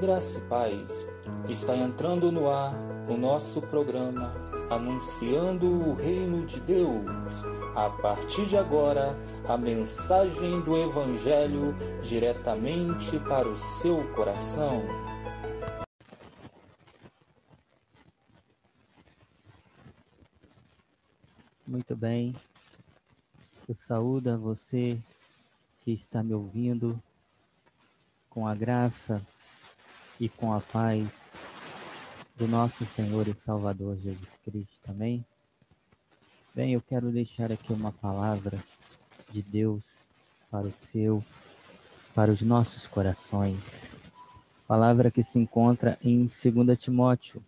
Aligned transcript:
Graça 0.00 0.38
e 0.38 0.42
paz. 0.42 1.06
Está 1.48 1.74
entrando 1.74 2.30
no 2.30 2.50
ar 2.50 2.74
o 3.08 3.16
nosso 3.16 3.62
programa 3.62 4.34
Anunciando 4.68 5.66
o 5.66 5.94
Reino 5.94 6.44
de 6.44 6.60
Deus. 6.60 7.02
A 7.74 7.88
partir 7.88 8.44
de 8.44 8.58
agora, 8.58 9.16
a 9.48 9.56
mensagem 9.56 10.60
do 10.60 10.76
Evangelho 10.76 11.74
diretamente 12.02 13.18
para 13.20 13.48
o 13.48 13.56
seu 13.56 14.06
coração. 14.14 14.82
Muito 21.66 21.96
bem. 21.96 22.36
Eu 23.66 23.74
saúdo 23.74 24.30
a 24.30 24.36
você 24.36 24.98
que 25.80 25.92
está 25.92 26.22
me 26.22 26.34
ouvindo 26.34 27.02
com 28.28 28.46
a 28.46 28.54
graça 28.54 29.22
e 30.18 30.28
com 30.28 30.52
a 30.52 30.60
paz 30.60 31.08
do 32.36 32.46
nosso 32.46 32.84
Senhor 32.84 33.26
e 33.28 33.34
Salvador 33.34 33.96
Jesus 33.98 34.38
Cristo. 34.44 34.88
Amém? 34.88 35.24
Bem, 36.54 36.72
eu 36.72 36.80
quero 36.80 37.10
deixar 37.10 37.52
aqui 37.52 37.72
uma 37.72 37.92
palavra 37.92 38.58
de 39.30 39.42
Deus 39.42 39.82
para 40.50 40.66
o 40.66 40.72
seu, 40.72 41.24
para 42.14 42.30
os 42.30 42.40
nossos 42.42 42.86
corações. 42.86 43.90
Palavra 44.66 45.10
que 45.10 45.22
se 45.22 45.38
encontra 45.38 45.98
em 46.02 46.26
2 46.26 46.78
Timóteo, 46.78 47.44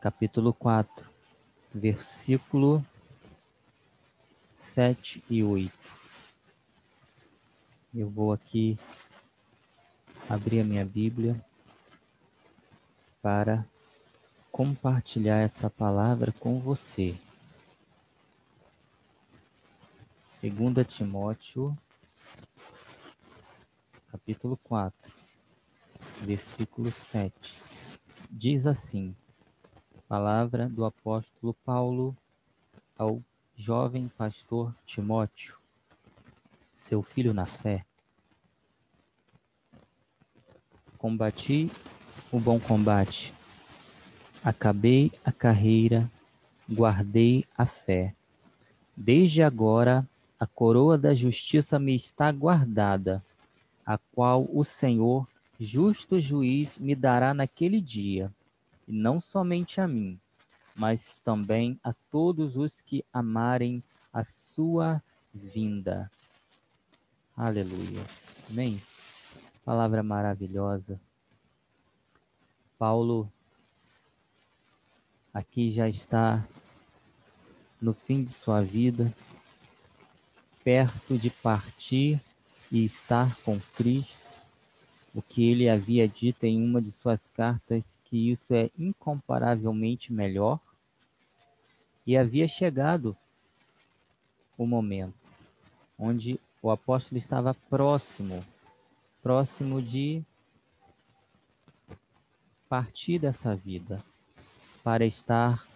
capítulo 0.00 0.52
4, 0.52 1.04
versículo 1.74 2.84
7 4.56 5.24
e 5.30 5.42
8. 5.42 5.72
Eu 7.94 8.10
vou 8.10 8.32
aqui 8.32 8.78
abrir 10.28 10.60
a 10.60 10.64
minha 10.64 10.84
Bíblia 10.84 11.40
para 13.22 13.64
compartilhar 14.50 15.38
essa 15.38 15.70
palavra 15.70 16.32
com 16.32 16.58
você. 16.58 17.16
2 20.42 20.86
Timóteo, 20.86 21.76
capítulo 24.10 24.56
4, 24.64 25.12
versículo 26.22 26.90
7. 26.90 27.54
Diz 28.30 28.66
assim: 28.66 29.14
Palavra 30.08 30.68
do 30.68 30.84
apóstolo 30.84 31.54
Paulo 31.64 32.16
ao 32.98 33.22
jovem 33.56 34.08
pastor 34.08 34.74
Timóteo, 34.84 35.56
seu 36.76 37.02
filho 37.02 37.32
na 37.32 37.46
fé 37.46 37.84
Combati 40.96 41.70
o 42.32 42.40
bom 42.40 42.58
combate, 42.58 43.32
acabei 44.42 45.12
a 45.24 45.30
carreira, 45.30 46.10
guardei 46.68 47.44
a 47.56 47.64
fé. 47.64 48.14
Desde 48.96 49.42
agora 49.42 50.08
a 50.38 50.46
coroa 50.46 50.98
da 50.98 51.14
justiça 51.14 51.78
me 51.78 51.94
está 51.94 52.30
guardada, 52.32 53.24
a 53.84 53.98
qual 53.98 54.46
o 54.52 54.64
Senhor, 54.64 55.26
justo 55.58 56.20
juiz, 56.20 56.78
me 56.78 56.94
dará 56.94 57.32
naquele 57.32 57.80
dia, 57.80 58.32
e 58.86 58.92
não 58.92 59.20
somente 59.20 59.80
a 59.80 59.86
mim, 59.86 60.18
mas 60.74 61.20
também 61.24 61.78
a 61.82 61.94
todos 62.10 62.56
os 62.56 62.80
que 62.80 63.04
amarem 63.12 63.82
a 64.12 64.24
sua 64.24 65.02
vinda. 65.32 66.10
Aleluia. 67.36 68.04
Amém. 68.50 68.80
Palavra 69.66 70.00
maravilhosa. 70.00 71.00
Paulo 72.78 73.28
aqui 75.34 75.72
já 75.72 75.88
está 75.88 76.46
no 77.82 77.92
fim 77.92 78.22
de 78.22 78.30
sua 78.30 78.60
vida, 78.60 79.12
perto 80.62 81.18
de 81.18 81.30
partir 81.30 82.20
e 82.70 82.84
estar 82.84 83.34
com 83.40 83.58
Cristo, 83.74 84.16
o 85.12 85.20
que 85.20 85.50
ele 85.50 85.68
havia 85.68 86.06
dito 86.06 86.44
em 86.44 86.62
uma 86.62 86.80
de 86.80 86.92
suas 86.92 87.28
cartas, 87.30 87.98
que 88.04 88.30
isso 88.30 88.54
é 88.54 88.70
incomparavelmente 88.78 90.12
melhor, 90.12 90.60
e 92.06 92.16
havia 92.16 92.46
chegado 92.46 93.16
o 94.56 94.64
momento 94.64 95.18
onde 95.98 96.38
o 96.62 96.70
apóstolo 96.70 97.18
estava 97.18 97.52
próximo 97.52 98.44
próximo 99.26 99.82
de 99.82 100.22
partir 102.68 103.18
dessa 103.18 103.56
vida 103.56 104.00
para 104.84 105.04
estar 105.04 105.66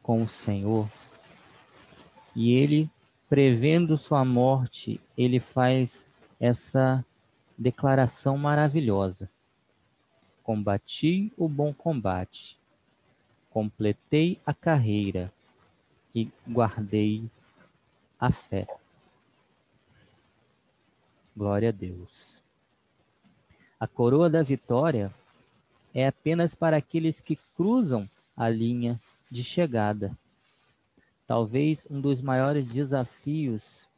com 0.00 0.22
o 0.22 0.28
Senhor. 0.28 0.88
E 2.36 2.52
ele, 2.52 2.88
prevendo 3.28 3.98
sua 3.98 4.24
morte, 4.24 5.00
ele 5.18 5.40
faz 5.40 6.06
essa 6.38 7.04
declaração 7.58 8.38
maravilhosa. 8.38 9.28
Combati 10.44 11.32
o 11.36 11.48
bom 11.48 11.74
combate, 11.74 12.56
completei 13.50 14.40
a 14.46 14.54
carreira 14.54 15.32
e 16.14 16.30
guardei 16.46 17.28
a 18.20 18.30
fé. 18.30 18.68
Glória 21.36 21.70
a 21.70 21.72
Deus. 21.72 22.39
A 23.80 23.88
coroa 23.88 24.28
da 24.28 24.42
vitória 24.42 25.10
é 25.94 26.06
apenas 26.06 26.54
para 26.54 26.76
aqueles 26.76 27.22
que 27.22 27.36
cruzam 27.56 28.06
a 28.36 28.46
linha 28.46 29.00
de 29.30 29.42
chegada. 29.42 30.14
Talvez 31.26 31.88
um 31.90 31.98
dos 31.98 32.20
maiores 32.20 32.66
desafios 32.66 33.88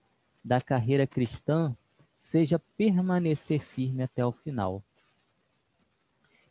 da 0.44 0.60
carreira 0.60 1.04
cristã 1.04 1.76
seja 2.16 2.60
permanecer 2.76 3.60
firme 3.60 4.04
até 4.04 4.24
o 4.24 4.30
final. 4.30 4.80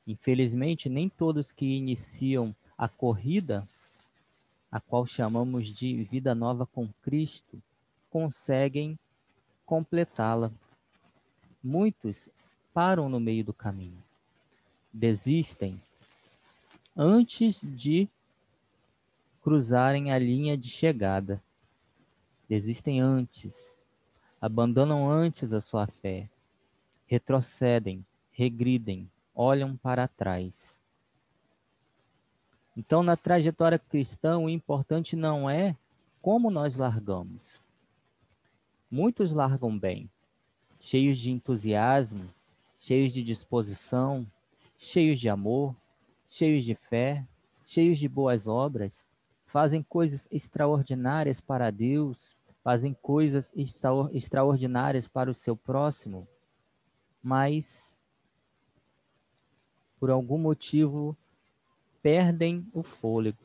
Infelizmente, 0.06 0.90
nem 0.90 1.08
todos 1.08 1.54
que 1.54 1.66
iniciam 1.66 2.54
a 2.78 2.90
corrida, 2.90 3.66
a 4.70 4.82
qual 4.82 5.06
chamamos 5.06 5.70
de 5.70 6.04
vida 6.04 6.36
nova 6.36 6.66
com 6.66 6.90
Cristo, 7.02 7.64
conseguem 8.10 9.00
completá-la. 9.66 10.52
Muitos 11.64 12.30
param 12.74 13.10
no 13.10 13.20
meio 13.20 13.44
do 13.44 13.54
caminho, 13.54 14.04
desistem 14.94 15.82
antes 16.96 17.62
de 17.62 18.10
cruzarem 19.42 20.12
a 20.12 20.20
linha 20.20 20.58
de 20.58 20.70
chegada. 20.70 21.42
Desistem 22.48 23.00
antes, 23.00 23.86
abandonam 24.42 25.10
antes 25.10 25.54
a 25.54 25.62
sua 25.62 25.88
fé, 25.88 26.30
retrocedem, 27.08 28.06
regridem, 28.32 29.10
olham 29.34 29.78
para 29.78 30.08
trás. 30.08 30.80
Então, 32.76 33.04
na 33.04 33.16
trajetória 33.16 33.80
cristã, 33.80 34.38
o 34.38 34.50
importante 34.50 35.16
não 35.16 35.50
é 35.50 35.76
como 36.22 36.52
nós 36.52 36.76
largamos. 36.76 37.62
Muitos 38.90 39.32
largam 39.32 39.78
bem, 39.78 40.10
cheios 40.80 41.18
de 41.18 41.32
entusiasmo, 41.32 42.30
cheios 42.82 43.14
de 43.14 43.24
disposição, 43.24 44.26
cheios 44.76 45.20
de 45.20 45.30
amor, 45.30 45.76
cheios 46.28 46.66
de 46.66 46.74
fé, 46.74 47.26
cheios 47.66 48.00
de 48.00 48.10
boas 48.10 48.48
obras, 48.48 49.06
fazem 49.46 49.84
coisas 49.84 50.28
extraordinárias 50.32 51.40
para 51.40 51.72
Deus, 51.72 52.36
fazem 52.64 52.94
coisas 52.94 53.54
extraordinárias 54.12 55.08
para 55.08 55.30
o 55.30 55.34
seu 55.34 55.56
próximo, 55.56 56.28
mas 57.22 58.04
por 60.00 60.10
algum 60.10 60.40
motivo 60.40 61.16
perdem 62.02 62.68
o 62.74 62.82
fôlego, 62.82 63.44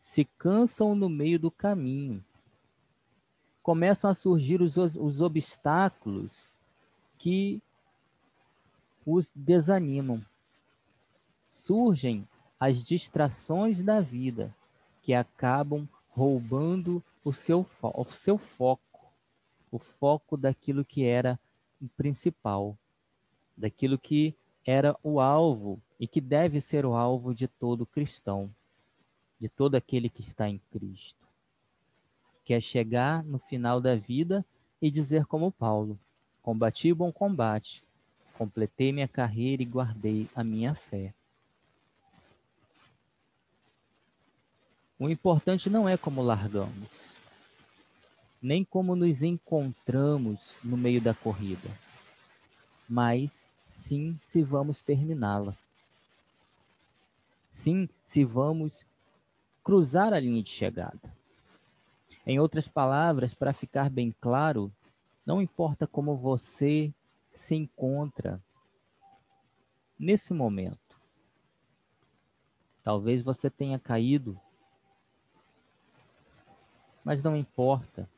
se 0.00 0.24
cansam 0.24 0.94
no 0.94 1.10
meio 1.10 1.38
do 1.38 1.50
caminho, 1.50 2.24
começam 3.62 4.10
a 4.10 4.14
surgir 4.14 4.62
os, 4.62 4.78
os 4.78 5.20
obstáculos 5.20 6.58
que 7.18 7.62
os 9.06 9.30
desanimam. 9.34 10.24
Surgem 11.48 12.26
as 12.58 12.82
distrações 12.82 13.82
da 13.82 14.00
vida 14.00 14.54
que 15.02 15.12
acabam 15.12 15.88
roubando 16.08 17.02
o 17.24 17.32
seu, 17.32 17.66
o 17.82 18.04
seu 18.04 18.38
foco, 18.38 19.12
o 19.70 19.78
foco 19.78 20.36
daquilo 20.36 20.84
que 20.84 21.04
era 21.04 21.38
o 21.80 21.88
principal, 21.88 22.76
daquilo 23.56 23.98
que 23.98 24.34
era 24.64 24.96
o 25.02 25.20
alvo 25.20 25.80
e 25.98 26.06
que 26.06 26.20
deve 26.20 26.60
ser 26.60 26.86
o 26.86 26.94
alvo 26.94 27.34
de 27.34 27.46
todo 27.46 27.86
cristão, 27.86 28.50
de 29.38 29.48
todo 29.48 29.74
aquele 29.74 30.08
que 30.08 30.22
está 30.22 30.48
em 30.48 30.58
Cristo. 30.70 31.26
Que 32.44 32.54
é 32.54 32.60
chegar 32.60 33.24
no 33.24 33.38
final 33.38 33.80
da 33.80 33.94
vida 33.94 34.44
e 34.80 34.90
dizer 34.90 35.26
como 35.26 35.50
Paulo: 35.50 35.98
combati 36.42 36.92
o 36.92 36.96
bom 36.96 37.12
combate, 37.12 37.82
completei 38.36 38.92
minha 38.92 39.08
carreira 39.08 39.62
e 39.62 39.66
guardei 39.66 40.28
a 40.34 40.44
minha 40.44 40.74
fé. 40.74 41.14
O 44.98 45.08
importante 45.08 45.68
não 45.68 45.88
é 45.88 45.96
como 45.96 46.22
largamos, 46.22 47.16
nem 48.40 48.64
como 48.64 48.94
nos 48.94 49.22
encontramos 49.22 50.54
no 50.62 50.76
meio 50.76 51.00
da 51.00 51.12
corrida, 51.12 51.68
mas 52.88 53.30
sim 53.68 54.18
se 54.30 54.42
vamos 54.42 54.82
terminá-la. 54.82 55.54
Sim, 57.54 57.88
se 58.06 58.24
vamos 58.24 58.86
cruzar 59.62 60.12
a 60.12 60.20
linha 60.20 60.42
de 60.42 60.50
chegada. 60.50 61.12
Em 62.26 62.38
outras 62.38 62.68
palavras, 62.68 63.34
para 63.34 63.52
ficar 63.52 63.90
bem 63.90 64.14
claro, 64.20 64.70
não 65.26 65.42
importa 65.42 65.86
como 65.86 66.16
você 66.16 66.92
se 67.44 67.54
encontra 67.54 68.42
nesse 69.98 70.32
momento. 70.32 71.00
Talvez 72.82 73.22
você 73.22 73.50
tenha 73.50 73.78
caído, 73.78 74.40
mas 77.04 77.22
não 77.22 77.36
importa 77.36 78.08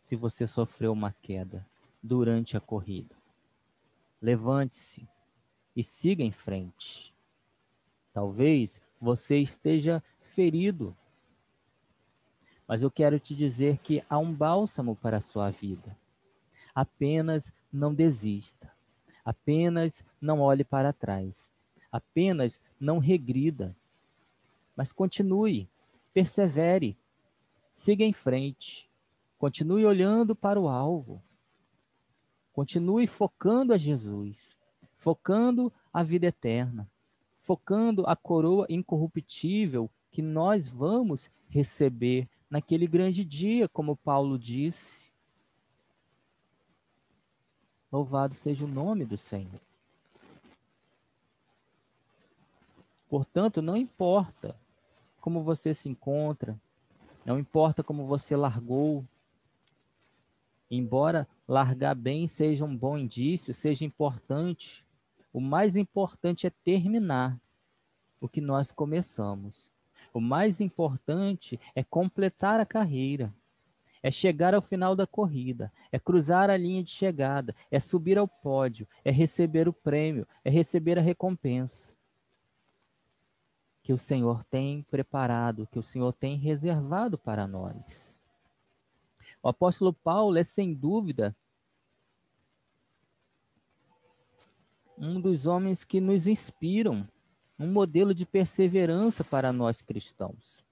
se 0.00 0.16
você 0.16 0.46
sofreu 0.46 0.92
uma 0.92 1.12
queda 1.12 1.66
durante 2.02 2.56
a 2.56 2.60
corrida. 2.60 3.14
Levante-se 4.20 5.08
e 5.76 5.84
siga 5.84 6.22
em 6.22 6.32
frente. 6.32 7.14
Talvez 8.12 8.80
você 9.00 9.38
esteja 9.38 10.02
ferido 10.34 10.96
mas 12.66 12.82
eu 12.82 12.90
quero 12.90 13.18
te 13.20 13.34
dizer 13.34 13.78
que 13.78 14.02
há 14.08 14.18
um 14.18 14.32
bálsamo 14.32 14.96
para 14.96 15.18
a 15.18 15.22
sua 15.22 15.50
vida. 15.50 15.96
Apenas 16.74 17.52
não 17.74 17.94
desista. 17.94 18.72
Apenas 19.24 20.04
não 20.20 20.40
olhe 20.40 20.64
para 20.64 20.92
trás. 20.92 21.50
Apenas 21.90 22.62
não 22.78 22.98
regrida. 22.98 23.76
Mas 24.76 24.92
continue, 24.92 25.68
persevere, 26.12 26.96
siga 27.72 28.04
em 28.04 28.12
frente. 28.12 28.88
Continue 29.38 29.84
olhando 29.84 30.34
para 30.34 30.60
o 30.60 30.68
alvo. 30.68 31.22
Continue 32.52 33.06
focando 33.06 33.72
a 33.72 33.76
Jesus, 33.76 34.56
focando 34.98 35.72
a 35.92 36.02
vida 36.02 36.26
eterna, 36.26 36.88
focando 37.42 38.06
a 38.06 38.14
coroa 38.14 38.66
incorruptível 38.68 39.90
que 40.10 40.22
nós 40.22 40.68
vamos 40.68 41.30
receber 41.48 42.28
naquele 42.48 42.86
grande 42.86 43.24
dia, 43.24 43.68
como 43.68 43.96
Paulo 43.96 44.38
disse. 44.38 45.13
Louvado 47.94 48.34
seja 48.34 48.64
o 48.64 48.66
nome 48.66 49.04
do 49.04 49.16
Senhor. 49.16 49.60
Portanto, 53.08 53.62
não 53.62 53.76
importa 53.76 54.56
como 55.20 55.44
você 55.44 55.72
se 55.72 55.88
encontra, 55.88 56.60
não 57.24 57.38
importa 57.38 57.84
como 57.84 58.04
você 58.04 58.34
largou, 58.34 59.04
embora 60.68 61.28
largar 61.46 61.94
bem 61.94 62.26
seja 62.26 62.64
um 62.64 62.76
bom 62.76 62.98
indício, 62.98 63.54
seja 63.54 63.84
importante, 63.84 64.84
o 65.32 65.40
mais 65.40 65.76
importante 65.76 66.48
é 66.48 66.50
terminar 66.50 67.38
o 68.20 68.28
que 68.28 68.40
nós 68.40 68.72
começamos. 68.72 69.70
O 70.12 70.20
mais 70.20 70.60
importante 70.60 71.60
é 71.76 71.84
completar 71.84 72.58
a 72.58 72.66
carreira, 72.66 73.32
é 74.04 74.10
chegar 74.10 74.52
ao 74.52 74.60
final 74.60 74.94
da 74.94 75.06
corrida, 75.06 75.72
é 75.90 75.98
cruzar 75.98 76.50
a 76.50 76.58
linha 76.58 76.82
de 76.84 76.90
chegada, 76.90 77.56
é 77.70 77.80
subir 77.80 78.18
ao 78.18 78.28
pódio, 78.28 78.86
é 79.02 79.10
receber 79.10 79.66
o 79.66 79.72
prêmio, 79.72 80.28
é 80.44 80.50
receber 80.50 80.98
a 80.98 81.02
recompensa 81.02 81.90
que 83.82 83.94
o 83.94 83.98
Senhor 83.98 84.44
tem 84.44 84.82
preparado, 84.90 85.66
que 85.72 85.78
o 85.78 85.82
Senhor 85.82 86.12
tem 86.12 86.36
reservado 86.36 87.16
para 87.16 87.46
nós. 87.46 88.18
O 89.42 89.48
apóstolo 89.48 89.92
Paulo 89.92 90.36
é 90.36 90.44
sem 90.44 90.74
dúvida 90.74 91.34
um 94.98 95.18
dos 95.18 95.46
homens 95.46 95.82
que 95.82 95.98
nos 95.98 96.26
inspiram 96.26 97.08
um 97.58 97.70
modelo 97.70 98.14
de 98.14 98.26
perseverança 98.26 99.24
para 99.24 99.50
nós 99.52 99.80
cristãos. 99.80 100.63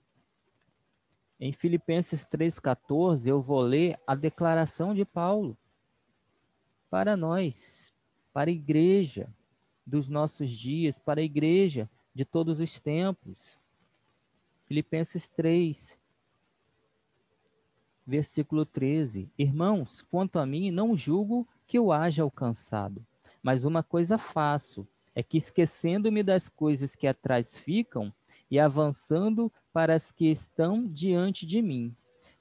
Em 1.44 1.50
Filipenses 1.50 2.24
3,14, 2.24 3.26
eu 3.26 3.42
vou 3.42 3.62
ler 3.62 3.98
a 4.06 4.14
declaração 4.14 4.94
de 4.94 5.04
Paulo 5.04 5.58
para 6.88 7.16
nós, 7.16 7.92
para 8.32 8.48
a 8.48 8.52
igreja 8.52 9.28
dos 9.84 10.08
nossos 10.08 10.48
dias, 10.48 11.00
para 11.00 11.20
a 11.20 11.24
igreja 11.24 11.90
de 12.14 12.24
todos 12.24 12.60
os 12.60 12.78
tempos. 12.78 13.58
Filipenses 14.66 15.28
3, 15.30 15.98
versículo 18.06 18.64
13: 18.64 19.28
Irmãos, 19.36 20.00
quanto 20.00 20.38
a 20.38 20.46
mim, 20.46 20.70
não 20.70 20.96
julgo 20.96 21.44
que 21.66 21.76
eu 21.76 21.90
haja 21.90 22.22
alcançado, 22.22 23.04
mas 23.42 23.64
uma 23.64 23.82
coisa 23.82 24.16
faço 24.16 24.86
é 25.12 25.24
que 25.24 25.38
esquecendo-me 25.38 26.22
das 26.22 26.48
coisas 26.48 26.94
que 26.94 27.08
atrás 27.08 27.56
ficam 27.56 28.14
e 28.52 28.60
avançando 28.60 29.50
para 29.72 29.94
as 29.94 30.12
que 30.12 30.26
estão 30.26 30.86
diante 30.86 31.46
de 31.46 31.62
mim, 31.62 31.96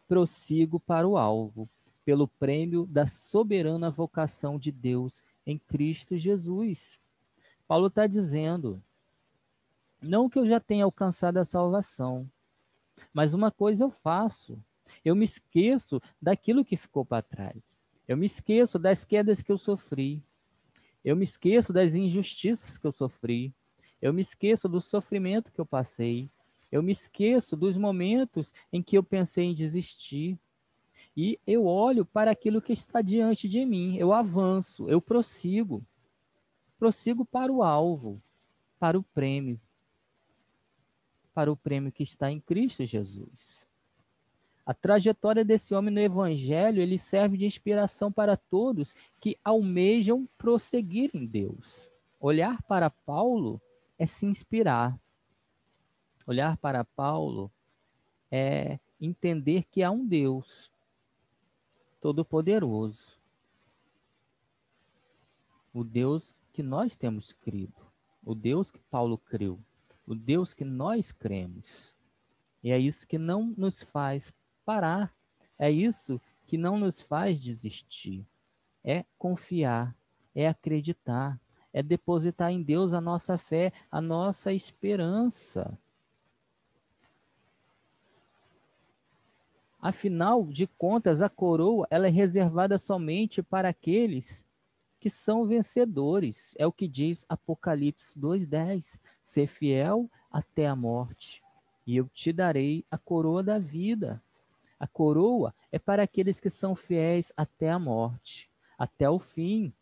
prossigo 0.10 0.78
para 0.78 1.08
o 1.08 1.18
alvo, 1.18 1.70
pelo 2.04 2.28
prêmio 2.28 2.86
da 2.86 3.08
soberana 3.08 3.90
vocação 3.90 4.60
de 4.60 4.74
Deus 4.74 5.24
em 5.46 5.58
Cristo 5.58 6.18
Jesus. 6.18 7.00
Paulo 7.66 7.88
está 7.88 8.08
dizendo, 8.08 8.84
não 10.02 10.30
que 10.30 10.38
eu 10.38 10.46
já 10.46 10.60
tenha 10.60 10.84
alcançado 10.84 11.38
a 11.38 11.46
salvação, 11.46 12.30
mas 13.14 13.34
uma 13.34 13.50
coisa 13.50 13.86
eu 13.86 13.90
faço, 13.90 14.62
eu 15.06 15.16
me 15.16 15.24
esqueço 15.24 16.02
daquilo 16.22 16.66
que 16.66 16.76
ficou 16.76 17.06
para 17.06 17.24
trás. 17.24 17.74
Eu 18.06 18.18
me 18.18 18.26
esqueço 18.26 18.78
das 18.78 19.06
quedas 19.06 19.42
que 19.42 19.50
eu 19.50 19.58
sofri. 19.58 20.22
Eu 21.06 21.16
me 21.16 21.24
esqueço 21.24 21.72
das 21.72 21.94
injustiças 21.94 22.78
que 22.78 22.86
eu 22.86 22.92
sofri. 22.92 23.56
Eu 24.02 24.12
me 24.12 24.22
esqueço 24.22 24.68
do 24.68 24.82
sofrimento 24.82 25.52
que 25.52 25.62
eu 25.62 25.66
passei. 25.66 26.30
Eu 26.72 26.82
me 26.82 26.92
esqueço 26.92 27.56
dos 27.56 27.78
momentos 27.78 28.54
em 28.74 28.82
que 28.82 28.98
eu 28.98 29.04
pensei 29.04 29.46
em 29.46 29.54
desistir. 29.54 30.40
E 31.16 31.40
eu 31.46 31.66
olho 31.66 32.06
para 32.06 32.32
aquilo 32.32 32.62
que 32.62 32.74
está 32.74 33.02
diante 33.02 33.48
de 33.48 33.64
mim. 33.66 33.98
Eu 33.98 34.12
avanço, 34.12 34.90
eu 34.90 35.02
prossigo. 35.02 35.86
Prossigo 36.80 37.24
para 37.26 37.52
o 37.52 37.62
alvo, 37.62 38.22
para 38.80 38.98
o 38.98 39.04
prêmio. 39.04 39.60
Para 41.34 41.52
o 41.52 41.58
prêmio 41.58 41.92
que 41.92 42.02
está 42.02 42.32
em 42.32 42.40
Cristo 42.40 42.86
Jesus. 42.86 43.70
A 44.66 44.74
trajetória 44.74 45.44
desse 45.44 45.76
homem 45.76 45.94
no 45.94 46.00
Evangelho 46.00 46.82
ele 46.82 46.98
serve 46.98 47.38
de 47.38 47.46
inspiração 47.46 48.12
para 48.12 48.38
todos 48.38 48.96
que 49.20 49.38
almejam 49.44 50.28
prosseguir 50.38 51.12
em 51.14 51.26
Deus. 51.26 51.90
Olhar 52.20 52.62
para 52.64 52.90
Paulo 52.90 53.62
é 54.02 54.06
se 54.08 54.26
inspirar. 54.26 55.00
Olhar 56.26 56.58
para 56.58 56.84
Paulo 56.84 57.52
é 58.32 58.80
entender 59.00 59.66
que 59.66 59.84
há 59.84 59.92
um 59.92 60.08
Deus 60.08 60.72
todo-poderoso. 62.02 63.22
O 65.72 65.84
Deus 65.84 66.34
que 66.52 66.64
nós 66.64 66.96
temos 66.96 67.32
crido, 67.32 67.80
o 68.26 68.34
Deus 68.34 68.72
que 68.72 68.82
Paulo 68.90 69.20
creu, 69.20 69.60
o 70.08 70.16
Deus 70.16 70.56
que 70.56 70.66
nós 70.66 71.12
cremos. 71.12 71.94
E 72.64 72.72
é 72.72 72.80
isso 72.80 73.08
que 73.08 73.20
não 73.20 73.54
nos 73.56 73.84
faz 73.84 74.34
parar. 74.66 75.16
É 75.60 75.70
isso 75.70 76.20
que 76.48 76.58
não 76.58 76.80
nos 76.80 77.04
faz 77.04 77.40
desistir. 77.40 78.26
É 78.84 79.06
confiar, 79.20 79.96
é 80.34 80.48
acreditar, 80.48 81.40
é 81.74 81.82
depositar 81.82 82.52
em 82.52 82.62
Deus 82.62 82.94
a 82.94 83.02
nossa 83.02 83.38
fé, 83.38 83.72
a 83.92 84.02
nossa 84.02 84.54
esperança. 84.54 85.78
Afinal 89.82 90.46
de 90.46 90.68
contas, 90.68 91.22
a 91.22 91.30
coroa 91.30 91.88
ela 91.90 92.06
é 92.06 92.10
reservada 92.10 92.78
somente 92.78 93.42
para 93.42 93.70
aqueles 93.70 94.46
que 95.00 95.10
são 95.10 95.46
vencedores. 95.46 96.54
É 96.60 96.68
o 96.68 96.72
que 96.72 96.88
diz 96.88 97.26
Apocalipse 97.28 98.18
2:10. 98.20 99.00
Ser 99.24 99.48
fiel 99.48 100.10
até 100.32 100.68
a 100.68 100.76
morte, 100.76 101.42
e 101.88 101.98
eu 101.98 102.08
te 102.10 102.32
darei 102.32 102.86
a 102.92 102.98
coroa 102.98 103.42
da 103.42 103.58
vida. 103.58 104.22
A 104.80 104.86
coroa 104.86 105.54
é 105.72 105.80
para 105.80 106.04
aqueles 106.04 106.40
que 106.40 106.50
são 106.50 106.76
fiéis 106.76 107.34
até 107.36 107.70
a 107.70 107.80
morte, 107.80 108.50
até 108.78 109.10
o 109.10 109.20
fim. 109.20 109.74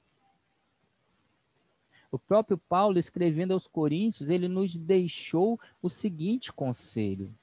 O 2.11 2.17
próprio 2.17 2.57
Paulo, 2.57 2.97
escrevendo 2.97 3.53
aos 3.53 3.67
Coríntios, 3.67 4.29
ele 4.29 4.47
nos 4.47 4.75
deixou 4.75 5.59
o 5.81 5.89
seguinte 5.89 6.51
conselho. 6.51 7.33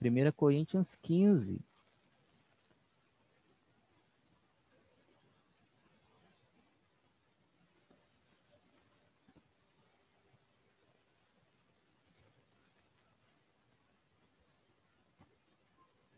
1 0.00 0.32
Coríntios 0.32 0.96
15. 0.96 1.60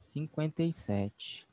Cinquenta 0.00 0.62
e 0.62 0.72
sete. 0.72 1.46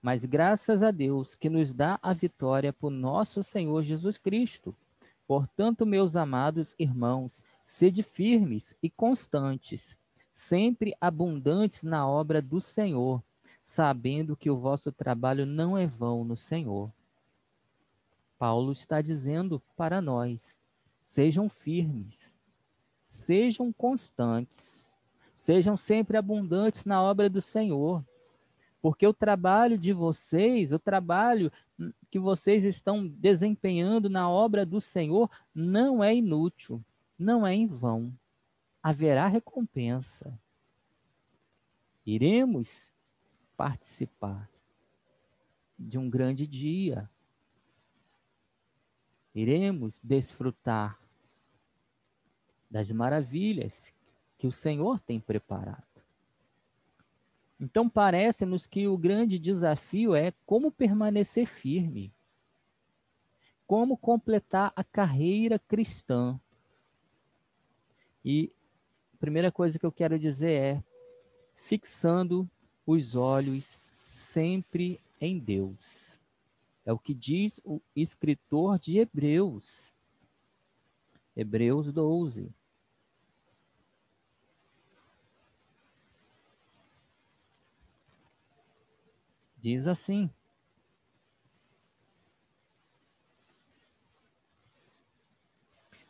Mas 0.00 0.24
graças 0.24 0.82
a 0.82 0.90
Deus 0.90 1.34
que 1.34 1.48
nos 1.50 1.72
dá 1.72 1.98
a 2.02 2.12
vitória 2.12 2.72
por 2.72 2.90
nosso 2.90 3.42
Senhor 3.42 3.82
Jesus 3.82 4.18
Cristo 4.18 4.74
Portanto, 5.32 5.86
meus 5.86 6.14
amados 6.14 6.76
irmãos, 6.78 7.42
sede 7.64 8.02
firmes 8.02 8.76
e 8.82 8.90
constantes, 8.90 9.96
sempre 10.30 10.94
abundantes 11.00 11.84
na 11.84 12.06
obra 12.06 12.42
do 12.42 12.60
Senhor, 12.60 13.22
sabendo 13.64 14.36
que 14.36 14.50
o 14.50 14.58
vosso 14.58 14.92
trabalho 14.92 15.46
não 15.46 15.78
é 15.78 15.86
vão 15.86 16.22
no 16.22 16.36
Senhor. 16.36 16.92
Paulo 18.38 18.72
está 18.72 19.00
dizendo 19.00 19.58
para 19.74 20.02
nós: 20.02 20.58
sejam 21.02 21.48
firmes, 21.48 22.36
sejam 23.06 23.72
constantes, 23.72 24.94
sejam 25.34 25.78
sempre 25.78 26.18
abundantes 26.18 26.84
na 26.84 27.00
obra 27.00 27.30
do 27.30 27.40
Senhor. 27.40 28.04
Porque 28.82 29.06
o 29.06 29.14
trabalho 29.14 29.78
de 29.78 29.94
vocês, 29.94 30.74
o 30.74 30.78
trabalho 30.78 31.50
que 32.10 32.18
vocês 32.18 32.64
estão 32.64 33.06
desempenhando 33.06 34.08
na 34.08 34.28
obra 34.28 34.66
do 34.66 34.80
Senhor, 34.80 35.30
não 35.54 36.02
é 36.02 36.14
inútil, 36.14 36.84
não 37.18 37.46
é 37.46 37.54
em 37.54 37.66
vão. 37.66 38.12
Haverá 38.82 39.26
recompensa. 39.26 40.38
Iremos 42.04 42.92
participar 43.56 44.50
de 45.78 45.98
um 45.98 46.10
grande 46.10 46.46
dia. 46.46 47.08
Iremos 49.34 50.00
desfrutar 50.02 50.98
das 52.70 52.90
maravilhas 52.90 53.94
que 54.38 54.46
o 54.46 54.52
Senhor 54.52 54.98
tem 55.00 55.20
preparado. 55.20 55.91
Então, 57.62 57.88
parece-nos 57.88 58.66
que 58.66 58.88
o 58.88 58.98
grande 58.98 59.38
desafio 59.38 60.16
é 60.16 60.32
como 60.44 60.68
permanecer 60.68 61.46
firme, 61.46 62.12
como 63.68 63.96
completar 63.96 64.72
a 64.74 64.82
carreira 64.82 65.60
cristã. 65.60 66.40
E 68.24 68.50
a 69.14 69.16
primeira 69.18 69.52
coisa 69.52 69.78
que 69.78 69.86
eu 69.86 69.92
quero 69.92 70.18
dizer 70.18 70.50
é 70.50 70.84
fixando 71.54 72.50
os 72.84 73.14
olhos 73.14 73.78
sempre 74.02 75.00
em 75.20 75.38
Deus. 75.38 76.18
É 76.84 76.92
o 76.92 76.98
que 76.98 77.14
diz 77.14 77.60
o 77.64 77.80
escritor 77.94 78.76
de 78.76 78.98
Hebreus. 78.98 79.94
Hebreus 81.36 81.92
12. 81.92 82.52
Diz 89.62 89.86
assim: 89.86 90.28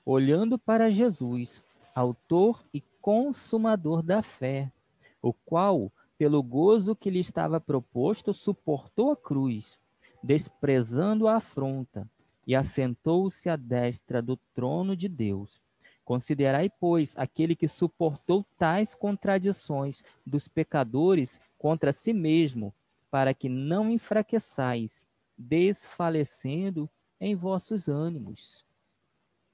Olhando 0.07 0.59
para 0.59 0.91
Jesus, 0.91 1.63
Autor 1.95 2.65
e 2.73 2.81
Consumador 3.03 4.03
da 4.03 4.23
fé, 4.23 4.73
o 5.21 5.35
qual, 5.35 5.93
pelo 6.17 6.43
gozo 6.43 6.97
que 6.97 7.11
lhe 7.11 7.21
estava 7.21 7.61
proposto, 7.61 8.33
suportou 8.33 9.13
a 9.13 9.17
cruz, 9.17 9.79
desprezando 10.23 11.29
a 11.29 11.37
afronta, 11.37 12.09
e 12.47 12.57
assentou-se 12.57 13.51
à 13.51 13.57
destra 13.57 14.23
do 14.23 14.39
trono 14.55 14.97
de 14.97 15.09
Deus. 15.09 15.61
Considerai, 16.07 16.71
pois, 16.71 17.15
aquele 17.19 17.55
que 17.55 17.69
suportou 17.69 18.47
tais 18.57 18.95
contradições 18.95 20.03
dos 20.27 20.49
pecadores 20.49 21.39
contra 21.59 21.93
si 21.93 22.15
mesmo, 22.15 22.75
para 23.13 23.35
que 23.35 23.47
não 23.47 23.91
enfraqueçais, 23.91 25.07
desfalecendo 25.37 26.89
em 27.21 27.37
vossos 27.37 27.87
ânimos. 27.87 28.65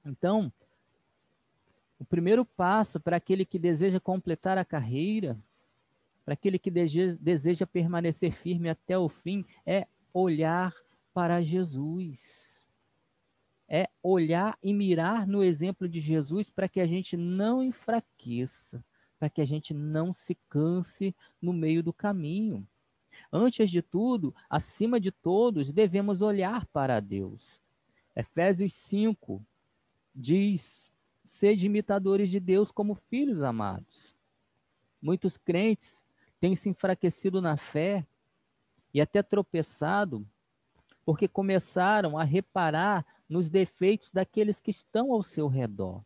Então, 0.07 0.53
o 1.99 2.05
primeiro 2.05 2.45
passo 2.45 3.01
para 3.01 3.17
aquele 3.17 3.45
que 3.45 3.59
deseja 3.59 3.99
completar 3.99 4.57
a 4.59 4.65
carreira, 4.65 5.37
para 6.25 6.35
aquele 6.35 6.57
que 6.57 6.71
deseja 6.71 7.67
permanecer 7.67 8.31
firme 8.31 8.69
até 8.69 8.97
o 8.97 9.09
fim, 9.09 9.45
é 9.67 9.89
olhar 10.15 10.73
para 11.13 11.43
Jesus. 11.43 12.65
É 13.69 13.91
olhar 14.01 14.57
e 14.63 14.73
mirar 14.73 15.27
no 15.27 15.43
exemplo 15.43 15.89
de 15.89 16.01
Jesus 16.01 16.49
para 16.49 16.69
que 16.69 16.79
a 16.79 16.87
gente 16.87 17.17
não 17.17 17.61
enfraqueça, 17.61 18.85
para 19.19 19.29
que 19.29 19.41
a 19.41 19.45
gente 19.45 19.75
não 19.75 20.13
se 20.13 20.37
canse 20.49 21.13
no 21.43 21.53
meio 21.53 21.83
do 21.83 21.93
caminho. 21.93 22.65
Antes 23.33 23.71
de 23.71 23.83
tudo, 23.83 24.35
acima 24.49 24.99
de 25.01 25.11
todos, 25.11 25.73
devemos 25.73 26.23
olhar 26.23 26.67
para 26.67 27.01
Deus. 27.01 27.61
Efésios 28.15 28.73
5 28.75 29.45
diz: 30.15 30.93
sede 31.23 31.67
imitadores 31.67 32.31
de 32.31 32.41
Deus 32.41 32.71
como 32.73 32.95
filhos 32.95 33.43
amados. 33.43 34.17
Muitos 35.01 35.37
crentes 35.37 36.05
têm 36.41 36.57
se 36.57 36.69
enfraquecido 36.69 37.41
na 37.41 37.57
fé 37.57 38.07
e 38.93 39.01
até 39.01 39.23
tropeçado 39.23 40.27
porque 41.05 41.27
começaram 41.27 42.19
a 42.19 42.25
reparar 42.25 43.07
nos 43.29 43.49
defeitos 43.49 44.11
daqueles 44.11 44.61
que 44.61 44.71
estão 44.71 45.11
ao 45.13 45.23
seu 45.23 45.49
redor, 45.49 46.03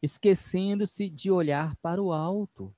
esquecendo-se 0.00 1.10
de 1.10 1.30
olhar 1.30 1.76
para 1.76 2.02
o 2.02 2.12
alto 2.12 2.74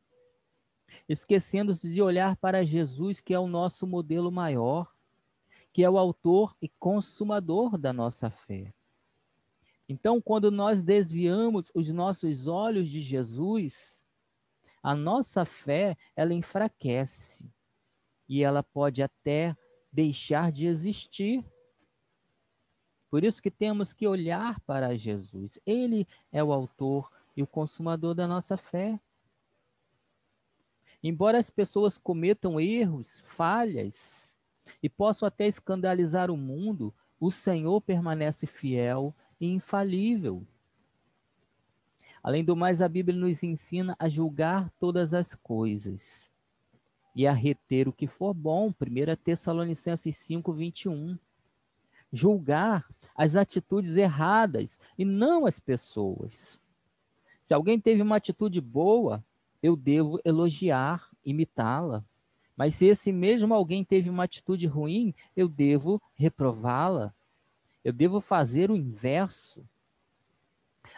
esquecendo-se 1.08 1.88
de 1.92 2.00
olhar 2.02 2.36
para 2.36 2.64
Jesus, 2.64 3.20
que 3.20 3.34
é 3.34 3.38
o 3.38 3.46
nosso 3.46 3.86
modelo 3.86 4.30
maior, 4.30 4.92
que 5.72 5.82
é 5.82 5.88
o 5.90 5.98
autor 5.98 6.56
e 6.60 6.68
consumador 6.68 7.78
da 7.78 7.92
nossa 7.92 8.30
fé. 8.30 8.72
Então, 9.88 10.20
quando 10.20 10.50
nós 10.50 10.80
desviamos 10.80 11.70
os 11.74 11.88
nossos 11.88 12.46
olhos 12.46 12.88
de 12.88 13.00
Jesus, 13.00 14.04
a 14.82 14.94
nossa 14.94 15.44
fé, 15.44 15.96
ela 16.16 16.34
enfraquece 16.34 17.50
e 18.28 18.42
ela 18.42 18.62
pode 18.62 19.02
até 19.02 19.56
deixar 19.92 20.50
de 20.50 20.66
existir. 20.66 21.44
Por 23.10 23.22
isso 23.22 23.42
que 23.42 23.50
temos 23.50 23.92
que 23.92 24.08
olhar 24.08 24.58
para 24.60 24.96
Jesus. 24.96 25.58
Ele 25.66 26.08
é 26.32 26.42
o 26.42 26.52
autor 26.52 27.10
e 27.36 27.42
o 27.42 27.46
consumador 27.46 28.14
da 28.14 28.26
nossa 28.26 28.56
fé. 28.56 28.98
Embora 31.02 31.38
as 31.38 31.50
pessoas 31.50 31.98
cometam 31.98 32.60
erros, 32.60 33.22
falhas 33.26 34.36
e 34.82 34.88
possam 34.88 35.26
até 35.26 35.46
escandalizar 35.46 36.30
o 36.30 36.36
mundo, 36.36 36.94
o 37.18 37.30
Senhor 37.30 37.80
permanece 37.80 38.46
fiel 38.46 39.14
e 39.40 39.46
infalível. 39.46 40.46
Além 42.22 42.44
do 42.44 42.54
mais, 42.54 42.80
a 42.80 42.88
Bíblia 42.88 43.18
nos 43.18 43.42
ensina 43.42 43.96
a 43.98 44.08
julgar 44.08 44.70
todas 44.78 45.12
as 45.12 45.34
coisas 45.34 46.30
e 47.16 47.26
a 47.26 47.32
reter 47.32 47.88
o 47.88 47.92
que 47.92 48.06
for 48.06 48.32
bom. 48.32 48.68
1 48.68 49.16
Tessalonicenses 49.24 50.16
5, 50.16 50.52
21. 50.52 51.18
Julgar 52.12 52.86
as 53.14 53.34
atitudes 53.34 53.96
erradas 53.96 54.78
e 54.96 55.04
não 55.04 55.46
as 55.46 55.58
pessoas. 55.58 56.60
Se 57.42 57.52
alguém 57.52 57.80
teve 57.80 58.00
uma 58.00 58.16
atitude 58.16 58.60
boa, 58.60 59.24
eu 59.62 59.76
devo 59.76 60.18
elogiar, 60.24 61.08
imitá-la. 61.24 62.04
Mas 62.56 62.74
se 62.74 62.86
esse 62.86 63.12
mesmo 63.12 63.54
alguém 63.54 63.84
teve 63.84 64.10
uma 64.10 64.24
atitude 64.24 64.66
ruim, 64.66 65.14
eu 65.36 65.48
devo 65.48 66.02
reprová-la. 66.14 67.14
Eu 67.84 67.92
devo 67.92 68.20
fazer 68.20 68.70
o 68.70 68.76
inverso. 68.76 69.64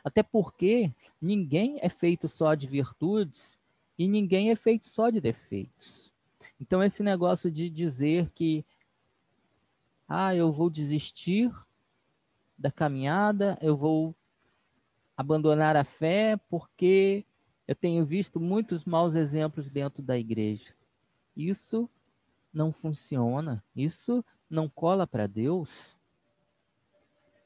Até 0.02 0.23
porque 0.23 0.92
ninguém 1.21 1.78
é 1.80 1.88
feito 1.88 2.28
só 2.28 2.54
de 2.54 2.66
virtudes 2.66 3.59
e 3.99 4.09
ninguém 4.09 4.50
é 4.50 4.56
feito 4.56 4.88
só 4.88 5.11
de 5.11 5.21
defeitos. 5.21 6.11
Então, 6.61 6.83
esse 6.83 7.02
negócio 7.02 7.50
de 7.50 7.68
dizer 7.68 8.30
que, 8.30 8.64
ah, 10.09 10.35
eu 10.35 10.52
vou 10.52 10.68
desistir 10.68 11.52
da 12.59 12.71
caminhada, 12.71 13.59
eu 13.61 13.76
vou 13.76 14.14
abandonar 15.16 15.76
a 15.76 15.85
fé 15.85 16.37
porque 16.49 17.25
eu 17.66 17.75
tenho 17.75 18.04
visto 18.04 18.38
muitos 18.38 18.85
maus 18.85 19.14
exemplos 19.14 19.71
dentro 19.71 20.02
da 20.02 20.18
igreja. 20.18 20.75
Isso 21.37 21.88
não 22.52 22.73
funciona, 22.73 23.64
isso 23.75 24.25
não 24.49 24.68
cola 24.68 25.06
para 25.06 25.26
Deus. 25.26 25.99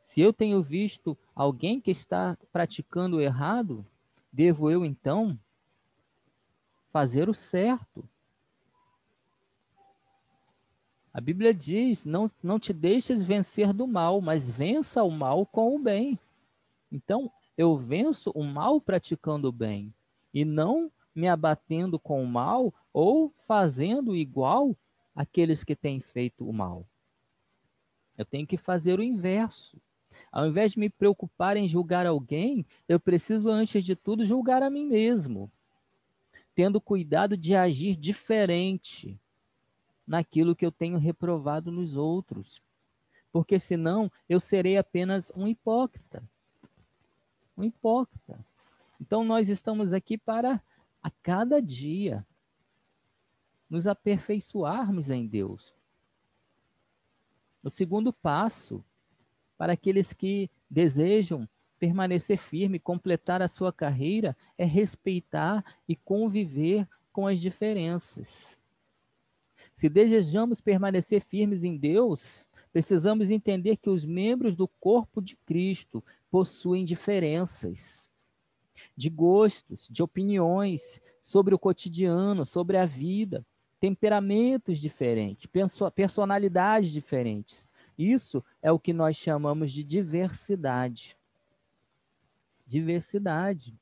Se 0.03 0.21
eu 0.21 0.33
tenho 0.33 0.63
visto 0.63 1.17
alguém 1.35 1.81
que 1.81 1.91
está 1.91 2.37
praticando 2.53 3.17
o 3.17 3.21
errado, 3.21 3.87
devo 4.33 4.71
eu 4.71 4.85
então 4.85 5.39
fazer 6.91 7.29
o 7.29 7.35
certo. 7.35 8.09
A 11.13 11.21
Bíblia 11.21 11.55
diz: 11.55 12.05
não, 12.05 12.31
não 12.43 12.59
te 12.59 12.73
deixes 12.73 13.23
vencer 13.23 13.73
do 13.73 13.87
mal, 13.87 14.21
mas 14.21 14.51
vença 14.51 15.03
o 15.05 15.11
mal 15.11 15.47
com 15.47 15.77
o 15.77 15.79
bem. 15.79 16.19
Então, 16.91 17.31
eu 17.57 17.77
venço 17.77 18.31
o 18.35 18.43
mal 18.43 18.81
praticando 18.81 19.49
o 19.49 19.53
bem 19.53 19.95
e 20.39 20.45
não 20.45 20.89
me 21.13 21.27
abatendo 21.27 21.99
com 21.99 22.23
o 22.23 22.27
mal 22.27 22.73
ou 22.93 23.33
fazendo 23.49 24.15
igual 24.15 24.77
aqueles 25.13 25.65
que 25.65 25.75
têm 25.75 26.01
feito 26.01 26.49
o 26.49 26.53
mal. 26.53 26.87
Eu 28.17 28.25
tenho 28.25 28.47
que 28.47 28.57
fazer 28.57 29.01
o 29.01 29.03
inverso. 29.03 29.83
Ao 30.31 30.47
invés 30.47 30.73
de 30.73 30.79
me 30.79 30.89
preocupar 30.89 31.57
em 31.57 31.69
julgar 31.69 32.07
alguém, 32.07 32.65
eu 32.89 33.01
preciso, 33.01 33.51
antes 33.51 33.83
de 33.83 33.97
tudo, 33.97 34.25
julgar 34.25 34.63
a 34.63 34.71
mim 34.71 34.87
mesmo, 34.87 35.51
tendo 36.55 36.81
cuidado 36.81 37.37
de 37.37 37.57
agir 37.57 37.97
diferente 37.97 39.19
naquilo 40.07 40.55
que 40.55 40.65
eu 40.65 40.71
tenho 40.71 40.99
reprovado 40.99 41.73
nos 41.73 41.97
outros. 41.97 42.63
Porque 43.33 43.59
senão 43.59 44.09
eu 44.29 44.39
serei 44.39 44.77
apenas 44.77 45.33
um 45.35 45.49
hipócrita. 45.49 46.23
Um 47.57 47.65
hipócrita. 47.65 48.39
Então 49.01 49.25
nós 49.25 49.49
estamos 49.49 49.93
aqui 49.93 50.19
para 50.19 50.63
a 51.03 51.11
cada 51.23 51.61
dia 51.63 52.27
nos 53.71 53.87
aperfeiçoarmos 53.87 55.11
em 55.11 55.27
Deus. 55.27 55.75
O 57.63 57.71
segundo 57.71 58.13
passo 58.13 58.85
para 59.57 59.73
aqueles 59.73 60.13
que 60.13 60.51
desejam 60.71 61.49
permanecer 61.79 62.39
firme, 62.39 62.79
completar 62.79 63.41
a 63.41 63.49
sua 63.49 63.73
carreira, 63.73 64.37
é 64.57 64.65
respeitar 64.65 65.65
e 65.89 65.95
conviver 65.95 66.89
com 67.13 67.27
as 67.27 67.41
diferenças. 67.41 68.59
Se 69.75 69.89
desejamos 69.89 70.61
permanecer 70.61 71.21
firmes 71.21 71.63
em 71.63 71.77
Deus, 71.77 72.47
precisamos 72.73 73.31
entender 73.31 73.77
que 73.77 73.91
os 73.91 74.05
membros 74.05 74.57
do 74.57 74.67
corpo 74.67 75.21
de 75.21 75.37
Cristo 75.37 76.03
possuem 76.31 76.85
diferenças 76.85 78.08
de 78.97 79.09
gostos, 79.09 79.89
de 79.91 80.03
opiniões 80.03 81.01
sobre 81.21 81.55
o 81.55 81.59
cotidiano, 81.59 82.45
sobre 82.45 82.77
a 82.77 82.85
vida, 82.85 83.45
temperamentos 83.81 84.79
diferentes, 84.79 85.49
personalidades 85.95 86.91
diferentes. 86.91 87.69
Isso 87.97 88.45
é 88.63 88.71
o 88.71 88.79
que 88.79 88.93
nós 88.93 89.17
chamamos 89.17 89.73
de 89.73 89.83
diversidade. 89.83 91.17
Diversidade. 92.67 93.75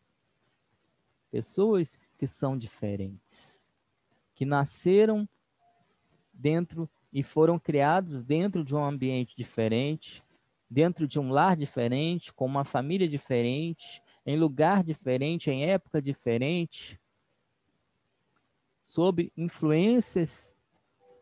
Pessoas 1.31 1.99
que 2.17 2.27
são 2.27 2.57
diferentes, 2.57 3.71
que 4.35 4.45
nasceram 4.45 5.29
dentro 6.33 6.89
e 7.13 7.23
foram 7.23 7.59
criados 7.59 8.23
dentro 8.23 8.65
de 8.65 8.75
um 8.75 8.85
ambiente 8.85 9.37
diferente, 9.37 10.23
dentro 10.69 11.07
de 11.07 11.19
um 11.19 11.31
lar 11.31 11.57
diferente, 11.57 12.33
com 12.33 12.45
uma 12.45 12.65
família 12.65 13.09
diferente, 13.09 14.03
em 14.27 14.37
lugar 14.37 14.83
diferente, 14.83 15.51
em 15.51 15.65
época 15.65 16.03
diferente, 16.03 17.01
sob 18.83 19.33
influências 19.37 20.57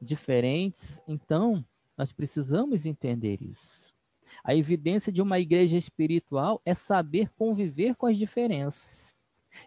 diferentes. 0.01 1.03
Então, 1.07 1.65
nós 1.97 2.13
precisamos 2.13 2.87
entender 2.87 3.43
isso. 3.43 3.95
A 4.43 4.55
evidência 4.55 5.13
de 5.13 5.23
uma 5.23 5.39
igreja 5.39 5.77
espiritual 5.77 6.61
é 6.65 6.75
saber 6.75 7.31
conviver 7.37 7.95
com 7.95 8.07
as 8.07 8.17
diferenças, 8.17 9.15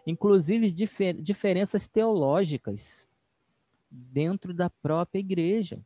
inclusive 0.06 0.70
difer 0.70 1.14
diferenças 1.14 1.88
teológicas 1.88 3.08
dentro 3.90 4.52
da 4.52 4.68
própria 4.68 5.20
igreja. 5.20 5.80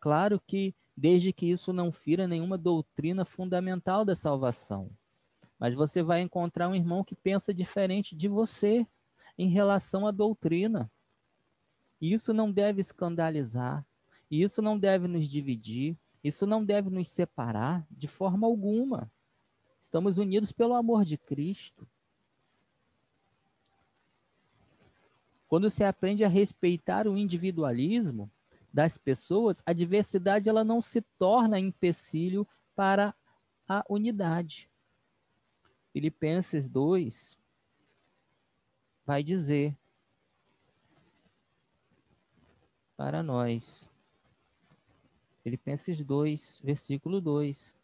Claro 0.00 0.40
que 0.46 0.74
desde 0.96 1.32
que 1.32 1.46
isso 1.46 1.72
não 1.72 1.92
fira 1.92 2.26
nenhuma 2.26 2.58
doutrina 2.58 3.24
fundamental 3.24 4.04
da 4.04 4.16
salvação. 4.16 4.90
Mas 5.58 5.74
você 5.74 6.02
vai 6.02 6.20
encontrar 6.20 6.68
um 6.68 6.74
irmão 6.74 7.02
que 7.02 7.14
pensa 7.14 7.52
diferente 7.52 8.14
de 8.14 8.28
você 8.28 8.86
em 9.36 9.48
relação 9.48 10.06
à 10.06 10.10
doutrina. 10.10 10.90
E 12.00 12.12
isso 12.12 12.32
não 12.32 12.50
deve 12.50 12.80
escandalizar, 12.80 13.84
e 14.30 14.42
isso 14.42 14.62
não 14.62 14.78
deve 14.78 15.08
nos 15.08 15.28
dividir, 15.28 15.96
isso 16.22 16.46
não 16.46 16.64
deve 16.64 16.90
nos 16.90 17.08
separar 17.08 17.86
de 17.90 18.06
forma 18.06 18.46
alguma. 18.46 19.10
Estamos 19.82 20.18
unidos 20.18 20.52
pelo 20.52 20.74
amor 20.74 21.04
de 21.04 21.16
Cristo. 21.16 21.88
Quando 25.48 25.70
se 25.70 25.82
aprende 25.82 26.24
a 26.24 26.28
respeitar 26.28 27.08
o 27.08 27.16
individualismo, 27.16 28.30
das 28.72 28.98
pessoas, 28.98 29.62
a 29.64 29.72
diversidade 29.72 30.48
ela 30.48 30.62
não 30.62 30.80
se 30.80 31.00
torna 31.18 31.58
empecilho 31.58 32.46
para 32.76 33.14
a 33.68 33.84
unidade. 33.88 34.70
Filipenses 35.98 36.68
2 36.68 37.36
vai 39.04 39.20
dizer 39.20 39.76
para 42.96 43.20
nós. 43.20 43.90
Filipenses 45.42 46.00
2, 46.04 46.60
versículo 46.62 47.20
2. 47.20 47.74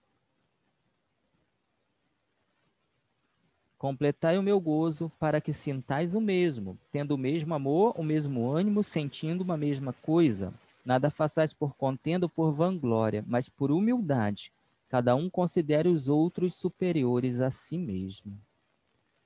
Completai 3.76 4.38
o 4.38 4.44
meu 4.44 4.60
gozo 4.60 5.10
para 5.18 5.40
que 5.40 5.52
sintais 5.52 6.14
o 6.14 6.20
mesmo, 6.20 6.78
tendo 6.92 7.16
o 7.16 7.18
mesmo 7.18 7.52
amor, 7.52 7.98
o 7.98 8.04
mesmo 8.04 8.48
ânimo, 8.48 8.84
sentindo 8.84 9.42
uma 9.42 9.56
mesma 9.56 9.92
coisa. 9.92 10.54
Nada 10.84 11.10
façais 11.10 11.52
por 11.52 11.74
contenda 11.74 12.26
ou 12.26 12.30
por 12.30 12.52
vanglória, 12.52 13.24
mas 13.26 13.48
por 13.48 13.72
humildade. 13.72 14.52
Cada 14.94 15.16
um 15.16 15.28
considere 15.28 15.88
os 15.88 16.06
outros 16.06 16.54
superiores 16.54 17.40
a 17.40 17.50
si 17.50 17.76
mesmo. 17.76 18.40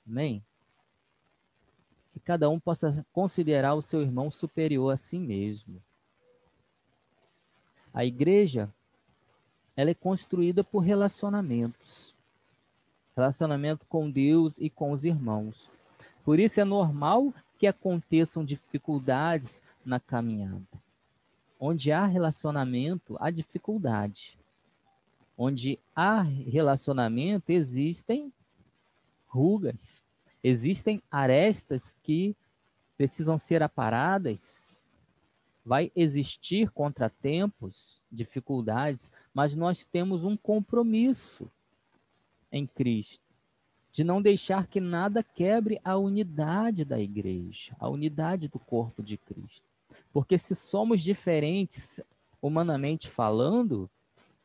Amém? 0.09 0.43
Que 2.11 2.19
cada 2.19 2.49
um 2.49 2.59
possa 2.59 3.05
considerar 3.13 3.75
o 3.75 3.83
seu 3.83 4.01
irmão 4.01 4.31
superior 4.31 4.91
a 4.95 4.97
si 4.97 5.19
mesmo. 5.19 5.83
A 7.93 8.03
igreja, 8.03 8.73
ela 9.77 9.91
é 9.91 9.95
construída 9.95 10.65
por 10.65 10.79
relacionamentos. 10.79 12.15
Relacionamento 13.15 13.85
com 13.91 14.11
Deus 14.11 14.57
e 14.57 14.71
com 14.71 14.91
os 14.93 15.05
irmãos. 15.05 15.71
Por 16.25 16.41
isso 16.41 16.59
é 16.59 16.65
normal 16.65 17.31
que 17.59 17.67
aconteçam 17.67 18.43
dificuldades 18.43 19.61
na 19.85 20.01
caminhada. 20.01 20.65
Onde 21.61 21.93
há 21.93 22.07
relacionamento, 22.07 23.19
há 23.21 23.31
dificuldade. 23.31 24.38
Onde 25.41 25.79
há 25.95 26.23
relacionamento, 26.23 27.53
existem 27.53 28.33
rugas, 29.29 30.03
existem 30.43 31.01
arestas 31.09 31.97
que 32.03 32.37
precisam 32.97 33.39
ser 33.39 33.63
aparadas. 33.63 34.83
Vai 35.65 35.93
existir 35.95 36.71
contratempos, 36.71 38.03
dificuldades, 38.11 39.13
mas 39.33 39.55
nós 39.55 39.85
temos 39.85 40.25
um 40.25 40.37
compromisso 40.37 41.49
em 42.51 42.67
Cristo 42.67 43.29
de 43.93 44.03
não 44.05 44.21
deixar 44.21 44.67
que 44.67 44.81
nada 44.81 45.23
quebre 45.23 45.81
a 45.85 45.97
unidade 45.97 46.85
da 46.85 47.01
igreja, 47.01 47.75
a 47.79 47.89
unidade 47.89 48.49
do 48.49 48.59
corpo 48.59 49.03
de 49.03 49.17
Cristo. 49.17 49.63
Porque 50.13 50.39
se 50.39 50.55
somos 50.55 51.03
diferentes, 51.03 52.01
humanamente 52.41 53.09
falando, 53.09 53.91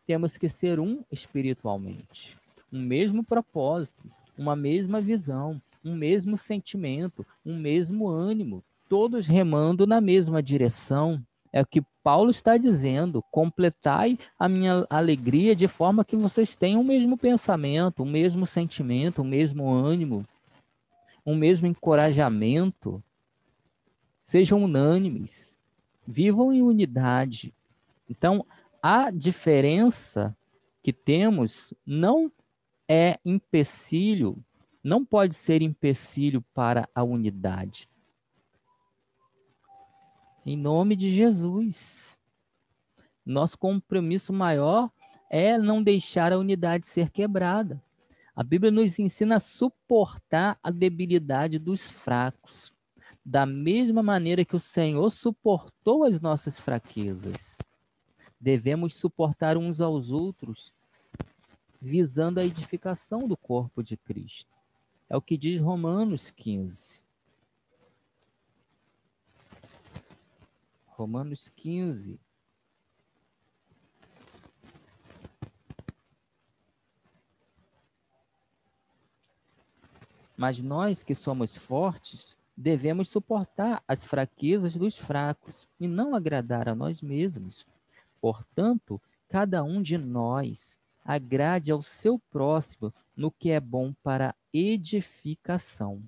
temos 0.06 0.38
que 0.38 0.50
ser 0.50 0.80
um 0.80 1.04
espiritualmente. 1.12 2.38
Um 2.72 2.82
mesmo 2.82 3.24
propósito, 3.24 4.04
uma 4.38 4.56
mesma 4.56 5.00
visão, 5.00 5.62
um 5.84 5.96
mesmo 5.96 6.38
sentimento, 6.38 7.26
um 7.46 7.58
mesmo 7.58 8.08
ânimo, 8.08 8.64
todos 8.90 9.28
remando 9.28 9.86
na 9.86 10.00
mesma 10.00 10.42
direção. 10.42 11.22
É 11.52 11.62
o 11.62 11.66
que 11.66 11.84
Paulo 12.04 12.32
está 12.32 12.58
dizendo: 12.58 13.24
completai 13.32 14.18
a 14.38 14.50
minha 14.50 14.86
alegria 14.90 15.56
de 15.56 15.68
forma 15.68 16.06
que 16.06 16.16
vocês 16.16 16.56
tenham 16.56 16.82
o 16.82 16.86
mesmo 16.86 17.18
pensamento, 17.18 18.04
o 18.04 18.06
mesmo 18.06 18.46
sentimento, 18.46 19.22
o 19.22 19.26
mesmo 19.26 19.70
ânimo, 19.72 20.26
o 21.24 21.36
mesmo 21.36 21.68
encorajamento. 21.68 23.04
Sejam 24.24 24.64
unânimes, 24.64 25.60
vivam 26.08 26.52
em 26.54 26.62
unidade. 26.62 27.54
Então, 28.10 28.46
a 28.84 29.10
diferença 29.10 30.36
que 30.84 30.92
temos 30.92 31.74
não 31.86 32.30
é 32.86 33.18
empecilho, 33.24 34.44
não 34.84 35.06
pode 35.06 35.36
ser 35.36 35.62
empecilho 35.62 36.42
para 36.54 36.90
a 36.94 37.02
unidade. 37.02 37.90
Em 40.46 40.58
nome 40.58 40.98
de 40.98 41.10
Jesus. 41.10 42.20
Nosso 43.26 43.58
compromisso 43.58 44.34
maior 44.34 44.92
é 45.30 45.58
não 45.58 45.82
deixar 45.82 46.34
a 46.34 46.38
unidade 46.38 46.86
ser 46.86 47.10
quebrada. 47.10 47.82
A 48.36 48.44
Bíblia 48.44 48.70
nos 48.70 49.00
ensina 49.00 49.36
a 49.36 49.40
suportar 49.40 50.60
a 50.62 50.70
debilidade 50.70 51.58
dos 51.58 51.90
fracos 51.90 52.74
da 53.26 53.46
mesma 53.46 54.04
maneira 54.04 54.44
que 54.44 54.58
o 54.58 54.60
Senhor 54.60 55.10
suportou 55.10 56.04
as 56.04 56.20
nossas 56.20 56.60
fraquezas. 56.60 57.53
Devemos 58.44 58.94
suportar 58.96 59.56
uns 59.56 59.80
aos 59.80 60.12
outros, 60.12 60.74
visando 61.82 62.42
a 62.42 62.44
edificação 62.44 63.20
do 63.20 63.38
corpo 63.38 63.82
de 63.82 63.96
Cristo. 63.96 64.52
É 65.10 65.16
o 65.16 65.22
que 65.22 65.38
diz 65.38 65.62
Romanos 65.62 66.30
15. 66.30 67.02
Romanos 70.88 71.48
15. 71.56 72.20
Mas 80.36 80.60
nós 80.60 81.02
que 81.02 81.16
somos 81.16 81.56
fortes, 81.56 82.36
devemos 82.58 83.08
suportar 83.08 83.82
as 83.88 84.04
fraquezas 84.04 84.76
dos 84.76 84.98
fracos 84.98 85.66
e 85.80 85.88
não 85.88 86.14
agradar 86.14 86.68
a 86.68 86.76
nós 86.76 87.02
mesmos. 87.02 87.66
Portanto, 88.24 89.02
cada 89.28 89.66
um 89.66 89.82
de 89.82 89.98
nós 89.98 90.80
agrade 91.04 91.74
ao 91.74 91.84
seu 91.84 92.18
próximo 92.32 92.94
no 93.18 93.30
que 93.30 93.52
é 93.52 93.60
bom 93.60 93.92
para 94.02 94.34
edificação. 94.54 96.02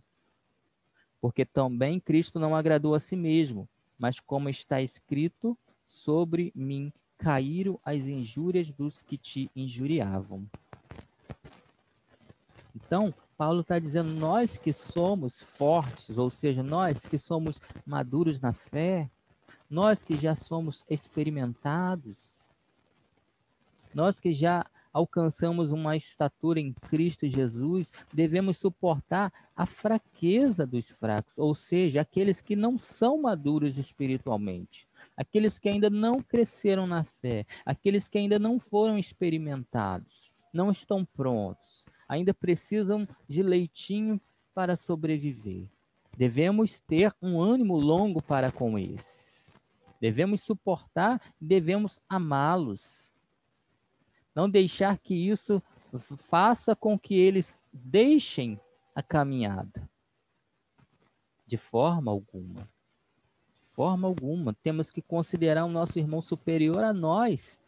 Porque 1.20 1.44
também 1.44 2.00
Cristo 2.00 2.40
não 2.40 2.56
agradou 2.56 2.96
a 2.96 3.02
si 3.02 3.18
mesmo, 3.18 3.68
mas 4.00 4.18
como 4.22 4.48
está 4.48 4.82
escrito, 4.82 5.58
sobre 5.86 6.54
mim 6.56 6.90
caíram 7.18 7.78
as 7.84 8.00
injúrias 8.04 8.72
dos 8.72 9.02
que 9.02 9.18
te 9.18 9.52
injuriavam. 9.54 10.50
Então, 12.74 13.14
Paulo 13.36 13.60
está 13.60 13.78
dizendo, 13.78 14.12
nós 14.12 14.58
que 14.58 14.72
somos 14.72 15.44
fortes, 15.44 16.18
ou 16.18 16.30
seja, 16.30 16.64
nós 16.64 17.06
que 17.06 17.18
somos 17.18 17.62
maduros 17.86 18.40
na 18.40 18.54
fé, 18.54 19.12
nós 19.70 20.04
que 20.04 20.16
já 20.16 20.36
somos 20.36 20.84
experimentados, 20.90 22.40
nós 23.94 24.20
que 24.20 24.32
já 24.32 24.66
alcançamos 24.94 25.72
uma 25.72 25.98
estatura 25.98 26.60
em 26.60 26.72
Cristo 26.72 27.28
Jesus, 27.28 27.92
devemos 28.14 28.58
suportar 28.58 29.32
a 29.56 29.66
fraqueza 29.66 30.66
dos 30.66 30.90
fracos, 30.90 31.38
ou 31.38 31.54
seja, 31.54 32.02
aqueles 32.02 32.42
que 32.42 32.56
não 32.56 32.78
são 32.78 33.22
maduros 33.22 33.78
espiritualmente, 33.78 34.88
aqueles 35.18 35.60
que 35.60 35.68
ainda 35.68 35.90
não 35.90 36.22
cresceram 36.22 36.88
na 36.88 37.04
fé, 37.04 37.46
aqueles 37.66 38.08
que 38.08 38.18
ainda 38.18 38.40
não 38.40 38.60
foram 38.60 38.98
experimentados, 38.98 40.32
não 40.54 40.72
estão 40.72 41.04
prontos 41.04 41.86
ainda 42.08 42.34
precisam 42.34 43.08
de 43.28 43.42
leitinho 43.44 44.20
para 44.54 44.76
sobreviver. 44.76 45.68
Devemos 46.18 46.80
ter 46.80 47.14
um 47.22 47.42
ânimo 47.42 47.76
longo 47.78 48.22
para 48.22 48.52
com 48.52 48.80
esses. 48.80 49.35
Devemos 50.00 50.42
suportar, 50.42 51.22
devemos 51.40 52.02
amá-los. 52.08 53.12
Não 54.34 54.50
deixar 54.50 54.98
que 54.98 55.14
isso 55.14 55.62
faça 56.30 56.76
com 56.76 57.00
que 57.00 57.16
eles 57.16 57.62
deixem 57.72 58.60
a 58.94 59.02
caminhada. 59.02 59.90
De 61.48 61.58
forma 61.58 62.12
alguma. 62.12 62.62
De 63.54 63.74
forma 63.74 64.08
alguma. 64.08 64.54
Temos 64.54 64.90
que 64.92 65.02
considerar 65.02 65.66
o 65.66 65.70
nosso 65.70 65.98
irmão 65.98 66.22
superior 66.22 66.84
a 66.84 66.92
nós, 66.92 67.60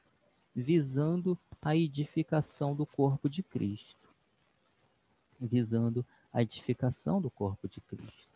visando 0.53 1.37
a 1.61 1.75
edificação 1.75 2.75
do 2.75 2.85
corpo 2.85 3.29
de 3.29 3.43
Cristo 3.43 4.07
visando 5.39 6.05
a 6.31 6.41
edificação 6.41 7.21
do 7.21 7.29
corpo 7.29 7.67
de 7.67 7.79
Cristo. 7.81 8.26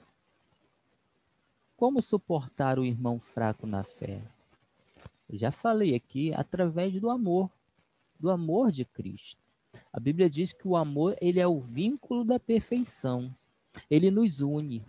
Como 1.82 2.00
suportar 2.00 2.78
o 2.78 2.86
irmão 2.86 3.20
fraco 3.20 3.65
na 3.65 3.84
fé? 3.84 4.22
Eu 5.28 5.36
já 5.36 5.52
falei 5.52 5.96
aqui 5.96 6.32
através 6.32 7.02
do 7.02 7.10
amor, 7.10 7.50
do 8.20 8.30
amor 8.30 8.72
de 8.72 8.86
Cristo. 8.86 9.41
A 9.91 10.00
Bíblia 10.00 10.30
diz 10.30 10.54
que 10.54 10.67
o 10.67 10.76
amor 10.76 11.17
ele 11.20 11.39
é 11.39 11.48
o 11.48 11.60
vínculo 11.60 12.24
da 12.24 12.39
perfeição. 12.39 13.36
Ele 13.89 14.12
nos 14.12 14.41
une. 14.41 14.86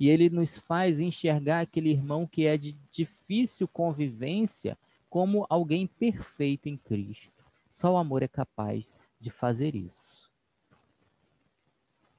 E 0.00 0.08
ele 0.08 0.30
nos 0.30 0.56
faz 0.56 0.98
enxergar 0.98 1.60
aquele 1.60 1.90
irmão 1.90 2.26
que 2.26 2.46
é 2.46 2.56
de 2.56 2.72
difícil 2.90 3.68
convivência 3.68 4.78
como 5.10 5.44
alguém 5.50 5.86
perfeito 5.86 6.70
em 6.70 6.76
Cristo. 6.78 7.44
Só 7.70 7.92
o 7.92 7.98
amor 7.98 8.22
é 8.22 8.28
capaz 8.28 8.96
de 9.20 9.28
fazer 9.28 9.74
isso. 9.74 10.32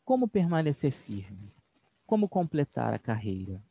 Como 0.06 0.28
permanecer 0.28 0.92
firme? 0.92 1.56
Como 2.06 2.30
completar 2.30 2.94
a 2.94 3.00
carreira? 3.00 3.62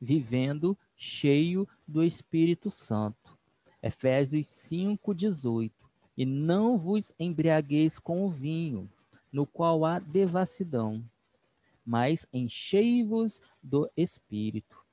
Vivendo 0.00 0.76
cheio 0.96 1.68
do 1.86 2.04
Espírito 2.04 2.70
Santo. 2.70 3.36
Efésios 3.82 4.46
5:18. 4.46 5.72
E 6.16 6.24
não 6.24 6.76
vos 6.76 7.12
embriagueis 7.18 7.98
com 7.98 8.24
o 8.24 8.30
vinho, 8.30 8.88
no 9.32 9.46
qual 9.46 9.84
há 9.84 9.98
devassidão, 9.98 11.02
mas 11.84 12.26
enchei-vos 12.32 13.40
do 13.62 13.90
Espírito. 13.96 14.84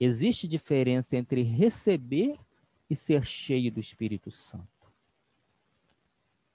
Existe 0.00 0.48
diferença 0.48 1.16
entre 1.16 1.42
receber 1.42 2.38
e 2.88 2.96
ser 2.96 3.26
cheio 3.26 3.70
do 3.70 3.80
Espírito 3.80 4.30
Santo. 4.30 4.66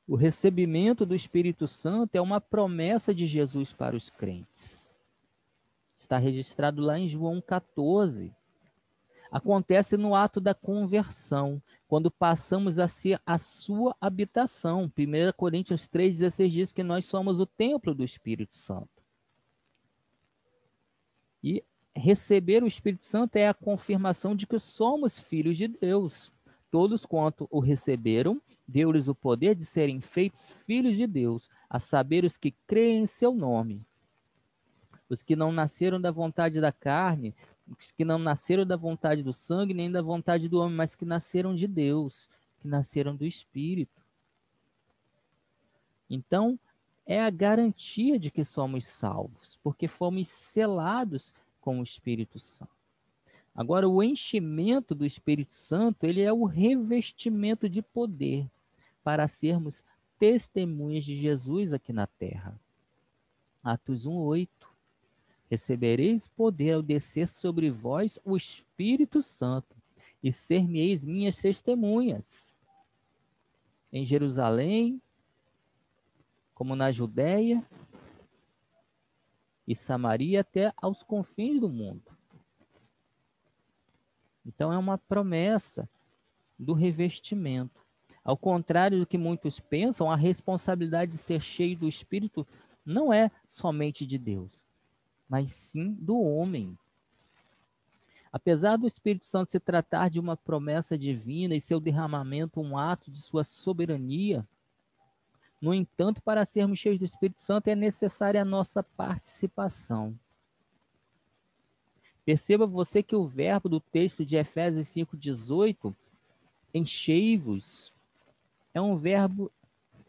O 0.08 0.16
recebimento 0.16 1.06
do 1.06 1.16
Espírito 1.16 1.68
Santo 1.68 2.16
é 2.16 2.22
uma 2.22 2.42
promessa 2.42 3.14
de 3.14 3.28
Jesus 3.28 3.72
para 3.72 3.96
os 3.96 4.10
crentes. 4.10 4.83
Está 6.04 6.18
registrado 6.18 6.82
lá 6.82 7.00
em 7.00 7.08
João 7.08 7.40
14. 7.40 8.36
Acontece 9.32 9.96
no 9.96 10.14
ato 10.14 10.42
da 10.42 10.54
conversão, 10.54 11.62
quando 11.88 12.12
passamos 12.12 12.78
a 12.78 12.90
ser 12.90 13.22
a 13.26 13.38
sua 13.38 13.96
habitação. 14.02 14.92
1 14.98 15.32
Coríntios 15.38 15.88
3,16 15.88 16.50
diz 16.50 16.72
que 16.74 16.84
nós 16.84 17.06
somos 17.06 17.40
o 17.40 17.46
templo 17.46 17.96
do 17.96 18.04
Espírito 18.04 18.54
Santo. 18.54 19.02
E 21.42 21.64
receber 21.96 22.64
o 22.64 22.68
Espírito 22.68 23.06
Santo 23.06 23.38
é 23.38 23.48
a 23.48 23.54
confirmação 23.54 24.36
de 24.36 24.46
que 24.46 24.60
somos 24.60 25.18
filhos 25.22 25.56
de 25.56 25.70
Deus. 25.70 26.34
Todos 26.70 27.06
quanto 27.06 27.48
o 27.50 27.62
receberam, 27.62 28.42
deu-lhes 28.68 29.08
o 29.08 29.16
poder 29.16 29.56
de 29.56 29.66
serem 29.66 30.02
feitos 30.02 30.52
filhos 30.66 30.98
de 30.98 31.08
Deus, 31.08 31.50
a 31.70 31.80
saber 31.80 32.26
os 32.26 32.38
que 32.38 32.52
creem 32.68 33.04
em 33.04 33.06
seu 33.06 33.34
nome. 33.34 33.86
Os 35.10 35.22
que 35.22 35.36
não 35.36 35.52
nasceram 35.52 36.00
da 36.00 36.12
vontade 36.12 36.60
da 36.60 36.72
carne, 36.72 37.36
os 37.80 37.92
que 37.92 38.04
não 38.04 38.18
nasceram 38.18 38.66
da 38.66 38.76
vontade 38.76 39.24
do 39.24 39.34
sangue, 39.34 39.74
nem 39.74 39.92
da 39.92 40.02
vontade 40.02 40.48
do 40.48 40.60
homem, 40.60 40.76
mas 40.76 40.96
que 40.96 41.06
nasceram 41.06 41.56
de 41.56 41.68
Deus, 41.68 42.30
que 42.60 42.68
nasceram 42.68 43.16
do 43.16 43.26
Espírito. 43.26 44.02
Então, 46.10 46.60
é 47.06 47.22
a 47.22 47.30
garantia 47.30 48.18
de 48.18 48.32
que 48.32 48.44
somos 48.44 48.86
salvos, 48.86 49.60
porque 49.64 49.88
fomos 49.88 50.28
selados 50.28 51.34
com 51.60 51.80
o 51.80 51.84
Espírito 51.84 52.40
Santo. 52.40 52.72
Agora, 53.56 53.88
o 53.88 54.02
enchimento 54.02 54.96
do 54.96 55.06
Espírito 55.06 55.54
Santo, 55.54 56.06
ele 56.06 56.22
é 56.22 56.34
o 56.34 56.46
revestimento 56.46 57.70
de 57.70 57.82
poder 57.82 58.50
para 59.04 59.28
sermos 59.28 59.84
testemunhas 60.18 61.04
de 61.04 61.20
Jesus 61.20 61.74
aqui 61.74 61.94
na 61.94 62.08
terra. 62.08 62.60
Atos 63.64 64.06
1:8. 64.06 64.63
Recebereis 65.54 66.28
poder 66.30 66.72
ao 66.72 66.82
descer 66.82 67.30
sobre 67.30 67.70
vós 67.70 68.18
o 68.26 68.36
Espírito 68.36 69.22
Santo, 69.22 69.78
e 70.24 70.32
ser-me-eis 70.32 71.06
minhas 71.06 71.38
testemunhas. 71.38 72.56
Em 73.92 74.04
Jerusalém, 74.04 75.00
como 76.56 76.76
na 76.76 76.92
Judéia 76.92 77.64
e 79.68 79.76
Samaria 79.76 80.42
até 80.42 80.74
aos 80.76 81.04
confins 81.04 81.62
do 81.62 81.70
mundo. 81.70 82.12
Então 84.44 84.74
é 84.74 84.78
uma 84.80 84.98
promessa 84.98 85.88
do 86.58 86.74
revestimento. 86.74 87.80
Ao 88.24 88.36
contrário 88.36 88.98
do 88.98 89.06
que 89.06 89.20
muitos 89.20 89.60
pensam, 89.60 90.10
a 90.10 90.16
responsabilidade 90.16 91.12
de 91.12 91.20
ser 91.20 91.42
cheio 91.42 91.78
do 91.78 91.88
Espírito 91.88 92.44
não 92.84 93.14
é 93.14 93.30
somente 93.48 94.04
de 94.04 94.18
Deus, 94.18 94.64
mas 95.28 95.52
sim 95.52 95.94
do 95.94 96.20
homem. 96.20 96.78
Apesar 98.32 98.78
do 98.78 98.88
Espírito 98.88 99.26
Santo 99.26 99.52
se 99.52 99.60
tratar 99.60 100.10
de 100.10 100.20
uma 100.20 100.36
promessa 100.36 100.98
divina 100.98 101.56
e 101.56 101.62
seu 101.62 101.80
derramamento 101.80 102.60
um 102.60 102.78
ato 102.78 103.12
de 103.12 103.22
sua 103.22 103.44
soberania, 103.44 104.48
no 105.64 105.74
entanto, 105.74 106.22
para 106.22 106.44
sermos 106.44 106.78
cheios 106.78 107.00
do 107.00 107.06
Espírito 107.06 107.42
Santo 107.42 107.70
é 107.70 107.76
necessária 107.76 108.42
a 108.42 108.46
nossa 108.46 108.84
participação. 108.84 110.14
Perceba 112.26 112.68
você 112.68 113.02
que 113.02 113.16
o 113.16 113.26
verbo 113.26 113.70
do 113.70 113.80
texto 113.80 114.26
de 114.26 114.36
Efésios 114.36 114.90
5,18, 114.90 115.96
enchei-vos, 116.74 117.94
é 118.74 118.82
um 118.82 118.98
verbo 118.98 119.50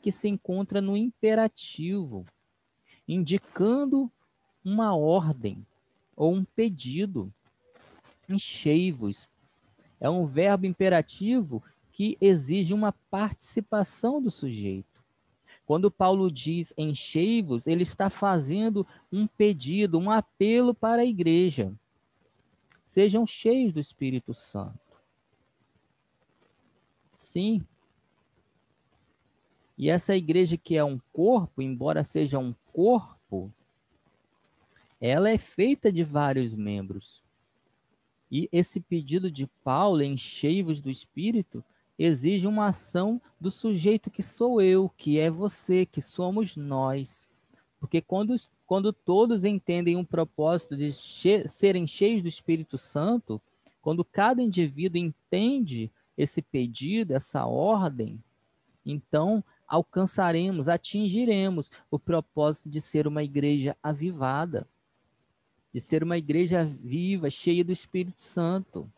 que 0.03 0.11
se 0.11 0.29
encontra 0.29 0.81
no 0.81 0.97
imperativo, 0.97 2.27
indicando 3.07 4.11
uma 4.65 4.95
ordem 4.97 5.65
ou 6.17 6.33
um 6.33 6.45
pedido. 6.45 7.33
Enchei-vos. 8.29 9.29
É 10.01 10.09
um 10.09 10.27
verbo 10.27 10.67
imperativo 10.67 11.63
que 11.93 12.17
exige 12.21 12.75
uma 12.75 12.93
participação 13.11 14.21
do 14.21 14.31
sujeito. 14.31 15.03
Quando 15.67 15.91
Paulo 15.91 16.31
diz 16.31 16.75
enchei-vos, 16.77 17.67
ele 17.67 17.83
está 17.83 18.11
fazendo 18.11 18.87
um 19.13 19.27
pedido, 19.27 19.99
um 19.99 20.11
apelo 20.11 20.75
para 20.75 21.03
a 21.03 21.07
igreja 21.07 21.73
sejam 22.95 23.27
cheios 23.27 23.73
do 23.73 23.81
Espírito 23.81 24.33
Santo. 24.33 24.79
Sim. 27.19 27.61
E 29.77 29.91
essa 29.91 30.15
igreja 30.15 30.57
que 30.57 30.77
é 30.77 30.85
um 30.85 31.01
corpo, 31.13 31.61
embora 31.61 32.05
seja 32.05 32.39
um 32.39 32.55
corpo, 32.73 33.53
ela 35.01 35.31
é 35.31 35.39
feita 35.39 35.93
de 35.93 36.03
vários 36.03 36.55
membros. 36.55 37.23
E 38.31 38.49
esse 38.51 38.81
pedido 38.81 39.31
de 39.31 39.47
Paulo, 39.63 40.03
enchei-vos 40.03 40.81
do 40.81 40.91
Espírito, 40.91 41.63
exige 41.99 42.47
uma 42.47 42.67
ação 42.67 43.21
do 43.41 43.51
sujeito 43.51 44.11
que 44.11 44.23
sou 44.23 44.61
eu, 44.61 44.89
que 44.97 45.19
é 45.19 45.31
você, 45.31 45.87
que 45.87 46.01
somos 46.01 46.57
nós. 46.57 47.29
Porque 47.79 48.01
quando, 48.01 48.35
quando 48.67 48.93
todos 48.93 49.45
entendem 49.45 49.97
um 49.97 50.05
propósito 50.05 50.77
de 50.77 50.93
che 50.93 51.47
serem 51.47 51.87
cheios 51.87 52.23
do 52.23 52.29
Espírito 52.29 52.79
Santo, 52.79 53.41
quando 53.81 54.05
cada 54.05 54.43
indivíduo 54.43 54.99
entende 54.99 55.91
esse 56.17 56.41
pedido, 56.41 57.13
essa 57.13 57.45
ordem, 57.45 58.23
então 58.85 59.45
alcançaremos, 59.69 60.69
atingiremos 60.69 61.71
o 61.91 61.99
propósito 61.99 62.69
de 62.69 62.81
ser 62.81 63.07
uma 63.07 63.23
igreja 63.23 63.77
avivada, 63.83 64.67
de 65.75 65.81
ser 65.81 66.05
uma 66.05 66.17
igreja 66.17 66.65
viva, 66.65 67.29
cheia 67.29 67.65
do 67.65 67.73
Espírito 67.73 68.23
Santo. 68.23 68.89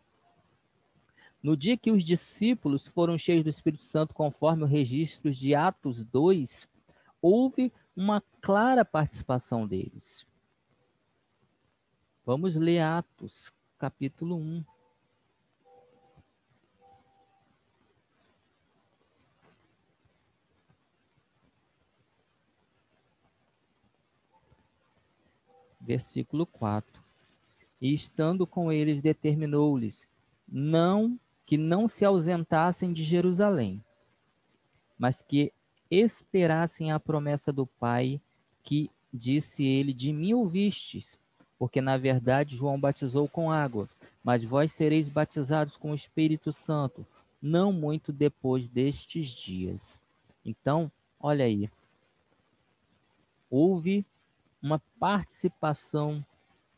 No 1.42 1.56
dia 1.56 1.74
que 1.74 1.90
os 1.90 2.04
discípulos 2.04 2.86
foram 2.86 3.16
cheios 3.16 3.42
do 3.42 3.48
Espírito 3.48 3.82
Santo, 3.82 4.12
conforme 4.12 4.62
o 4.62 4.66
registro 4.66 5.32
de 5.32 5.54
Atos 5.54 6.04
2, 6.04 6.68
houve 7.22 7.72
uma 7.96 8.22
clara 8.42 8.84
participação 8.84 9.66
deles. 9.66 10.26
Vamos 12.26 12.56
ler 12.56 12.80
Atos, 12.80 13.50
capítulo 13.78 14.36
1. 14.36 14.64
Versículo 25.86 26.44
4. 26.46 27.00
E 27.80 27.94
estando 27.94 28.44
com 28.44 28.72
eles, 28.72 29.00
determinou-lhes 29.00 30.08
não 30.48 31.16
que 31.46 31.56
não 31.56 31.86
se 31.88 32.04
ausentassem 32.04 32.92
de 32.92 33.04
Jerusalém, 33.04 33.80
mas 34.98 35.22
que 35.22 35.52
esperassem 35.88 36.90
a 36.90 36.98
promessa 36.98 37.52
do 37.52 37.66
Pai, 37.66 38.20
que 38.64 38.90
disse 39.14 39.62
ele: 39.62 39.92
De 39.92 40.12
mim 40.12 40.34
ouvistes, 40.34 41.16
porque 41.56 41.80
na 41.80 41.96
verdade 41.96 42.56
João 42.56 42.80
batizou 42.80 43.28
com 43.28 43.52
água, 43.52 43.88
mas 44.24 44.44
vós 44.44 44.72
sereis 44.72 45.08
batizados 45.08 45.76
com 45.76 45.92
o 45.92 45.94
Espírito 45.94 46.50
Santo, 46.50 47.06
não 47.40 47.72
muito 47.72 48.12
depois 48.12 48.66
destes 48.66 49.28
dias. 49.28 50.00
Então, 50.44 50.90
olha 51.20 51.44
aí. 51.44 51.70
Houve 53.48 54.04
uma 54.66 54.82
participação 54.98 56.26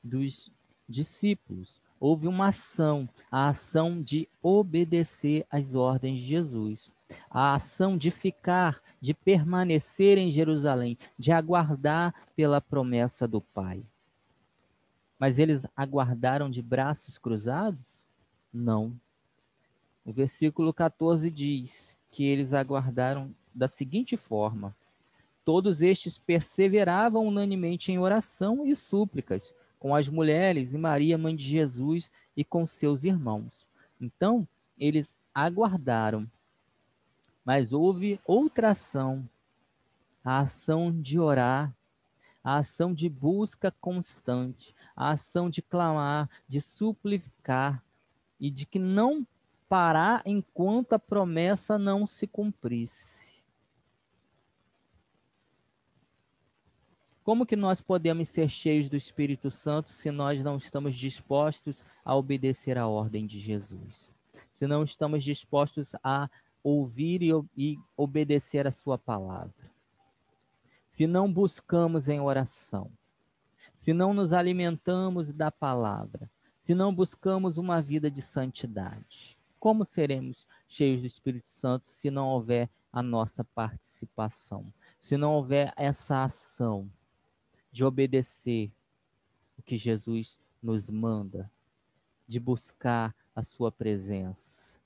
dos 0.04 0.52
discípulos 0.86 1.80
houve 1.98 2.28
uma 2.28 2.48
ação, 2.48 3.08
a 3.30 3.48
ação 3.48 4.02
de 4.02 4.28
obedecer 4.42 5.46
às 5.50 5.74
ordens 5.74 6.18
de 6.18 6.26
Jesus, 6.26 6.90
a 7.30 7.54
ação 7.54 7.96
de 7.96 8.10
ficar, 8.10 8.82
de 9.00 9.14
permanecer 9.14 10.18
em 10.18 10.30
Jerusalém, 10.30 10.98
de 11.18 11.32
aguardar 11.32 12.14
pela 12.36 12.60
promessa 12.60 13.26
do 13.26 13.40
Pai. 13.40 13.82
Mas 15.18 15.38
eles 15.38 15.66
aguardaram 15.74 16.50
de 16.50 16.60
braços 16.60 17.16
cruzados? 17.16 18.04
Não. 18.52 18.92
O 20.04 20.12
versículo 20.12 20.74
14 20.74 21.30
diz 21.30 21.98
que 22.10 22.22
eles 22.22 22.52
aguardaram 22.52 23.34
da 23.52 23.66
seguinte 23.66 24.14
forma: 24.16 24.76
Todos 25.48 25.80
estes 25.80 26.18
perseveravam 26.18 27.26
unanimemente 27.26 27.90
em 27.90 27.98
oração 27.98 28.66
e 28.66 28.76
súplicas 28.76 29.54
com 29.78 29.94
as 29.94 30.06
mulheres 30.06 30.74
e 30.74 30.76
Maria, 30.76 31.16
mãe 31.16 31.34
de 31.34 31.48
Jesus, 31.48 32.12
e 32.36 32.44
com 32.44 32.66
seus 32.66 33.02
irmãos. 33.02 33.66
Então, 33.98 34.46
eles 34.78 35.16
aguardaram. 35.34 36.30
Mas 37.46 37.72
houve 37.72 38.20
outra 38.26 38.72
ação, 38.72 39.26
a 40.22 40.40
ação 40.40 40.92
de 40.92 41.18
orar, 41.18 41.74
a 42.44 42.56
ação 42.56 42.92
de 42.92 43.08
busca 43.08 43.70
constante, 43.80 44.74
a 44.94 45.12
ação 45.12 45.48
de 45.48 45.62
clamar, 45.62 46.28
de 46.46 46.60
suplicar 46.60 47.82
e 48.38 48.50
de 48.50 48.66
que 48.66 48.78
não 48.78 49.26
parar 49.66 50.20
enquanto 50.26 50.92
a 50.92 50.98
promessa 50.98 51.78
não 51.78 52.04
se 52.04 52.26
cumprisse. 52.26 53.17
Como 57.28 57.44
que 57.44 57.56
nós 57.56 57.82
podemos 57.82 58.30
ser 58.30 58.48
cheios 58.48 58.88
do 58.88 58.96
Espírito 58.96 59.50
Santo 59.50 59.92
se 59.92 60.10
nós 60.10 60.42
não 60.42 60.56
estamos 60.56 60.96
dispostos 60.96 61.84
a 62.02 62.16
obedecer 62.16 62.78
a 62.78 62.88
ordem 62.88 63.26
de 63.26 63.38
Jesus? 63.38 64.10
Se 64.54 64.66
não 64.66 64.82
estamos 64.82 65.22
dispostos 65.22 65.94
a 66.02 66.30
ouvir 66.64 67.20
e, 67.20 67.28
e 67.54 67.78
obedecer 67.94 68.66
a 68.66 68.70
sua 68.70 68.96
palavra? 68.96 69.70
Se 70.90 71.06
não 71.06 71.30
buscamos 71.30 72.08
em 72.08 72.18
oração? 72.18 72.90
Se 73.76 73.92
não 73.92 74.14
nos 74.14 74.32
alimentamos 74.32 75.30
da 75.30 75.50
palavra? 75.50 76.30
Se 76.56 76.74
não 76.74 76.94
buscamos 76.94 77.58
uma 77.58 77.82
vida 77.82 78.10
de 78.10 78.22
santidade? 78.22 79.36
Como 79.60 79.84
seremos 79.84 80.46
cheios 80.66 81.02
do 81.02 81.06
Espírito 81.06 81.50
Santo 81.50 81.90
se 81.90 82.10
não 82.10 82.26
houver 82.28 82.70
a 82.90 83.02
nossa 83.02 83.44
participação? 83.44 84.72
Se 84.98 85.18
não 85.18 85.34
houver 85.34 85.74
essa 85.76 86.24
ação? 86.24 86.90
De 87.70 87.84
obedecer 87.84 88.72
o 89.56 89.62
que 89.62 89.76
Jesus 89.76 90.40
nos 90.62 90.88
manda, 90.88 91.50
de 92.26 92.38
buscar 92.38 93.14
a 93.34 93.42
sua 93.42 93.70
presença. 93.70 94.78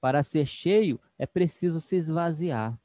Para 0.00 0.22
ser 0.22 0.46
cheio, 0.46 1.00
é 1.18 1.26
preciso 1.26 1.80
se 1.80 1.96
esvaziar. 1.96 2.78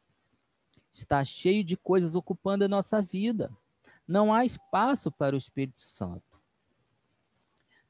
Está 0.91 1.23
cheio 1.23 1.63
de 1.63 1.75
coisas 1.75 2.15
ocupando 2.15 2.63
a 2.63 2.67
nossa 2.67 3.01
vida. 3.01 3.51
Não 4.07 4.33
há 4.33 4.45
espaço 4.45 5.11
para 5.11 5.35
o 5.35 5.37
Espírito 5.37 5.81
Santo. 5.81 6.39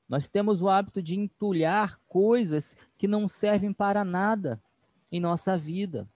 Nós 0.07 0.27
temos 0.27 0.61
o 0.61 0.69
hábito 0.69 1.03
de 1.03 1.15
entulhar 1.15 1.99
coisas 2.07 2.75
que 2.97 3.07
não 3.07 3.27
servem 3.27 3.71
para 3.71 4.03
nada 4.03 4.61
em 5.11 5.19
nossa 5.19 5.55
vida 5.55 6.09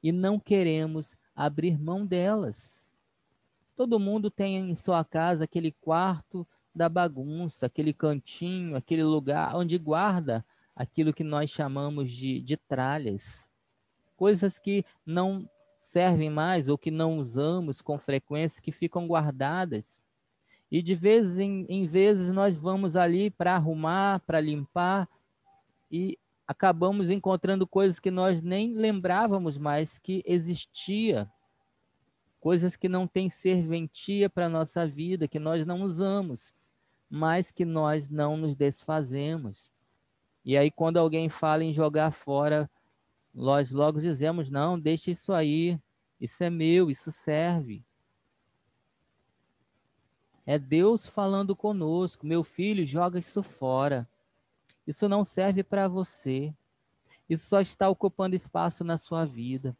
e 0.00 0.12
não 0.12 0.38
queremos 0.38 1.16
abrir 1.34 1.76
mão 1.76 2.06
delas. 2.06 2.85
Todo 3.76 4.00
mundo 4.00 4.30
tem 4.30 4.56
em 4.56 4.74
sua 4.74 5.04
casa 5.04 5.44
aquele 5.44 5.70
quarto 5.70 6.48
da 6.74 6.88
bagunça, 6.88 7.66
aquele 7.66 7.92
cantinho, 7.92 8.74
aquele 8.74 9.04
lugar 9.04 9.54
onde 9.54 9.76
guarda 9.76 10.44
aquilo 10.74 11.12
que 11.12 11.22
nós 11.22 11.50
chamamos 11.50 12.10
de, 12.10 12.40
de 12.40 12.56
tralhas. 12.56 13.50
Coisas 14.16 14.58
que 14.58 14.82
não 15.04 15.48
servem 15.78 16.30
mais 16.30 16.68
ou 16.68 16.78
que 16.78 16.90
não 16.90 17.18
usamos 17.18 17.82
com 17.82 17.98
frequência, 17.98 18.62
que 18.62 18.72
ficam 18.72 19.06
guardadas. 19.06 20.00
E 20.70 20.82
de 20.82 20.94
vezes 20.94 21.38
em, 21.38 21.66
em 21.68 21.86
vezes 21.86 22.32
nós 22.32 22.56
vamos 22.56 22.96
ali 22.96 23.30
para 23.30 23.54
arrumar, 23.54 24.20
para 24.20 24.40
limpar 24.40 25.06
e 25.90 26.18
acabamos 26.46 27.10
encontrando 27.10 27.66
coisas 27.66 28.00
que 28.00 28.10
nós 28.10 28.42
nem 28.42 28.72
lembrávamos 28.72 29.58
mais 29.58 29.98
que 29.98 30.22
existia 30.26 31.30
coisas 32.46 32.76
que 32.76 32.88
não 32.88 33.08
têm 33.08 33.28
serventia 33.28 34.30
para 34.30 34.46
a 34.46 34.48
nossa 34.48 34.86
vida, 34.86 35.26
que 35.26 35.36
nós 35.36 35.66
não 35.66 35.82
usamos, 35.82 36.54
mas 37.10 37.50
que 37.50 37.64
nós 37.64 38.08
não 38.08 38.36
nos 38.36 38.54
desfazemos. 38.54 39.68
E 40.44 40.56
aí, 40.56 40.70
quando 40.70 40.96
alguém 40.96 41.28
fala 41.28 41.64
em 41.64 41.74
jogar 41.74 42.12
fora, 42.12 42.70
nós 43.34 43.72
logo 43.72 44.00
dizemos: 44.00 44.48
não, 44.48 44.78
deixa 44.78 45.10
isso 45.10 45.32
aí, 45.32 45.76
isso 46.20 46.44
é 46.44 46.48
meu, 46.48 46.88
isso 46.88 47.10
serve. 47.10 47.84
É 50.46 50.56
Deus 50.56 51.04
falando 51.04 51.56
conosco, 51.56 52.24
meu 52.24 52.44
filho, 52.44 52.86
joga 52.86 53.18
isso 53.18 53.42
fora. 53.42 54.08
Isso 54.86 55.08
não 55.08 55.24
serve 55.24 55.64
para 55.64 55.88
você. 55.88 56.54
Isso 57.28 57.48
só 57.48 57.60
está 57.60 57.88
ocupando 57.88 58.36
espaço 58.36 58.84
na 58.84 58.96
sua 58.96 59.24
vida. 59.24 59.76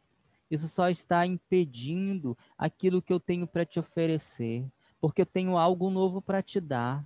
Isso 0.49 0.67
só 0.67 0.89
está 0.89 1.25
impedindo 1.25 2.37
aquilo 2.57 3.01
que 3.01 3.11
eu 3.11 3.19
tenho 3.19 3.45
para 3.45 3.65
te 3.65 3.79
oferecer, 3.79 4.65
porque 4.99 5.21
eu 5.21 5.25
tenho 5.25 5.57
algo 5.57 5.89
novo 5.89 6.21
para 6.21 6.41
te 6.41 6.59
dar. 6.59 7.03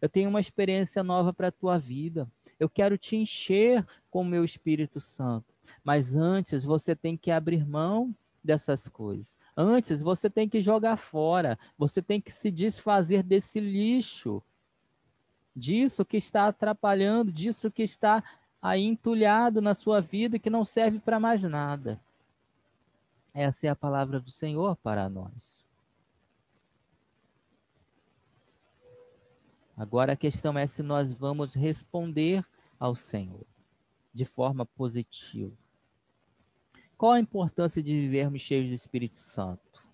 Eu 0.00 0.08
tenho 0.08 0.28
uma 0.28 0.40
experiência 0.40 1.02
nova 1.02 1.32
para 1.32 1.48
a 1.48 1.52
tua 1.52 1.78
vida. 1.78 2.28
Eu 2.58 2.68
quero 2.68 2.98
te 2.98 3.16
encher 3.16 3.86
com 4.10 4.22
o 4.22 4.24
meu 4.24 4.44
Espírito 4.44 5.00
Santo. 5.00 5.54
Mas 5.82 6.14
antes 6.14 6.64
você 6.64 6.94
tem 6.94 7.16
que 7.16 7.30
abrir 7.30 7.66
mão 7.66 8.14
dessas 8.42 8.88
coisas. 8.88 9.38
Antes 9.56 10.02
você 10.02 10.28
tem 10.28 10.48
que 10.48 10.60
jogar 10.60 10.96
fora. 10.96 11.58
Você 11.78 12.02
tem 12.02 12.20
que 12.20 12.32
se 12.32 12.50
desfazer 12.50 13.22
desse 13.22 13.60
lixo 13.60 14.42
disso 15.56 16.04
que 16.04 16.18
está 16.18 16.48
atrapalhando, 16.48 17.32
disso 17.32 17.70
que 17.70 17.82
está 17.82 18.22
aí 18.60 18.84
entulhado 18.84 19.62
na 19.62 19.74
sua 19.74 20.00
vida 20.00 20.38
que 20.38 20.50
não 20.50 20.64
serve 20.64 20.98
para 20.98 21.18
mais 21.18 21.42
nada. 21.42 21.98
Essa 23.38 23.66
é 23.66 23.68
a 23.68 23.76
palavra 23.76 24.18
do 24.18 24.30
Senhor 24.30 24.76
para 24.76 25.10
nós. 25.10 25.62
Agora 29.76 30.14
a 30.14 30.16
questão 30.16 30.56
é 30.56 30.66
se 30.66 30.82
nós 30.82 31.12
vamos 31.12 31.52
responder 31.52 32.42
ao 32.80 32.96
Senhor 32.96 33.44
de 34.10 34.24
forma 34.24 34.64
positiva. 34.64 35.54
Qual 36.96 37.12
a 37.12 37.20
importância 37.20 37.82
de 37.82 37.92
vivermos 37.92 38.40
cheios 38.40 38.70
do 38.70 38.74
Espírito 38.74 39.20
Santo? 39.20 39.84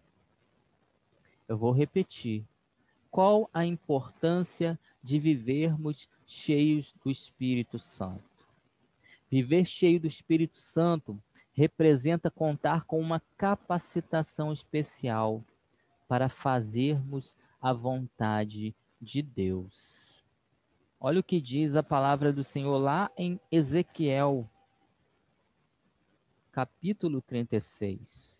Eu 1.48 1.58
vou 1.58 1.72
repetir. 1.72 2.46
Qual 3.10 3.50
a 3.52 3.66
importância 3.66 4.78
de 5.02 5.18
vivermos 5.18 6.08
cheios 6.28 6.94
do 7.04 7.10
Espírito 7.10 7.76
Santo? 7.76 8.22
Viver 9.28 9.64
cheio 9.64 9.98
do 9.98 10.06
Espírito 10.06 10.54
Santo 10.54 11.20
representa 11.52 12.30
contar 12.30 12.84
com 12.84 13.00
uma 13.00 13.20
capacitação 13.36 14.52
especial 14.52 15.44
para 16.08 16.28
fazermos 16.28 17.36
a 17.60 17.72
vontade 17.72 18.74
de 19.00 19.22
Deus. 19.22 20.24
Olha 20.98 21.20
o 21.20 21.24
que 21.24 21.40
diz 21.40 21.74
a 21.74 21.82
palavra 21.82 22.32
do 22.32 22.44
Senhor 22.44 22.78
lá 22.78 23.10
em 23.16 23.40
Ezequiel, 23.50 24.48
capítulo 26.52 27.20
36. 27.20 28.32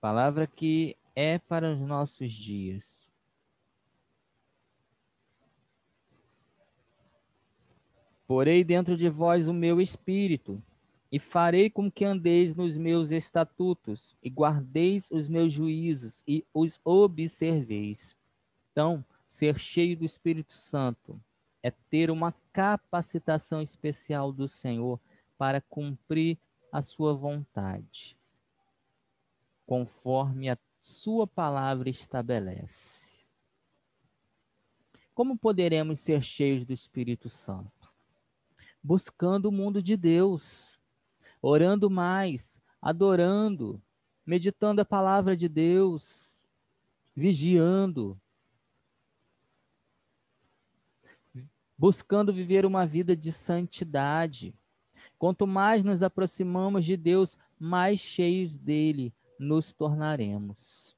Palavra 0.00 0.46
que 0.46 0.96
é 1.16 1.38
para 1.38 1.72
os 1.72 1.80
nossos 1.80 2.32
dias. 2.32 3.07
Porei 8.28 8.62
dentro 8.62 8.94
de 8.94 9.08
vós 9.08 9.48
o 9.48 9.54
meu 9.54 9.80
espírito, 9.80 10.62
e 11.10 11.18
farei 11.18 11.70
com 11.70 11.90
que 11.90 12.04
andeis 12.04 12.54
nos 12.54 12.76
meus 12.76 13.10
estatutos, 13.10 14.14
e 14.22 14.28
guardeis 14.28 15.10
os 15.10 15.26
meus 15.26 15.50
juízos, 15.50 16.22
e 16.28 16.44
os 16.52 16.78
observeis. 16.84 18.14
Então, 18.70 19.02
ser 19.26 19.58
cheio 19.58 19.96
do 19.96 20.04
Espírito 20.04 20.52
Santo 20.52 21.18
é 21.62 21.70
ter 21.70 22.10
uma 22.10 22.34
capacitação 22.52 23.62
especial 23.62 24.30
do 24.30 24.46
Senhor 24.46 25.00
para 25.38 25.62
cumprir 25.62 26.36
a 26.70 26.82
sua 26.82 27.14
vontade, 27.14 28.14
conforme 29.64 30.50
a 30.50 30.58
sua 30.82 31.26
palavra 31.26 31.88
estabelece. 31.88 33.26
Como 35.14 35.34
poderemos 35.38 35.98
ser 36.00 36.22
cheios 36.22 36.66
do 36.66 36.74
Espírito 36.74 37.30
Santo? 37.30 37.77
Buscando 38.82 39.46
o 39.46 39.52
mundo 39.52 39.82
de 39.82 39.96
Deus 39.96 40.78
orando 41.40 41.88
mais, 41.88 42.60
adorando, 42.80 43.80
meditando 44.26 44.80
a 44.80 44.84
palavra 44.84 45.36
de 45.36 45.48
Deus, 45.48 46.38
vigiando, 47.14 48.20
buscando 51.76 52.32
viver 52.32 52.66
uma 52.66 52.86
vida 52.86 53.16
de 53.16 53.32
santidade. 53.32 54.54
Quanto 55.18 55.46
mais 55.46 55.82
nos 55.82 56.02
aproximamos 56.02 56.84
de 56.84 56.96
Deus, 56.96 57.38
mais 57.58 58.00
cheios 58.00 58.56
dele 58.58 59.12
nos 59.38 59.72
tornaremos. 59.72 60.96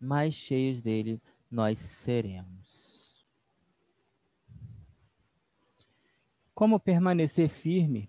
Mais 0.00 0.32
cheios 0.32 0.80
dele 0.80 1.20
nós 1.50 1.78
seremos. 1.78 3.26
Como 6.54 6.80
permanecer 6.80 7.48
firme 7.48 8.08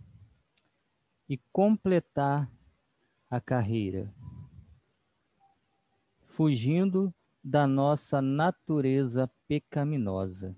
e 1.28 1.38
completar 1.52 2.52
a 3.30 3.40
carreira, 3.40 4.14
fugindo 6.26 7.14
da 7.44 7.68
nossa 7.68 8.22
natureza 8.22 9.32
pecaminosa. 9.48 10.58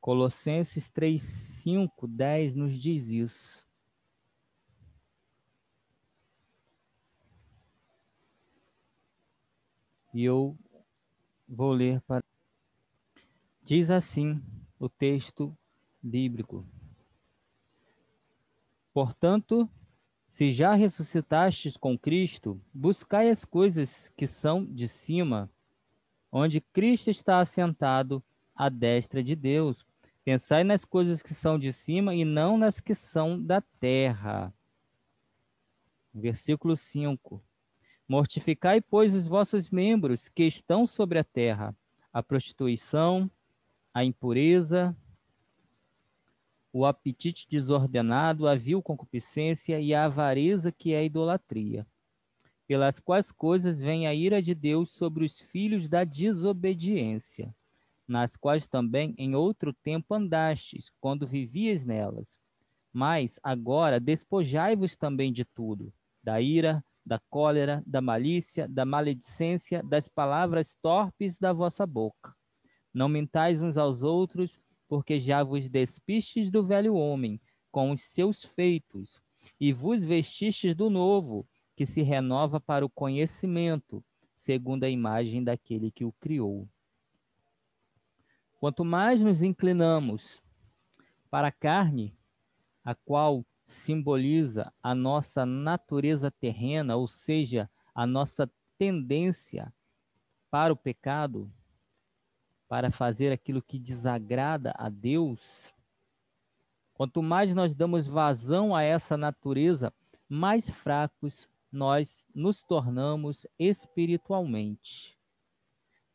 Colossenses 0.00 0.90
3, 0.90 1.22
5, 1.22 2.08
10 2.08 2.56
nos 2.56 2.78
diz 2.78 3.08
isso. 3.08 3.64
E 10.12 10.24
eu 10.24 10.58
vou 11.52 11.72
ler 11.72 12.00
para. 12.02 12.24
Diz 13.62 13.90
assim 13.90 14.42
o 14.78 14.88
texto 14.88 15.56
bíblico. 16.02 16.66
Portanto, 18.92 19.68
se 20.26 20.50
já 20.50 20.72
ressuscitastes 20.74 21.76
com 21.76 21.96
Cristo, 21.96 22.60
buscai 22.72 23.28
as 23.28 23.44
coisas 23.44 24.10
que 24.16 24.26
são 24.26 24.64
de 24.64 24.88
cima, 24.88 25.50
onde 26.30 26.60
Cristo 26.60 27.10
está 27.10 27.38
assentado 27.38 28.22
à 28.54 28.68
destra 28.68 29.22
de 29.22 29.36
Deus. 29.36 29.86
Pensai 30.24 30.64
nas 30.64 30.84
coisas 30.84 31.22
que 31.22 31.34
são 31.34 31.58
de 31.58 31.72
cima 31.72 32.14
e 32.14 32.24
não 32.24 32.56
nas 32.56 32.80
que 32.80 32.94
são 32.94 33.40
da 33.40 33.60
terra. 33.60 34.52
Versículo 36.14 36.76
5. 36.76 37.42
Mortificai, 38.12 38.78
pois, 38.82 39.14
os 39.14 39.26
vossos 39.26 39.70
membros 39.70 40.28
que 40.28 40.42
estão 40.42 40.86
sobre 40.86 41.18
a 41.18 41.24
terra: 41.24 41.74
a 42.12 42.22
prostituição, 42.22 43.30
a 43.94 44.04
impureza, 44.04 44.94
o 46.70 46.84
apetite 46.84 47.48
desordenado, 47.48 48.46
a 48.46 48.54
vil 48.54 48.82
concupiscência 48.82 49.80
e 49.80 49.94
a 49.94 50.04
avareza 50.04 50.70
que 50.70 50.92
é 50.92 50.98
a 50.98 51.02
idolatria, 51.02 51.86
pelas 52.66 53.00
quais 53.00 53.32
coisas 53.32 53.80
vem 53.80 54.06
a 54.06 54.12
ira 54.14 54.42
de 54.42 54.54
Deus 54.54 54.90
sobre 54.90 55.24
os 55.24 55.40
filhos 55.40 55.88
da 55.88 56.04
desobediência, 56.04 57.56
nas 58.06 58.36
quais 58.36 58.66
também 58.66 59.14
em 59.16 59.34
outro 59.34 59.72
tempo 59.72 60.12
andastes, 60.12 60.92
quando 61.00 61.26
vivias 61.26 61.82
nelas. 61.82 62.38
Mas 62.92 63.40
agora 63.42 63.98
despojai-vos 63.98 64.96
também 64.96 65.32
de 65.32 65.46
tudo, 65.46 65.90
da 66.22 66.42
ira, 66.42 66.84
da 67.04 67.18
cólera, 67.30 67.82
da 67.86 68.00
malícia, 68.00 68.68
da 68.68 68.84
maledicência, 68.84 69.82
das 69.82 70.08
palavras 70.08 70.76
torpes 70.80 71.38
da 71.38 71.52
vossa 71.52 71.86
boca. 71.86 72.34
Não 72.94 73.08
mentais 73.08 73.62
uns 73.62 73.76
aos 73.76 74.02
outros, 74.02 74.60
porque 74.86 75.18
já 75.18 75.42
vos 75.42 75.68
despistes 75.68 76.50
do 76.50 76.64
velho 76.64 76.94
homem 76.94 77.40
com 77.70 77.90
os 77.90 78.02
seus 78.02 78.44
feitos, 78.44 79.22
e 79.58 79.72
vos 79.72 80.04
vestistes 80.04 80.74
do 80.74 80.90
novo, 80.90 81.48
que 81.74 81.86
se 81.86 82.02
renova 82.02 82.60
para 82.60 82.84
o 82.84 82.90
conhecimento, 82.90 84.04
segundo 84.36 84.84
a 84.84 84.90
imagem 84.90 85.42
daquele 85.42 85.90
que 85.90 86.04
o 86.04 86.12
criou. 86.12 86.68
Quanto 88.60 88.84
mais 88.84 89.20
nos 89.20 89.42
inclinamos 89.42 90.40
para 91.30 91.48
a 91.48 91.52
carne, 91.52 92.14
a 92.84 92.94
qual 92.94 93.44
simboliza 93.66 94.72
a 94.82 94.94
nossa 94.94 95.46
natureza 95.46 96.30
terrena, 96.30 96.96
ou 96.96 97.06
seja, 97.06 97.70
a 97.94 98.06
nossa 98.06 98.50
tendência 98.78 99.72
para 100.50 100.72
o 100.72 100.76
pecado, 100.76 101.50
para 102.68 102.90
fazer 102.90 103.32
aquilo 103.32 103.62
que 103.62 103.78
desagrada 103.78 104.72
a 104.76 104.88
Deus, 104.88 105.74
quanto 106.94 107.22
mais 107.22 107.54
nós 107.54 107.74
damos 107.74 108.06
vazão 108.06 108.74
a 108.74 108.82
essa 108.82 109.16
natureza, 109.16 109.92
mais 110.28 110.68
fracos 110.68 111.48
nós 111.70 112.28
nos 112.34 112.62
tornamos 112.62 113.46
espiritualmente. 113.58 115.18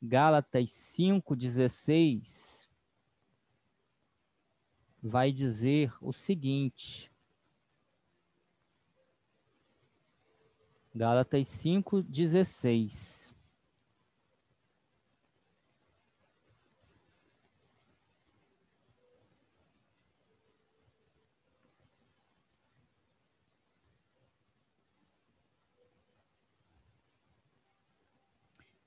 Gálatas 0.01 0.69
5,16 0.95 2.67
vai 5.01 5.31
dizer 5.31 5.91
o 6.01 6.13
seguinte. 6.13 7.11
Gálatas 10.97 11.47
5,16 11.47 13.31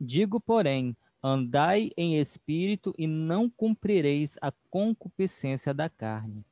Digo, 0.02 0.40
porém, 0.40 0.96
andai 1.22 1.92
em 1.96 2.18
espírito 2.18 2.92
e 2.98 3.06
não 3.06 3.48
cumprireis 3.48 4.36
a 4.42 4.50
concupiscência 4.68 5.72
da 5.72 5.88
carne. 5.88 6.44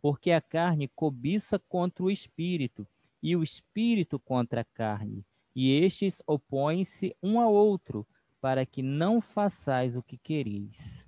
porque 0.00 0.30
a 0.30 0.40
carne 0.40 0.88
cobiça 0.88 1.58
contra 1.58 2.04
o 2.04 2.10
espírito, 2.10 2.86
e 3.22 3.36
o 3.36 3.42
espírito 3.42 4.18
contra 4.18 4.62
a 4.62 4.64
carne, 4.64 5.24
e 5.54 5.72
estes 5.72 6.22
opõem-se 6.26 7.14
um 7.22 7.40
ao 7.40 7.52
outro, 7.52 8.06
para 8.40 8.64
que 8.64 8.82
não 8.82 9.20
façais 9.20 9.96
o 9.96 10.02
que 10.02 10.16
quereis. 10.16 11.06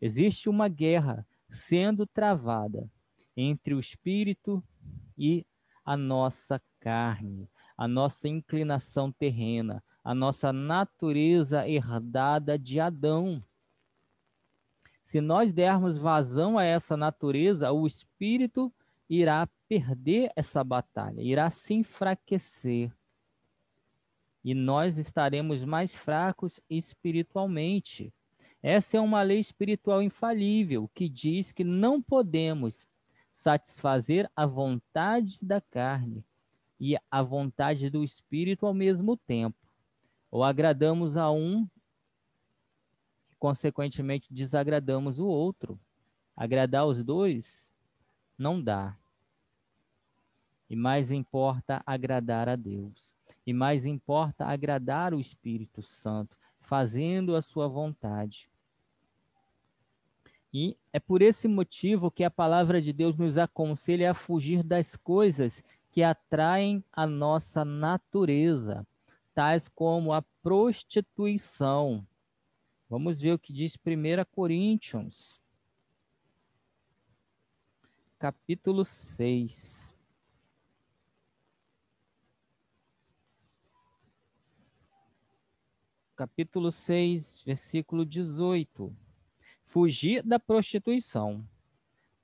Existe 0.00 0.48
uma 0.48 0.68
guerra 0.68 1.26
sendo 1.50 2.06
travada 2.06 2.90
entre 3.36 3.74
o 3.74 3.80
espírito 3.80 4.62
e 5.16 5.46
a 5.84 5.96
nossa 5.96 6.60
carne, 6.80 7.48
a 7.76 7.86
nossa 7.86 8.28
inclinação 8.28 9.10
terrena, 9.12 9.82
a 10.02 10.14
nossa 10.14 10.52
natureza 10.52 11.68
herdada 11.68 12.58
de 12.58 12.78
Adão. 12.78 13.42
Se 15.02 15.20
nós 15.20 15.52
dermos 15.52 15.98
vazão 15.98 16.58
a 16.58 16.64
essa 16.64 16.96
natureza, 16.96 17.70
o 17.72 17.86
espírito 17.86 18.72
irá 19.08 19.48
perder 19.68 20.32
essa 20.34 20.62
batalha, 20.62 21.20
irá 21.20 21.50
se 21.50 21.74
enfraquecer. 21.74 22.92
E 24.44 24.54
nós 24.54 24.96
estaremos 24.98 25.64
mais 25.64 25.94
fracos 25.94 26.60
espiritualmente. 26.70 28.12
Essa 28.62 28.96
é 28.96 29.00
uma 29.00 29.22
lei 29.22 29.40
espiritual 29.40 30.02
infalível 30.02 30.90
que 30.94 31.08
diz 31.08 31.52
que 31.52 31.64
não 31.64 32.00
podemos 32.00 32.86
satisfazer 33.32 34.30
a 34.34 34.46
vontade 34.46 35.38
da 35.42 35.60
carne 35.60 36.24
e 36.78 36.96
a 37.10 37.22
vontade 37.22 37.90
do 37.90 38.04
espírito 38.04 38.66
ao 38.66 38.74
mesmo 38.74 39.16
tempo. 39.16 39.58
Ou 40.30 40.44
agradamos 40.44 41.16
a 41.16 41.30
um 41.30 41.68
consequentemente 43.38 44.32
desagradamos 44.32 45.18
o 45.18 45.26
outro. 45.26 45.78
Agradar 46.36 46.86
os 46.86 47.02
dois 47.02 47.65
não 48.38 48.62
dá. 48.62 48.96
E 50.68 50.76
mais 50.76 51.10
importa 51.10 51.82
agradar 51.86 52.48
a 52.48 52.56
Deus. 52.56 53.14
E 53.46 53.52
mais 53.52 53.86
importa 53.86 54.44
agradar 54.44 55.14
o 55.14 55.20
Espírito 55.20 55.82
Santo, 55.82 56.36
fazendo 56.60 57.36
a 57.36 57.42
sua 57.42 57.68
vontade. 57.68 58.50
E 60.52 60.76
é 60.92 60.98
por 60.98 61.22
esse 61.22 61.46
motivo 61.46 62.10
que 62.10 62.24
a 62.24 62.30
palavra 62.30 62.80
de 62.80 62.92
Deus 62.92 63.16
nos 63.16 63.38
aconselha 63.38 64.10
a 64.10 64.14
fugir 64.14 64.62
das 64.62 64.96
coisas 64.96 65.62
que 65.92 66.02
atraem 66.02 66.82
a 66.92 67.06
nossa 67.06 67.64
natureza, 67.64 68.86
tais 69.34 69.68
como 69.68 70.12
a 70.12 70.22
prostituição, 70.42 72.06
Vamos 72.88 73.20
ver 73.20 73.32
o 73.32 73.38
que 73.38 73.52
diz 73.52 73.76
1 73.76 74.24
Coríntios, 74.30 75.40
capítulo 78.18 78.84
6. 78.84 79.94
Capítulo 86.16 86.72
6, 86.72 87.42
versículo 87.44 88.06
18. 88.06 88.96
Fugir 89.66 90.22
da 90.22 90.38
prostituição. 90.38 91.46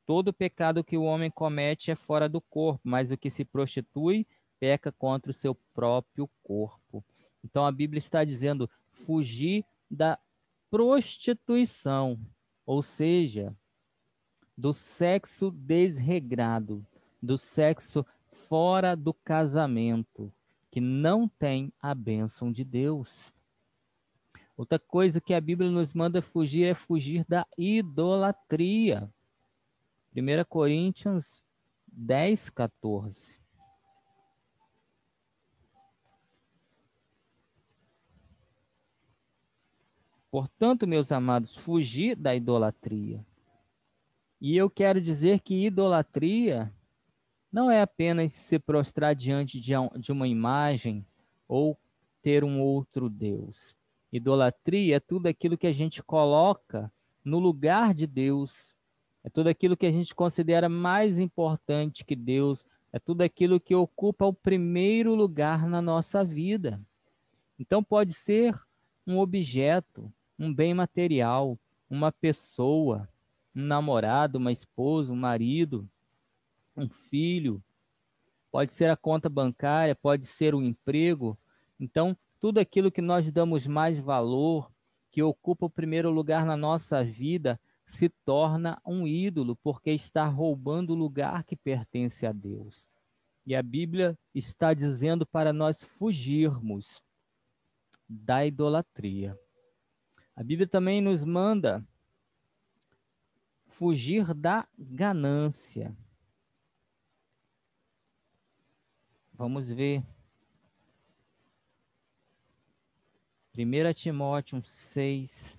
Todo 0.07 0.33
pecado 0.33 0.83
que 0.83 0.97
o 0.97 1.03
homem 1.03 1.31
comete 1.31 1.91
é 1.91 1.95
fora 1.95 2.27
do 2.29 2.41
corpo, 2.41 2.81
mas 2.83 3.11
o 3.11 3.17
que 3.19 3.29
se 3.31 3.45
prostitui 3.45 4.27
peca 4.59 4.91
contra 4.91 5.31
o 5.31 5.35
seu 5.35 5.55
próprio 5.75 6.29
corpo. 6.43 7.05
Então 7.45 7.67
a 7.67 7.73
Bíblia 7.73 7.99
está 7.99 8.25
dizendo 8.25 8.71
fugir 8.91 9.65
da 9.91 10.19
prostituição, 10.71 12.19
ou 12.65 12.83
seja, 12.83 13.55
do 14.57 14.73
sexo 14.73 15.51
desregrado, 15.51 16.85
do 17.23 17.39
sexo 17.39 18.05
fora 18.49 18.95
do 18.95 19.15
casamento, 19.15 20.33
que 20.71 20.81
não 20.81 21.29
tem 21.29 21.73
a 21.81 21.95
bênção 21.95 22.53
de 22.53 22.65
Deus. 22.65 23.33
Outra 24.57 24.79
coisa 24.79 25.21
que 25.21 25.35
a 25.35 25.41
Bíblia 25.41 25.71
nos 25.71 25.93
manda 25.95 26.21
fugir 26.21 26.65
é 26.65 26.75
fugir 26.75 27.25
da 27.29 27.47
idolatria. 27.57 29.11
1 30.15 30.45
Coríntios 30.49 31.43
10, 31.87 32.51
14. 32.51 33.41
Portanto, 40.31 40.87
meus 40.87 41.13
amados, 41.13 41.57
fugir 41.59 42.17
da 42.17 42.35
idolatria. 42.35 43.25
E 44.45 44.57
eu 44.57 44.69
quero 44.69 45.01
dizer 45.01 45.39
que 45.39 45.67
idolatria 45.67 46.75
não 47.53 47.71
é 47.71 47.81
apenas 47.81 48.33
se 48.33 48.59
prostrar 48.59 49.15
diante 49.15 49.61
de 49.61 50.11
uma 50.11 50.27
imagem 50.27 51.07
ou 51.47 51.79
ter 52.21 52.43
um 52.43 52.61
outro 52.61 53.09
Deus. 53.09 53.77
Idolatria 54.13 54.97
é 54.97 55.01
tudo 55.01 55.29
aquilo 55.29 55.57
que 55.57 55.69
a 55.69 55.73
gente 55.73 56.03
coloca 56.03 56.93
no 57.25 57.39
lugar 57.39 57.95
de 57.95 58.05
Deus, 58.05 58.75
é 59.23 59.31
tudo 59.31 59.49
aquilo 59.49 59.77
que 59.77 59.87
a 59.87 59.93
gente 59.93 60.13
considera 60.13 60.69
mais 60.69 61.21
importante 61.21 62.05
que 62.05 62.17
Deus, 62.17 62.65
é 62.93 62.99
tudo 62.99 63.23
aquilo 63.23 63.61
que 63.61 63.77
ocupa 63.77 64.27
o 64.27 64.35
primeiro 64.35 65.15
lugar 65.15 65.69
na 65.69 65.81
nossa 65.81 66.25
vida. 66.25 66.81
Então, 67.61 67.81
pode 67.81 68.13
ser 68.13 68.59
um 69.07 69.21
objeto, 69.21 70.13
um 70.37 70.53
bem 70.53 70.75
material, 70.75 71.57
uma 71.89 72.11
pessoa, 72.11 73.09
um 73.55 73.63
namorado, 73.63 74.39
uma 74.39 74.53
esposa, 74.53 75.13
um 75.13 75.17
marido, 75.17 75.89
um 76.77 76.89
filho, 76.89 77.63
pode 78.51 78.73
ser 78.73 78.91
a 78.91 78.97
conta 78.97 79.29
bancária, 79.29 79.95
pode 79.95 80.27
ser 80.27 80.55
o 80.55 80.63
emprego. 80.63 81.39
Então, 81.79 82.17
tudo 82.41 82.59
aquilo 82.59 82.91
que 82.91 83.03
nós 83.03 83.31
damos 83.31 83.67
mais 83.67 84.01
valor, 84.01 84.71
que 85.11 85.23
ocupa 85.23 85.67
o 85.67 85.71
primeiro 85.71 86.11
lugar 86.11 86.45
na 86.45 86.57
nossa 86.57 87.05
vida, 87.05 87.61
se 87.87 88.09
torna 88.09 88.81
um 88.87 89.07
ídolo, 89.07 89.57
porque 89.57 89.91
está 89.91 90.27
roubando 90.27 90.91
o 90.91 90.97
lugar 90.97 91.45
que 91.45 91.55
pertence 91.55 92.27
a 92.27 92.33
Deus. 92.33 92.87
E 93.45 93.55
a 93.55 93.63
Bíblia 93.63 94.17
está 94.35 94.73
dizendo 94.73 95.27
para 95.27 95.53
nós 95.53 95.83
fugirmos 95.99 97.03
da 98.09 98.47
idolatria. 98.47 99.37
A 100.35 100.43
Bíblia 100.43 100.67
também 100.67 101.01
nos 101.01 101.25
manda 101.25 101.85
fugir 103.83 104.33
da 104.33 104.69
ganância. 104.79 105.93
Vamos 109.33 109.69
ver. 109.69 110.05
1 113.59 113.93
Timóteo 113.93 114.63
6. 114.63 115.59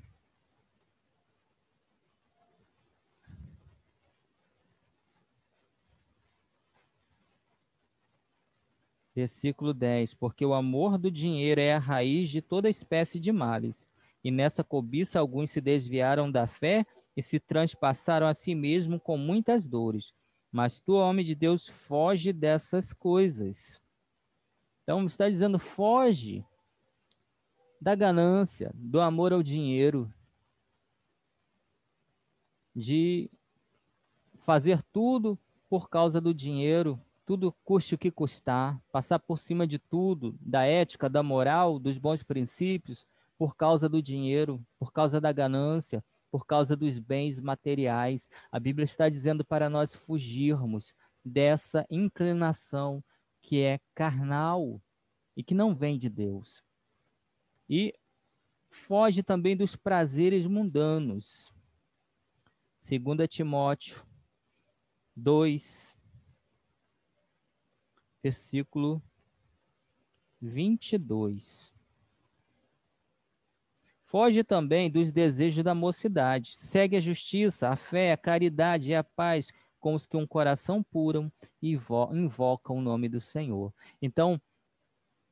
Versículo 9.14 9.74
10: 9.74 10.14
Porque 10.14 10.46
o 10.46 10.54
amor 10.54 10.98
do 10.98 11.12
dinheiro 11.12 11.60
é 11.60 11.74
a 11.74 11.78
raiz 11.78 12.30
de 12.30 12.42
toda 12.42 12.70
espécie 12.70 13.20
de 13.20 13.34
males 13.34 13.93
e 14.24 14.32
nessa 14.32 14.64
cobiça 14.64 15.20
alguns 15.20 15.52
se 15.52 15.60
desviaram 15.60 16.32
da 16.32 16.48
fé 16.48 16.86
e 17.16 17.22
se 17.22 17.40
transpassaram 17.40 18.26
a 18.26 18.34
si 18.34 18.56
mesmo 18.56 19.00
com 19.00 19.18
muitas 19.18 19.68
dores. 19.68 20.14
Mas 20.52 20.80
tu, 20.80 20.94
homem 20.94 21.26
de 21.26 21.36
Deus, 21.36 21.68
foge 21.68 22.32
dessas 22.32 22.94
coisas. 22.94 23.82
Então 24.84 25.06
está 25.06 25.30
dizendo, 25.30 25.60
foge 25.60 26.46
da 27.82 27.96
ganância, 27.96 28.72
do 28.74 29.02
amor 29.02 29.34
ao 29.34 29.44
dinheiro, 29.44 30.14
de 32.74 33.30
fazer 34.44 34.82
tudo 34.84 35.38
por 35.70 35.90
causa 35.90 36.22
do 36.22 36.34
dinheiro, 36.34 37.00
tudo 37.26 37.54
custe 37.64 37.96
o 37.96 37.98
que 37.98 38.12
custar, 38.12 38.80
passar 38.92 39.20
por 39.20 39.40
cima 39.40 39.66
de 39.66 39.80
tudo, 39.80 40.36
da 40.40 40.66
ética, 40.66 41.10
da 41.10 41.24
moral, 41.24 41.80
dos 41.80 41.98
bons 41.98 42.24
princípios, 42.24 43.06
por 43.44 43.58
causa 43.58 43.90
do 43.90 44.02
dinheiro, 44.02 44.66
por 44.80 44.94
causa 44.94 45.20
da 45.20 45.30
ganância, 45.34 46.02
por 46.32 46.46
causa 46.46 46.78
dos 46.78 46.98
bens 46.98 47.42
materiais. 47.42 48.30
A 48.50 48.58
Bíblia 48.58 48.86
está 48.86 49.10
dizendo 49.10 49.44
para 49.44 49.70
nós 49.70 49.94
fugirmos 49.94 50.94
dessa 51.26 51.86
inclinação 51.90 53.04
que 53.42 53.60
é 53.60 53.82
carnal 53.94 54.82
e 55.36 55.44
que 55.44 55.54
não 55.54 55.76
vem 55.76 56.00
de 56.00 56.08
Deus. 56.08 56.64
E 57.70 57.94
foge 58.70 59.22
também 59.22 59.58
dos 59.58 59.76
prazeres 59.76 60.48
mundanos. 60.48 61.54
2 62.82 63.28
Timóteo 63.28 64.08
2, 65.18 65.98
versículo 68.24 69.04
22. 70.40 71.73
Foge 74.14 74.44
também 74.44 74.92
dos 74.92 75.12
desejos 75.12 75.64
da 75.64 75.74
mocidade. 75.74 76.56
Segue 76.56 76.96
a 76.96 77.02
justiça, 77.02 77.70
a 77.70 77.76
fé, 77.76 78.12
a 78.12 78.18
caridade 78.18 78.92
e 78.92 78.96
a 78.96 79.04
paz 79.04 79.52
com 79.80 79.96
os 79.96 80.06
que 80.06 80.16
um 80.16 80.28
coração 80.28 80.84
puro 80.84 81.34
invocam 81.60 82.78
o 82.78 82.82
nome 82.82 83.10
do 83.10 83.20
Senhor. 83.20 83.74
Então, 84.00 84.40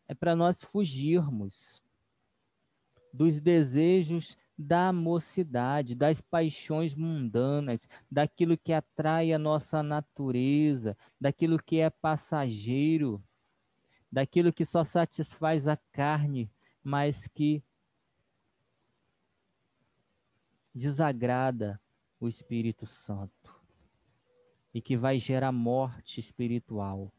é 0.07 0.15
para 0.15 0.35
nós 0.35 0.63
fugirmos 0.63 1.79
dos 3.13 3.39
desejos 3.39 4.35
da 4.57 4.91
mocidade, 4.91 5.93
das 5.93 6.19
paixões 6.19 6.95
mundanas, 6.95 7.87
daquilo 8.09 8.57
que 8.57 8.73
atrai 8.73 9.31
a 9.31 9.37
nossa 9.37 9.83
natureza, 9.83 10.97
daquilo 11.19 11.61
que 11.61 11.77
é 11.77 11.91
passageiro, 11.91 13.23
daquilo 14.11 14.51
que 14.51 14.65
só 14.65 14.83
satisfaz 14.83 15.67
a 15.67 15.77
carne, 15.91 16.49
mas 16.83 17.27
que 17.27 17.63
desagrada 20.73 21.79
o 22.19 22.27
Espírito 22.27 22.85
Santo 22.85 23.61
e 24.73 24.81
que 24.81 24.95
vai 24.95 25.19
gerar 25.19 25.51
morte 25.51 26.19
espiritual. 26.19 27.11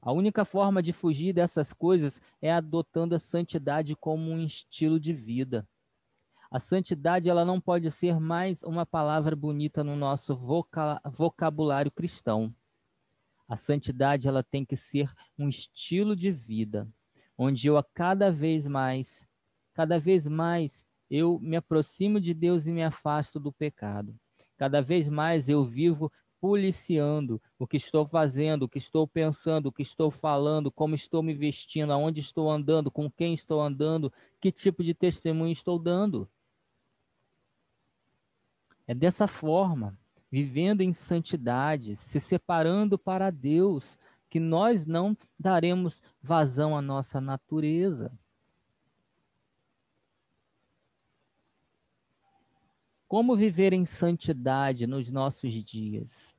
A 0.00 0.12
única 0.12 0.44
forma 0.44 0.82
de 0.82 0.92
fugir 0.92 1.32
dessas 1.32 1.72
coisas 1.72 2.20
é 2.40 2.52
adotando 2.52 3.14
a 3.14 3.18
santidade 3.18 3.96
como 3.96 4.30
um 4.30 4.44
estilo 4.44 5.00
de 5.00 5.12
vida. 5.12 5.66
A 6.50 6.60
santidade 6.60 7.28
ela 7.28 7.44
não 7.44 7.60
pode 7.60 7.90
ser 7.90 8.20
mais 8.20 8.62
uma 8.62 8.86
palavra 8.86 9.34
bonita 9.34 9.82
no 9.82 9.96
nosso 9.96 10.36
vocabulário 10.36 11.90
cristão. 11.90 12.54
A 13.48 13.56
santidade 13.56 14.28
ela 14.28 14.42
tem 14.42 14.64
que 14.64 14.76
ser 14.76 15.12
um 15.38 15.48
estilo 15.48 16.14
de 16.14 16.30
vida, 16.30 16.88
onde 17.36 17.66
eu 17.66 17.76
a 17.76 17.82
cada 17.82 18.30
vez 18.30 18.68
mais, 18.68 19.26
cada 19.72 19.98
vez 19.98 20.28
mais 20.28 20.86
eu 21.10 21.38
me 21.40 21.56
aproximo 21.56 22.20
de 22.20 22.32
Deus 22.34 22.66
e 22.66 22.72
me 22.72 22.82
afasto 22.82 23.38
do 23.38 23.52
pecado. 23.52 24.14
Cada 24.56 24.80
vez 24.80 25.08
mais 25.08 25.48
eu 25.48 25.64
vivo 25.64 26.10
policiando 26.40 27.40
o 27.58 27.66
que 27.66 27.78
estou 27.78 28.06
fazendo, 28.06 28.64
o 28.64 28.68
que 28.68 28.76
estou 28.76 29.08
pensando, 29.08 29.66
o 29.66 29.72
que 29.72 29.80
estou 29.80 30.10
falando, 30.10 30.70
como 30.70 30.94
estou 30.94 31.22
me 31.22 31.32
vestindo, 31.32 31.90
aonde 31.90 32.20
estou 32.20 32.50
andando, 32.50 32.90
com 32.90 33.10
quem 33.10 33.32
estou 33.32 33.62
andando, 33.62 34.12
que 34.40 34.52
tipo 34.52 34.84
de 34.84 34.92
testemunho 34.92 35.52
estou 35.52 35.78
dando. 35.78 36.28
É 38.86 38.94
dessa 38.94 39.26
forma, 39.26 39.98
vivendo 40.30 40.82
em 40.82 40.92
santidade, 40.92 41.96
se 41.96 42.20
separando 42.20 42.98
para 42.98 43.30
Deus, 43.30 43.98
que 44.28 44.38
nós 44.38 44.84
não 44.84 45.16
daremos 45.38 46.02
vazão 46.22 46.76
à 46.76 46.82
nossa 46.82 47.20
natureza. 47.20 48.12
Como 53.06 53.36
viver 53.36 53.72
em 53.72 53.84
santidade 53.84 54.86
nos 54.86 55.10
nossos 55.10 55.52
dias? 55.64 56.34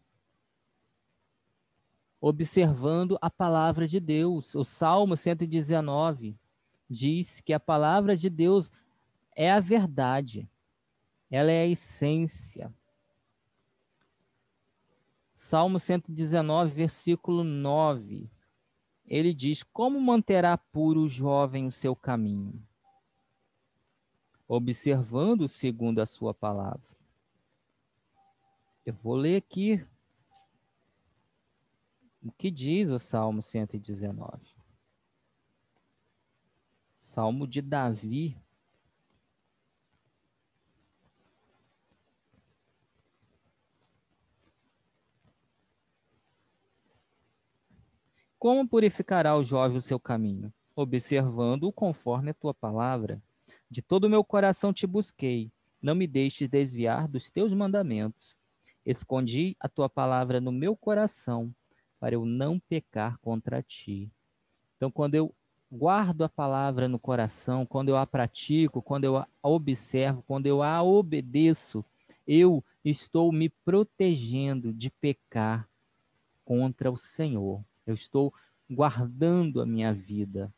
Observando 2.19 3.17
a 3.21 3.29
palavra 3.29 3.87
de 3.87 3.99
Deus. 3.99 4.55
O 4.55 4.63
Salmo 4.63 5.15
119 5.15 6.35
diz 6.89 7.41
que 7.41 7.53
a 7.53 7.59
palavra 7.59 8.17
de 8.17 8.29
Deus 8.29 8.71
é 9.35 9.51
a 9.51 9.59
verdade, 9.59 10.49
ela 11.29 11.51
é 11.51 11.61
a 11.61 11.67
essência. 11.67 12.73
Salmo 15.33 15.79
119, 15.79 16.71
versículo 16.71 17.43
9. 17.43 18.29
Ele 19.05 19.33
diz: 19.33 19.61
Como 19.61 19.99
manterá 20.01 20.57
puro 20.57 21.01
o 21.01 21.09
jovem 21.09 21.67
o 21.67 21.71
seu 21.71 21.95
caminho? 21.95 22.59
Observando 24.47 25.47
segundo 25.47 25.99
a 25.99 26.05
sua 26.05 26.33
palavra. 26.33 26.95
Eu 28.85 28.93
vou 28.93 29.15
ler 29.15 29.37
aqui 29.37 29.85
o 32.23 32.31
que 32.31 32.51
diz 32.51 32.89
o 32.89 32.99
Salmo 32.99 33.41
119. 33.41 34.55
Salmo 37.01 37.47
de 37.47 37.61
Davi. 37.61 38.37
Como 48.37 48.67
purificará 48.67 49.35
o 49.35 49.43
jovem 49.43 49.77
o 49.77 49.81
seu 49.81 49.99
caminho? 49.99 50.53
Observando-o 50.75 51.73
conforme 51.73 52.29
a 52.29 52.33
tua 52.33 52.53
palavra. 52.53 53.19
De 53.69 53.81
todo 53.81 54.05
o 54.05 54.09
meu 54.09 54.23
coração 54.23 54.73
te 54.73 54.85
busquei, 54.85 55.51
não 55.81 55.95
me 55.95 56.07
deixes 56.07 56.49
desviar 56.49 57.07
dos 57.07 57.29
teus 57.29 57.53
mandamentos. 57.53 58.35
Escondi 58.85 59.55
a 59.59 59.67
tua 59.67 59.89
palavra 59.89 60.39
no 60.39 60.51
meu 60.51 60.75
coração, 60.75 61.53
para 61.99 62.15
eu 62.15 62.25
não 62.25 62.59
pecar 62.59 63.17
contra 63.19 63.61
ti. 63.61 64.11
Então, 64.77 64.91
quando 64.91 65.15
eu 65.15 65.33
guardo 65.71 66.23
a 66.23 66.29
palavra 66.29 66.87
no 66.87 66.99
coração, 66.99 67.65
quando 67.65 67.89
eu 67.89 67.97
a 67.97 68.05
pratico, 68.05 68.81
quando 68.81 69.03
eu 69.03 69.17
a 69.17 69.27
observo, 69.41 70.23
quando 70.27 70.45
eu 70.45 70.61
a 70.61 70.81
obedeço, 70.83 71.83
eu 72.27 72.63
estou 72.83 73.31
me 73.31 73.49
protegendo 73.49 74.73
de 74.73 74.89
pecar 74.89 75.67
contra 76.43 76.91
o 76.91 76.97
Senhor. 76.97 77.63
Eu 77.85 77.95
estou 77.95 78.33
guardando 78.69 79.61
a 79.61 79.65
minha 79.65 79.93
vida. 79.93 80.53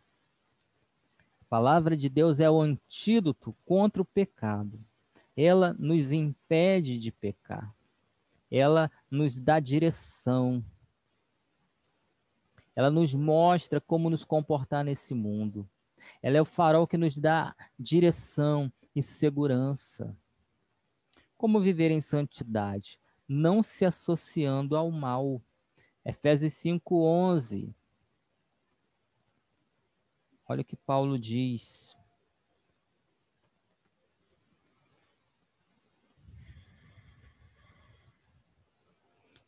Palavra 1.49 1.95
de 1.95 2.09
Deus 2.09 2.39
é 2.39 2.49
o 2.49 2.59
antídoto 2.59 3.55
contra 3.65 4.01
o 4.01 4.05
pecado. 4.05 4.79
Ela 5.35 5.73
nos 5.79 6.11
impede 6.11 6.99
de 6.99 7.11
pecar. 7.11 7.73
Ela 8.51 8.91
nos 9.09 9.39
dá 9.39 9.59
direção. 9.59 10.63
Ela 12.75 12.91
nos 12.91 13.13
mostra 13.13 13.79
como 13.79 14.09
nos 14.09 14.25
comportar 14.25 14.83
nesse 14.83 15.13
mundo. 15.13 15.67
Ela 16.21 16.37
é 16.37 16.41
o 16.41 16.45
farol 16.45 16.85
que 16.85 16.97
nos 16.97 17.17
dá 17.17 17.55
direção 17.79 18.71
e 18.95 19.01
segurança. 19.01 20.15
Como 21.37 21.61
viver 21.61 21.91
em 21.91 22.01
santidade? 22.01 22.99
Não 23.27 23.63
se 23.63 23.85
associando 23.85 24.75
ao 24.75 24.91
mal. 24.91 25.41
Efésios 26.03 26.53
5:11 26.53 27.73
Olha 30.47 30.61
o 30.61 30.65
que 30.65 30.75
Paulo 30.75 31.19
diz. 31.19 31.95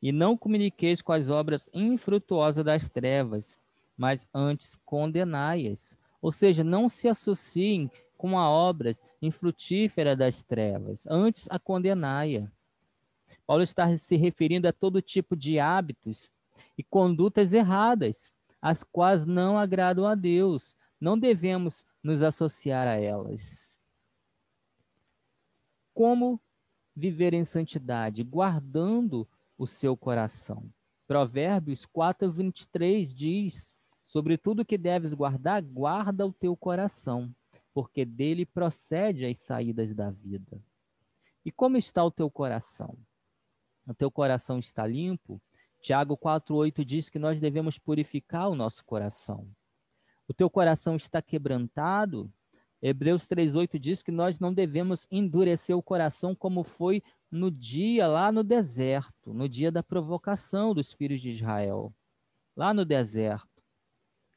E 0.02 0.12
não 0.12 0.38
comuniqueis 0.38 1.02
com 1.02 1.12
as 1.12 1.30
obras 1.30 1.70
infrutuosas 1.74 2.64
das 2.64 2.90
trevas, 2.90 3.60
mas 3.98 4.28
antes 4.34 4.76
condenai-as. 4.86 5.96
Ou 6.22 6.32
seja, 6.32 6.64
não 6.64 6.90
se 6.90 7.08
associem 7.08 7.92
com 8.18 8.38
as 8.38 8.48
obras 8.48 9.06
infrutíferas 9.22 10.18
das 10.18 10.44
trevas, 10.44 11.06
antes 11.08 11.48
a 11.50 11.58
condenai-a. 11.58 12.52
Paulo 13.48 13.64
está 13.64 13.98
se 13.98 14.16
referindo 14.16 14.68
a 14.68 14.74
todo 14.74 15.02
tipo 15.02 15.36
de 15.36 15.60
hábitos 15.60 16.30
e 16.78 16.84
condutas 16.84 17.54
erradas, 17.54 18.34
as 18.62 18.84
quais 18.84 19.26
não 19.26 19.58
agradam 19.58 20.06
a 20.06 20.16
Deus, 20.16 20.76
não 21.00 21.18
devemos 21.18 21.86
nos 22.04 22.22
associar 22.22 22.88
a 22.88 23.00
elas. 23.00 23.80
Como 25.94 26.40
viver 26.96 27.34
em 27.34 27.46
santidade? 27.46 28.24
Guardando 28.24 29.28
o 29.58 29.66
seu 29.66 29.96
coração. 29.96 30.72
Provérbios 31.08 31.86
4, 31.86 32.32
23 32.32 33.14
diz: 33.14 33.76
Sobre 34.06 34.38
tudo 34.38 34.66
que 34.66 34.78
deves 34.78 35.14
guardar, 35.14 35.62
guarda 35.62 36.26
o 36.26 36.34
teu 36.34 36.56
coração, 36.56 37.34
porque 37.74 38.06
dele 38.06 38.46
procede 38.46 39.26
as 39.26 39.38
saídas 39.38 39.94
da 39.94 40.10
vida. 40.10 40.62
E 41.46 41.52
como 41.52 41.78
está 41.78 42.04
o 42.04 42.12
teu 42.12 42.30
coração? 42.30 42.98
O 43.88 43.94
teu 43.94 44.12
coração 44.12 44.60
está 44.60 44.86
limpo? 44.86 45.42
Tiago 45.82 46.18
4,8 46.18 46.84
diz 46.84 47.10
que 47.10 47.18
nós 47.18 47.40
devemos 47.40 47.80
purificar 47.80 48.50
o 48.50 48.56
nosso 48.56 48.84
coração 48.84 49.50
o 50.30 50.34
teu 50.34 50.48
coração 50.48 50.96
está 50.96 51.24
quebrantado. 51.24 52.32
Hebreus 52.80 53.26
3:8 53.26 53.80
diz 53.80 54.04
que 54.04 54.12
nós 54.12 54.40
não 54.40 54.54
devemos 54.54 55.08
endurecer 55.10 55.76
o 55.76 55.82
coração 55.82 56.36
como 56.36 56.64
foi 56.64 57.02
no 57.32 57.50
dia 57.50 58.08
lá 58.08 58.32
no 58.32 58.44
deserto, 58.44 59.34
no 59.34 59.50
dia 59.50 59.72
da 59.72 59.82
provocação 59.82 60.76
dos 60.76 60.94
filhos 60.94 61.20
de 61.20 61.32
Israel, 61.32 61.92
lá 62.56 62.76
no 62.76 62.86
deserto, 62.86 63.64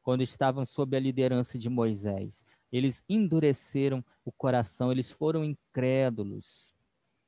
quando 0.00 0.22
estavam 0.22 0.64
sob 0.64 0.96
a 0.96 1.00
liderança 1.00 1.58
de 1.58 1.68
Moisés. 1.68 2.42
Eles 2.72 3.04
endureceram 3.06 4.02
o 4.24 4.32
coração, 4.32 4.90
eles 4.90 5.12
foram 5.12 5.44
incrédulos. 5.44 6.74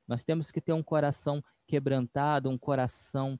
Nós 0.07 0.23
temos 0.23 0.49
que 0.49 0.59
ter 0.59 0.73
um 0.73 0.83
coração 0.83 1.43
quebrantado, 1.67 2.49
um 2.49 2.57
coração 2.57 3.39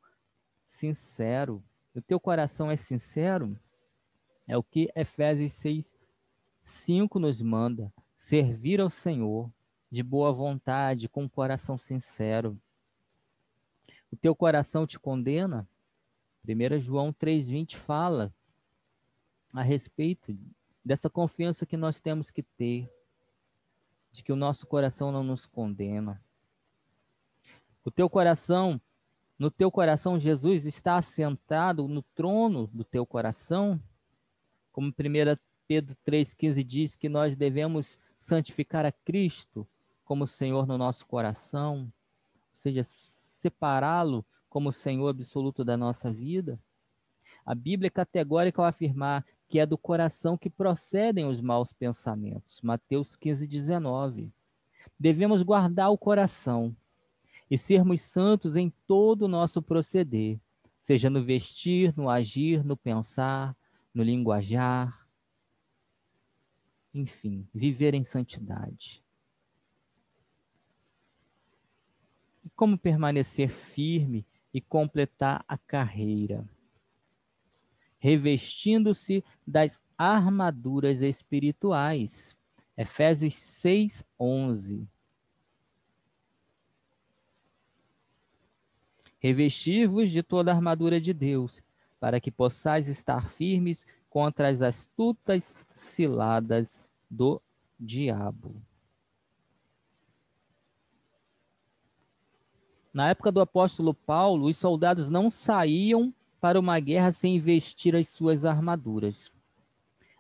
sincero. 0.64 1.64
O 1.96 2.02
teu 2.02 2.20
coração 2.20 2.70
é 2.70 2.78
sincero? 2.78 3.60
É 4.48 4.58
o 4.58 4.64
que 4.64 4.92
Efésios 4.96 5.54
6, 5.54 5.98
5 6.64 7.20
nos 7.20 7.42
manda: 7.42 7.92
servir 8.18 8.80
ao 8.80 8.90
Senhor 8.90 9.52
de 9.92 10.04
boa 10.04 10.32
vontade, 10.32 11.08
com 11.08 11.24
um 11.24 11.30
coração 11.30 11.78
sincero. 11.78 12.60
O 14.12 14.16
teu 14.16 14.36
coração 14.36 14.86
te 14.86 15.00
condena? 15.00 15.68
1 16.48 16.80
João 16.80 17.12
3,20 17.12 17.76
fala 17.78 18.34
a 19.52 19.62
respeito 19.62 20.38
dessa 20.84 21.10
confiança 21.10 21.66
que 21.66 21.78
nós 21.78 22.00
temos 22.00 22.30
que 22.30 22.44
ter, 22.44 22.90
de 24.12 24.24
que 24.24 24.32
o 24.32 24.36
nosso 24.36 24.68
coração 24.68 25.12
não 25.12 25.24
nos 25.24 25.48
condena. 25.48 26.22
O 27.84 27.90
teu 27.90 28.10
coração, 28.10 28.80
no 29.40 29.50
teu 29.50 29.72
coração, 29.72 30.20
Jesus 30.20 30.66
está 30.66 30.98
assentado 30.98 31.88
no 31.88 32.02
trono 32.02 32.68
do 32.68 32.84
teu 32.84 33.06
coração, 33.06 33.82
como 34.76 34.90
1 34.90 34.94
Pedro 35.66 35.96
3,15 36.06 36.62
diz 36.62 36.96
que 36.98 37.08
nós 37.08 37.34
devemos 37.34 37.98
santificar 38.18 38.86
a 38.86 38.92
Cristo 38.92 39.66
como 40.04 40.28
Senhor 40.28 40.68
no 40.68 40.78
nosso 40.78 41.08
coração, 41.08 41.84
ou 41.84 41.92
seja, 42.52 42.84
separá-lo 42.84 44.26
como 44.50 44.74
Senhor 44.74 45.08
absoluto 45.08 45.64
da 45.64 45.78
nossa 45.78 46.12
vida. 46.12 46.60
A 47.46 47.56
Bíblia 47.56 47.88
é 47.88 47.90
categórica 47.90 48.62
ao 48.62 48.68
afirmar 48.68 49.26
que 49.48 49.60
é 49.60 49.66
do 49.66 49.78
coração 49.78 50.38
que 50.38 50.50
procedem 50.50 51.26
os 51.26 51.40
maus 51.40 51.72
pensamentos. 51.72 52.60
Mateus 52.62 53.16
15, 53.16 53.48
19. 53.48 54.30
Devemos 55.00 55.42
guardar 55.42 55.90
o 55.90 55.98
coração 55.98 56.76
e 57.50 57.58
sermos 57.58 58.02
santos 58.02 58.58
em 58.58 58.74
todo 58.86 59.22
o 59.22 59.30
nosso 59.30 59.62
proceder, 59.62 60.38
seja 60.82 61.10
no 61.10 61.24
vestir, 61.24 61.94
no 61.96 62.10
agir, 62.10 62.62
no 62.62 62.76
pensar, 62.76 63.56
no 63.96 64.04
linguajar. 64.04 65.08
Enfim, 66.94 67.48
viver 67.54 67.94
em 67.94 68.04
santidade. 68.04 69.02
E 72.44 72.50
como 72.50 72.78
permanecer 72.78 73.50
firme 73.50 74.26
e 74.54 74.60
completar 74.60 75.44
a 75.48 75.58
carreira? 75.58 76.48
Revestindo-se 77.98 79.24
das 79.48 79.82
armaduras 79.98 81.02
espirituais. 81.02 82.38
Efésios 82.78 83.34
6, 83.36 84.06
11. 84.20 84.88
Revestir-vos 89.18 90.12
de 90.12 90.22
toda 90.22 90.52
a 90.52 90.56
armadura 90.56 91.02
de 91.02 91.14
Deus, 91.14 91.64
para 92.06 92.22
que 92.22 92.30
possais 92.30 92.88
estar 92.88 93.28
firmes 93.30 93.84
contra 94.12 94.48
as 94.48 94.62
astutas 94.62 95.52
ciladas 95.72 96.86
do 97.10 97.42
diabo. 97.80 98.62
Na 102.94 103.10
época 103.10 103.32
do 103.32 103.42
apóstolo 103.42 103.92
Paulo, 103.92 104.46
os 104.46 104.56
soldados 104.56 105.10
não 105.10 105.32
saíam 105.32 106.14
para 106.40 106.60
uma 106.60 106.80
guerra 106.80 107.12
sem 107.12 107.40
vestir 107.40 107.96
as 107.96 108.08
suas 108.08 108.46
armaduras. 108.46 109.34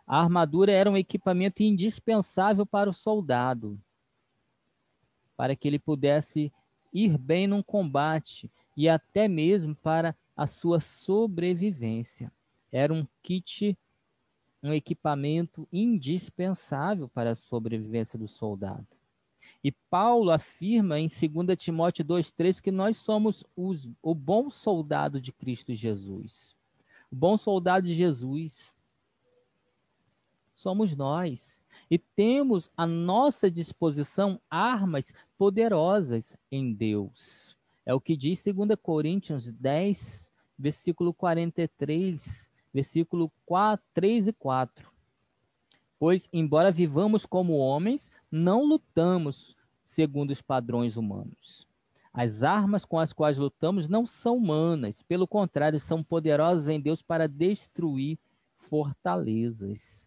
A 0.07 0.19
armadura 0.19 0.71
era 0.71 0.89
um 0.89 0.97
equipamento 0.97 1.61
indispensável 1.61 2.65
para 2.65 2.89
o 2.89 2.95
soldado, 2.95 3.79
para 5.37 5.55
que 5.55 5.67
ele 5.67 5.77
pudesse 5.77 6.51
ir 6.91 7.15
bem 7.15 7.45
num 7.45 7.61
combate 7.61 8.51
e 8.75 8.89
até 8.89 9.27
mesmo 9.27 9.75
para 9.75 10.15
a 10.35 10.47
sua 10.47 10.79
sobrevivência. 10.79 12.31
Era 12.71 12.93
um 12.93 13.07
kit, 13.23 13.77
um 14.61 14.73
equipamento 14.73 15.67
indispensável 15.71 17.07
para 17.07 17.31
a 17.31 17.35
sobrevivência 17.35 18.19
do 18.19 18.27
soldado. 18.27 18.87
E 19.63 19.71
Paulo 19.71 20.29
afirma 20.29 20.99
em 20.99 21.07
2 21.07 21.57
Timóteo 21.57 22.05
2,3 22.05 22.61
que 22.61 22.71
nós 22.71 22.97
somos 22.97 23.43
os, 23.55 23.89
o 24.01 24.13
bom 24.13 24.49
soldado 24.49 25.19
de 25.19 25.31
Cristo 25.31 25.73
Jesus. 25.73 26.55
O 27.11 27.15
bom 27.15 27.37
soldado 27.37 27.87
de 27.87 27.95
Jesus 27.95 28.75
somos 30.53 30.95
nós. 30.95 31.59
E 31.89 31.97
temos 31.97 32.71
à 32.75 32.85
nossa 32.85 33.49
disposição 33.49 34.39
armas 34.49 35.13
poderosas 35.37 36.35
em 36.51 36.73
Deus. 36.73 37.55
É 37.85 37.93
o 37.93 38.01
que 38.01 38.15
diz 38.15 38.43
2 38.43 38.79
Coríntios 38.81 39.51
10, 39.51 40.24
versículo 40.57 41.13
43, 41.13 42.49
versículo 42.73 43.31
4, 43.45 43.85
3 43.93 44.27
e 44.29 44.33
4. 44.33 44.91
Pois, 45.97 46.29
embora 46.31 46.71
vivamos 46.71 47.25
como 47.25 47.53
homens, 47.53 48.11
não 48.31 48.65
lutamos 48.65 49.55
segundo 49.83 50.31
os 50.31 50.41
padrões 50.41 50.97
humanos. 50.97 51.65
As 52.13 52.43
armas 52.43 52.85
com 52.85 52.99
as 52.99 53.11
quais 53.11 53.37
lutamos 53.37 53.87
não 53.87 54.05
são 54.05 54.37
humanas, 54.37 55.03
pelo 55.03 55.27
contrário, 55.27 55.79
são 55.79 56.03
poderosas 56.03 56.69
em 56.69 56.79
Deus 56.79 57.01
para 57.01 57.27
destruir 57.27 58.17
fortalezas. 58.69 60.04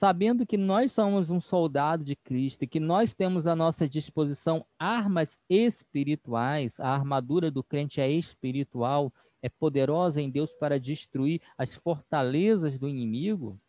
Sabendo 0.00 0.46
que 0.46 0.56
nós 0.56 0.92
somos 0.92 1.30
um 1.30 1.42
soldado 1.42 2.02
de 2.02 2.16
Cristo 2.16 2.62
e 2.62 2.66
que 2.66 2.80
nós 2.80 3.12
temos 3.12 3.46
à 3.46 3.54
nossa 3.54 3.86
disposição 3.86 4.64
armas 4.78 5.38
espirituais, 5.46 6.80
a 6.80 6.88
armadura 6.88 7.50
do 7.50 7.62
crente 7.62 8.00
é 8.00 8.10
espiritual, 8.10 9.12
é 9.42 9.50
poderosa 9.50 10.18
em 10.22 10.30
Deus 10.30 10.54
para 10.54 10.80
destruir 10.80 11.42
as 11.58 11.74
fortalezas 11.76 12.78
do 12.78 12.88
inimigo, 12.88 13.60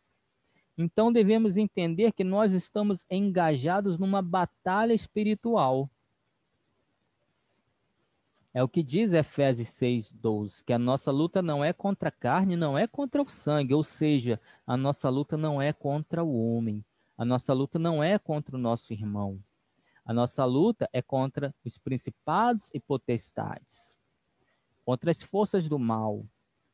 então 0.77 1.11
devemos 1.11 1.57
entender 1.57 2.13
que 2.13 2.23
nós 2.23 2.53
estamos 2.53 3.05
engajados 3.11 3.97
numa 3.97 4.21
batalha 4.21 4.93
espiritual. 4.93 5.91
É 8.53 8.61
o 8.61 8.67
que 8.67 8.83
diz 8.83 9.13
Efésios 9.13 9.69
6, 9.69 10.11
12, 10.11 10.63
que 10.65 10.73
a 10.73 10.79
nossa 10.79 11.09
luta 11.09 11.41
não 11.41 11.63
é 11.63 11.71
contra 11.71 12.09
a 12.09 12.11
carne, 12.11 12.57
não 12.57 12.77
é 12.77 12.85
contra 12.85 13.21
o 13.21 13.29
sangue, 13.29 13.73
ou 13.73 13.83
seja, 13.83 14.41
a 14.67 14.75
nossa 14.75 15.07
luta 15.09 15.37
não 15.37 15.61
é 15.61 15.71
contra 15.71 16.21
o 16.21 16.55
homem, 16.55 16.83
a 17.17 17.23
nossa 17.23 17.53
luta 17.53 17.79
não 17.79 18.03
é 18.03 18.19
contra 18.19 18.55
o 18.57 18.59
nosso 18.59 18.91
irmão. 18.91 19.41
A 20.03 20.13
nossa 20.13 20.43
luta 20.43 20.89
é 20.91 21.01
contra 21.01 21.55
os 21.63 21.77
principados 21.77 22.69
e 22.73 22.79
potestades, 22.79 23.97
contra 24.83 25.11
as 25.11 25.23
forças 25.23 25.69
do 25.69 25.79
mal, 25.79 26.25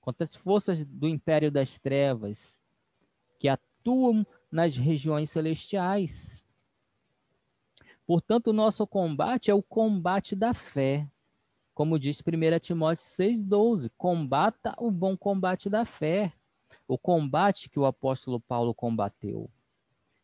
contra 0.02 0.26
as 0.26 0.36
forças 0.36 0.84
do 0.84 1.08
império 1.08 1.52
das 1.52 1.78
trevas, 1.78 2.60
que 3.38 3.48
atuam 3.48 4.26
nas 4.52 4.76
regiões 4.76 5.30
celestiais. 5.30 6.44
Portanto, 8.08 8.48
o 8.48 8.54
nosso 8.54 8.88
combate 8.88 9.52
é 9.52 9.54
o 9.54 9.62
combate 9.62 10.36
da 10.36 10.54
fé. 10.54 11.08
Como 11.78 12.00
diz 12.00 12.24
1 12.26 12.60
Timóteo 12.60 13.06
6,12: 13.06 13.92
combata 13.96 14.74
o 14.80 14.90
bom 14.90 15.16
combate 15.16 15.70
da 15.70 15.86
fé. 15.86 16.34
O 16.88 16.98
combate 16.98 17.70
que 17.70 17.78
o 17.78 17.86
apóstolo 17.86 18.40
Paulo 18.40 18.74
combateu. 18.74 19.48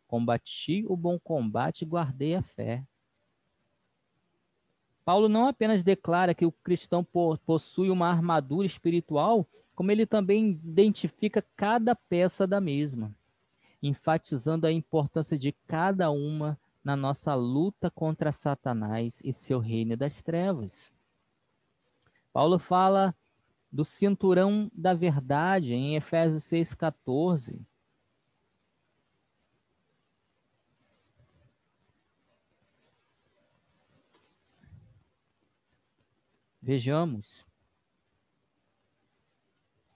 Combati 0.07 0.83
o 0.87 0.97
bom 0.97 1.19
combate 1.19 1.85
guardei 1.85 2.33
a 2.33 2.41
fé. 2.41 2.83
Paulo 5.05 5.29
não 5.29 5.45
apenas 5.45 5.83
declara 5.83 6.33
que 6.33 6.43
o 6.43 6.51
cristão 6.51 7.05
possui 7.45 7.91
uma 7.91 8.09
armadura 8.09 8.65
espiritual, 8.65 9.45
como 9.75 9.91
ele 9.91 10.07
também 10.07 10.59
identifica 10.65 11.45
cada 11.55 11.93
peça 11.93 12.47
da 12.47 12.59
mesma 12.59 13.15
enfatizando 13.79 14.65
a 14.65 14.71
importância 14.71 15.37
de 15.37 15.51
cada 15.67 16.09
uma 16.09 16.57
na 16.83 16.95
nossa 16.95 17.35
luta 17.35 17.91
contra 17.91 18.31
Satanás 18.31 19.21
e 19.23 19.31
seu 19.31 19.59
reino 19.59 19.95
das 19.95 20.19
trevas. 20.19 20.91
Paulo 22.33 22.57
fala 22.57 23.15
do 23.71 23.85
cinturão 23.85 24.69
da 24.73 24.93
verdade 24.93 25.73
em 25.73 25.95
Efésios 25.95 26.43
6,14. 26.43 27.63
Vejamos. 36.59 37.45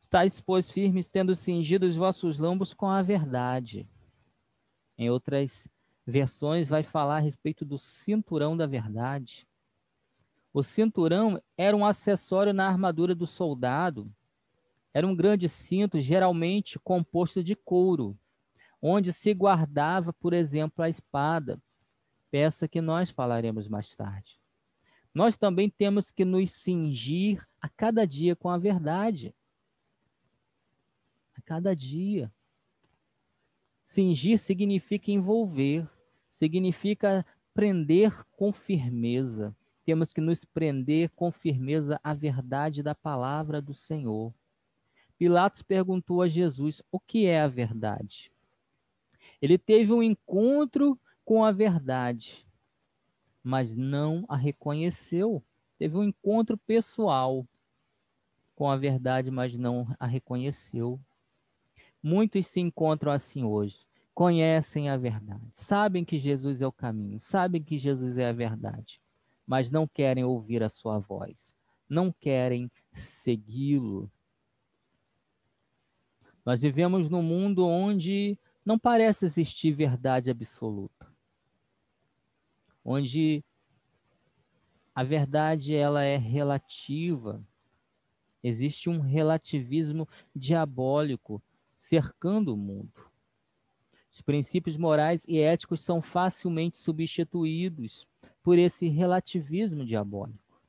Estais, 0.01 0.39
pois, 0.39 0.69
firmes, 0.69 1.09
tendo 1.09 1.35
cingido 1.35 1.85
os 1.85 1.95
vossos 1.95 2.37
lombos 2.37 2.73
com 2.73 2.87
a 2.87 3.01
verdade. 3.01 3.89
Em 4.97 5.09
outras 5.09 5.67
versões, 6.05 6.69
vai 6.69 6.83
falar 6.83 7.17
a 7.17 7.21
respeito 7.21 7.65
do 7.65 7.77
cinturão 7.77 8.55
da 8.55 8.65
verdade. 8.65 9.47
O 10.57 10.63
cinturão 10.63 11.39
era 11.55 11.77
um 11.77 11.85
acessório 11.85 12.51
na 12.51 12.67
armadura 12.67 13.13
do 13.13 13.27
soldado. 13.27 14.11
Era 14.91 15.05
um 15.05 15.15
grande 15.15 15.47
cinto, 15.47 16.01
geralmente 16.01 16.79
composto 16.79 17.43
de 17.43 17.55
couro, 17.55 18.17
onde 18.81 19.13
se 19.13 19.31
guardava, 19.35 20.11
por 20.11 20.33
exemplo, 20.33 20.83
a 20.83 20.89
espada, 20.89 21.61
peça 22.31 22.67
que 22.67 22.81
nós 22.81 23.11
falaremos 23.11 23.67
mais 23.67 23.93
tarde. 23.93 24.39
Nós 25.13 25.37
também 25.37 25.69
temos 25.69 26.09
que 26.09 26.25
nos 26.25 26.51
cingir 26.51 27.47
a 27.61 27.69
cada 27.69 28.07
dia 28.07 28.35
com 28.35 28.49
a 28.49 28.57
verdade 28.57 29.35
cada 31.47 31.73
dia. 31.73 32.29
Cingir 33.85 34.37
significa 34.37 35.11
envolver, 35.11 35.89
significa 36.29 37.25
prender 37.53 38.25
com 38.31 38.51
firmeza, 38.51 39.55
temos 39.87 40.11
que 40.11 40.19
nos 40.19 40.43
prender 40.43 41.09
com 41.15 41.31
firmeza 41.31 41.97
à 42.03 42.13
verdade 42.13 42.83
da 42.83 42.93
palavra 42.93 43.61
do 43.61 43.73
Senhor. 43.73 44.33
Pilatos 45.17 45.61
perguntou 45.61 46.21
a 46.21 46.27
Jesus: 46.27 46.83
o 46.91 46.99
que 46.99 47.25
é 47.25 47.39
a 47.39 47.47
verdade? 47.47 48.29
Ele 49.41 49.57
teve 49.57 49.93
um 49.93 50.03
encontro 50.03 50.99
com 51.23 51.41
a 51.45 51.53
verdade, 51.53 52.45
mas 53.41 53.77
não 53.77 54.25
a 54.27 54.35
reconheceu. 54.35 55.41
Teve 55.79 55.95
um 55.95 56.03
encontro 56.03 56.57
pessoal 56.57 57.47
com 58.55 58.69
a 58.69 58.75
verdade, 58.75 59.31
mas 59.31 59.57
não 59.57 59.87
a 59.97 60.05
reconheceu. 60.05 60.99
Muitos 62.03 62.45
se 62.47 62.59
encontram 62.59 63.13
assim 63.13 63.45
hoje. 63.45 63.77
Conhecem 64.13 64.89
a 64.89 64.97
verdade, 64.97 65.49
sabem 65.53 66.03
que 66.03 66.17
Jesus 66.17 66.61
é 66.61 66.67
o 66.67 66.73
caminho, 66.73 67.21
sabem 67.21 67.63
que 67.63 67.77
Jesus 67.77 68.17
é 68.17 68.27
a 68.27 68.33
verdade, 68.33 68.99
mas 69.47 69.71
não 69.71 69.87
querem 69.87 70.25
ouvir 70.25 70.61
a 70.61 70.69
sua 70.69 70.99
voz, 70.99 71.55
não 71.89 72.11
querem 72.11 72.69
segui-lo. 72.93 74.11
Nós 76.45 76.61
vivemos 76.61 77.09
num 77.09 77.23
mundo 77.23 77.65
onde 77.65 78.37
não 78.65 78.77
parece 78.77 79.25
existir 79.25 79.71
verdade 79.71 80.29
absoluta. 80.29 81.07
Onde 82.83 83.43
a 84.93 85.03
verdade 85.03 85.75
ela 85.75 86.03
é 86.03 86.17
relativa. 86.17 87.41
Existe 88.43 88.89
um 88.89 88.99
relativismo 88.99 90.07
diabólico 90.35 91.41
cercando 91.77 92.53
o 92.53 92.57
mundo. 92.57 93.07
Os 94.11 94.21
princípios 94.21 94.75
morais 94.75 95.25
e 95.27 95.39
éticos 95.39 95.81
são 95.81 96.01
facilmente 96.01 96.79
substituídos 96.79 98.07
por 98.47 98.57
esse 98.57 98.87
relativismo 98.87 99.85
diabólico. 99.85 100.61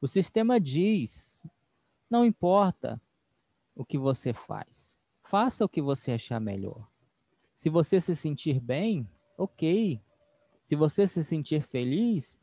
O 0.00 0.08
sistema 0.08 0.58
diz: 0.58 1.46
não 2.10 2.24
importa 2.24 3.00
o 3.76 3.84
que 3.84 3.96
você 3.96 4.32
faz, 4.32 4.98
Faça 5.22 5.64
o 5.64 5.68
que 5.68 5.80
você 5.80 6.10
achar 6.10 6.40
melhor. 6.40 6.90
Se 7.54 7.70
você 7.70 8.00
se 8.00 8.16
sentir 8.16 8.58
bem, 8.58 9.08
ok. 9.38 10.02
Se 10.64 10.74
você 10.74 11.06
se 11.06 11.22
sentir 11.22 11.62
feliz, 11.62 12.36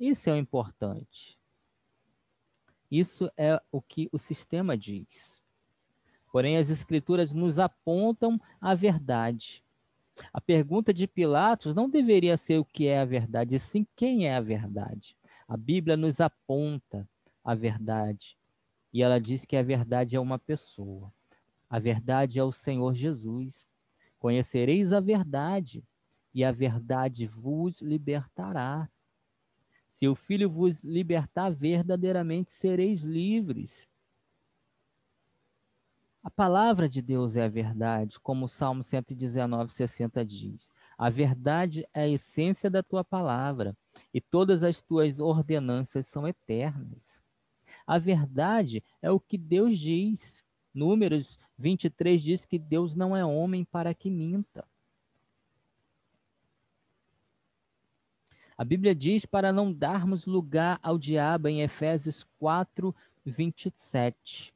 isso 0.00 0.28
é 0.30 0.32
o 0.32 0.36
importante. 0.36 1.38
Isso 2.90 3.30
é 3.36 3.62
o 3.70 3.80
que 3.80 4.08
o 4.10 4.18
sistema 4.18 4.76
diz. 4.76 5.40
Porém, 6.32 6.56
as 6.56 6.70
Escrituras 6.70 7.32
nos 7.32 7.60
apontam 7.60 8.40
a 8.60 8.74
verdade. 8.74 9.64
A 10.32 10.40
pergunta 10.40 10.92
de 10.92 11.06
Pilatos 11.06 11.74
não 11.74 11.88
deveria 11.88 12.36
ser 12.36 12.58
o 12.58 12.64
que 12.64 12.86
é 12.86 13.00
a 13.00 13.04
verdade, 13.04 13.54
e 13.54 13.58
sim 13.58 13.86
quem 13.94 14.26
é 14.26 14.34
a 14.34 14.40
verdade. 14.40 15.16
A 15.48 15.56
Bíblia 15.56 15.96
nos 15.96 16.20
aponta 16.20 17.08
a 17.44 17.54
verdade. 17.54 18.36
E 18.92 19.02
ela 19.02 19.20
diz 19.20 19.44
que 19.44 19.56
a 19.56 19.62
verdade 19.62 20.16
é 20.16 20.20
uma 20.20 20.38
pessoa. 20.38 21.12
A 21.68 21.78
verdade 21.78 22.38
é 22.38 22.44
o 22.44 22.52
Senhor 22.52 22.94
Jesus. 22.94 23.66
Conhecereis 24.18 24.92
a 24.92 25.00
verdade, 25.00 25.84
e 26.34 26.44
a 26.44 26.52
verdade 26.52 27.26
vos 27.26 27.80
libertará. 27.80 28.88
Se 29.92 30.06
o 30.06 30.14
Filho 30.14 30.50
vos 30.50 30.82
libertar, 30.84 31.50
verdadeiramente 31.50 32.52
sereis 32.52 33.00
livres. 33.00 33.88
A 36.26 36.30
palavra 36.30 36.88
de 36.88 37.00
Deus 37.00 37.36
é 37.36 37.44
a 37.44 37.48
verdade, 37.48 38.18
como 38.18 38.46
o 38.46 38.48
Salmo 38.48 38.82
119, 38.82 39.70
60 39.70 40.24
diz. 40.24 40.72
A 40.98 41.08
verdade 41.08 41.86
é 41.94 42.00
a 42.02 42.08
essência 42.08 42.68
da 42.68 42.82
tua 42.82 43.04
palavra, 43.04 43.76
e 44.12 44.20
todas 44.20 44.64
as 44.64 44.82
tuas 44.82 45.20
ordenanças 45.20 46.04
são 46.08 46.26
eternas. 46.26 47.22
A 47.86 47.96
verdade 47.96 48.82
é 49.00 49.08
o 49.08 49.20
que 49.20 49.38
Deus 49.38 49.78
diz. 49.78 50.44
Números 50.74 51.38
23 51.56 52.20
diz 52.20 52.44
que 52.44 52.58
Deus 52.58 52.96
não 52.96 53.16
é 53.16 53.24
homem 53.24 53.64
para 53.64 53.94
que 53.94 54.10
minta. 54.10 54.66
A 58.58 58.64
Bíblia 58.64 58.96
diz 58.96 59.24
para 59.24 59.52
não 59.52 59.72
darmos 59.72 60.26
lugar 60.26 60.80
ao 60.82 60.98
diabo 60.98 61.46
em 61.46 61.62
Efésios 61.62 62.26
4, 62.40 62.92
27. 63.24 64.55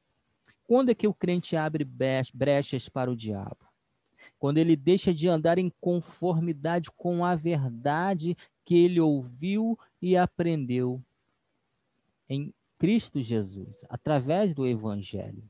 Quando 0.71 0.91
é 0.91 0.95
que 0.95 1.09
o 1.09 1.13
crente 1.13 1.57
abre 1.57 1.85
brechas 1.85 2.89
para 2.89 3.11
o 3.11 3.17
diabo? 3.17 3.59
Quando 4.39 4.59
ele 4.59 4.77
deixa 4.77 5.13
de 5.13 5.27
andar 5.27 5.59
em 5.59 5.69
conformidade 5.81 6.93
com 6.93 7.25
a 7.25 7.35
verdade 7.35 8.37
que 8.65 8.77
ele 8.77 9.01
ouviu 9.01 9.77
e 10.01 10.17
aprendeu 10.17 11.03
em 12.29 12.55
Cristo 12.79 13.21
Jesus, 13.21 13.85
através 13.89 14.55
do 14.55 14.65
Evangelho. 14.65 15.43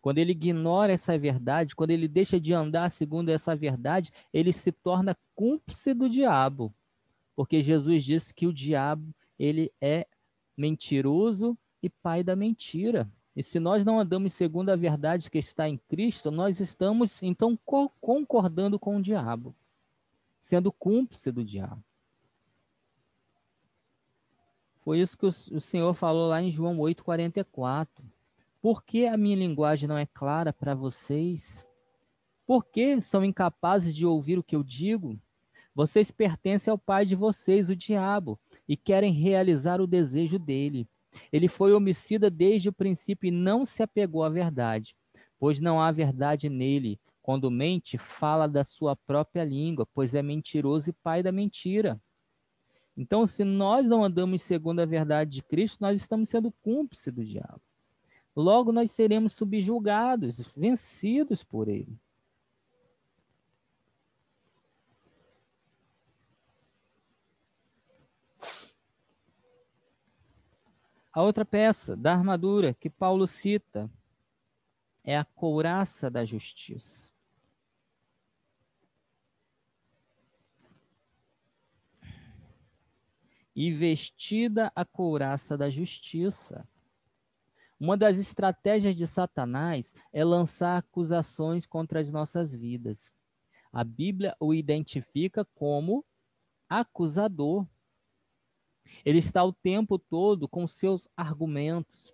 Quando 0.00 0.18
ele 0.18 0.30
ignora 0.30 0.92
essa 0.92 1.18
verdade, 1.18 1.74
quando 1.74 1.90
ele 1.90 2.06
deixa 2.06 2.38
de 2.38 2.52
andar 2.52 2.92
segundo 2.92 3.30
essa 3.30 3.56
verdade, 3.56 4.12
ele 4.32 4.52
se 4.52 4.70
torna 4.70 5.18
cúmplice 5.34 5.92
do 5.92 6.08
diabo. 6.08 6.72
Porque 7.34 7.60
Jesus 7.60 8.04
disse 8.04 8.32
que 8.32 8.46
o 8.46 8.54
diabo, 8.54 9.12
ele 9.36 9.72
é 9.80 10.06
mentiroso 10.56 11.58
e 11.82 11.90
pai 11.90 12.22
da 12.22 12.36
mentira. 12.36 13.10
E 13.36 13.42
se 13.42 13.60
nós 13.60 13.84
não 13.84 14.00
andamos 14.00 14.32
segundo 14.32 14.70
a 14.70 14.76
verdade 14.76 15.30
que 15.30 15.36
está 15.36 15.68
em 15.68 15.76
Cristo, 15.76 16.30
nós 16.30 16.58
estamos 16.58 17.22
então 17.22 17.56
co 17.66 17.90
concordando 18.00 18.78
com 18.78 18.96
o 18.96 19.02
diabo, 19.02 19.54
sendo 20.40 20.72
cúmplice 20.72 21.30
do 21.30 21.44
diabo. 21.44 21.84
Foi 24.80 25.00
isso 25.00 25.18
que 25.18 25.26
o, 25.26 25.28
o 25.28 25.60
Senhor 25.60 25.92
falou 25.92 26.28
lá 26.28 26.40
em 26.40 26.50
João 26.50 26.78
8,44. 26.78 27.88
Por 28.62 28.82
que 28.82 29.06
a 29.06 29.16
minha 29.18 29.36
linguagem 29.36 29.86
não 29.86 29.98
é 29.98 30.06
clara 30.06 30.50
para 30.52 30.74
vocês? 30.74 31.66
Por 32.46 32.64
que 32.64 33.02
são 33.02 33.22
incapazes 33.22 33.94
de 33.94 34.06
ouvir 34.06 34.38
o 34.38 34.42
que 34.42 34.56
eu 34.56 34.62
digo? 34.62 35.18
Vocês 35.74 36.10
pertencem 36.10 36.70
ao 36.70 36.78
pai 36.78 37.04
de 37.04 37.14
vocês, 37.14 37.68
o 37.68 37.76
diabo, 37.76 38.38
e 38.66 38.78
querem 38.78 39.12
realizar 39.12 39.78
o 39.78 39.86
desejo 39.86 40.38
dele. 40.38 40.88
Ele 41.32 41.48
foi 41.48 41.72
homicida 41.72 42.30
desde 42.30 42.68
o 42.68 42.72
princípio 42.72 43.28
e 43.28 43.30
não 43.30 43.64
se 43.64 43.82
apegou 43.82 44.22
à 44.24 44.28
verdade, 44.28 44.96
pois 45.38 45.60
não 45.60 45.80
há 45.80 45.90
verdade 45.90 46.48
nele. 46.48 47.00
Quando 47.22 47.50
mente, 47.50 47.98
fala 47.98 48.46
da 48.46 48.64
sua 48.64 48.94
própria 48.94 49.44
língua, 49.44 49.86
pois 49.92 50.14
é 50.14 50.22
mentiroso 50.22 50.90
e 50.90 50.92
pai 50.92 51.22
da 51.22 51.32
mentira. 51.32 52.00
Então, 52.96 53.26
se 53.26 53.44
nós 53.44 53.84
não 53.84 54.04
andamos 54.04 54.42
segundo 54.42 54.80
a 54.80 54.86
verdade 54.86 55.32
de 55.32 55.42
Cristo, 55.42 55.80
nós 55.80 56.00
estamos 56.00 56.28
sendo 56.28 56.52
cúmplices 56.62 57.12
do 57.12 57.24
diabo. 57.24 57.60
Logo 58.34 58.70
nós 58.70 58.90
seremos 58.90 59.32
subjugados, 59.32 60.54
vencidos 60.54 61.42
por 61.42 61.68
ele. 61.68 61.98
A 71.16 71.22
outra 71.22 71.46
peça 71.46 71.96
da 71.96 72.12
armadura 72.12 72.74
que 72.74 72.90
Paulo 72.90 73.26
cita 73.26 73.90
é 75.02 75.16
a 75.16 75.24
couraça 75.24 76.10
da 76.10 76.26
justiça. 76.26 77.10
E 83.54 83.72
vestida 83.72 84.70
a 84.76 84.84
couraça 84.84 85.56
da 85.56 85.70
justiça. 85.70 86.68
Uma 87.80 87.96
das 87.96 88.18
estratégias 88.18 88.94
de 88.94 89.06
Satanás 89.06 89.94
é 90.12 90.22
lançar 90.22 90.76
acusações 90.76 91.64
contra 91.64 91.98
as 91.98 92.12
nossas 92.12 92.54
vidas. 92.54 93.10
A 93.72 93.82
Bíblia 93.82 94.36
o 94.38 94.52
identifica 94.52 95.46
como 95.54 96.04
acusador. 96.68 97.66
Ele 99.04 99.18
está 99.18 99.44
o 99.44 99.52
tempo 99.52 99.98
todo 99.98 100.48
com 100.48 100.66
seus 100.66 101.08
argumentos, 101.16 102.12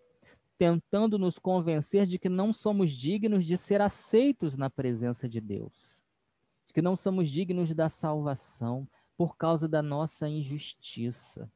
tentando 0.58 1.18
nos 1.18 1.38
convencer 1.38 2.06
de 2.06 2.18
que 2.18 2.28
não 2.28 2.52
somos 2.52 2.92
dignos 2.92 3.44
de 3.44 3.56
ser 3.56 3.80
aceitos 3.80 4.56
na 4.56 4.70
presença 4.70 5.28
de 5.28 5.40
Deus, 5.40 6.02
de 6.66 6.72
que 6.72 6.82
não 6.82 6.96
somos 6.96 7.30
dignos 7.30 7.74
da 7.74 7.88
salvação 7.88 8.88
por 9.16 9.36
causa 9.36 9.68
da 9.68 9.82
nossa 9.82 10.28
injustiça. 10.28 11.50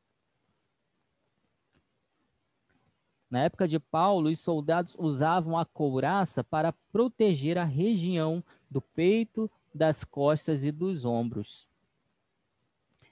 Na 3.29 3.45
época 3.45 3.67
de 3.67 3.79
Paulo, 3.79 4.31
os 4.31 4.39
soldados 4.39 4.97
usavam 4.99 5.59
a 5.59 5.65
couraça 5.65 6.45
para 6.45 6.73
proteger 6.93 7.59
a 7.59 7.65
região 7.65 8.43
do 8.71 8.81
peito, 8.81 9.51
das 9.75 10.05
costas 10.05 10.65
e 10.65 10.71
dos 10.71 11.05
ombros. 11.05 11.69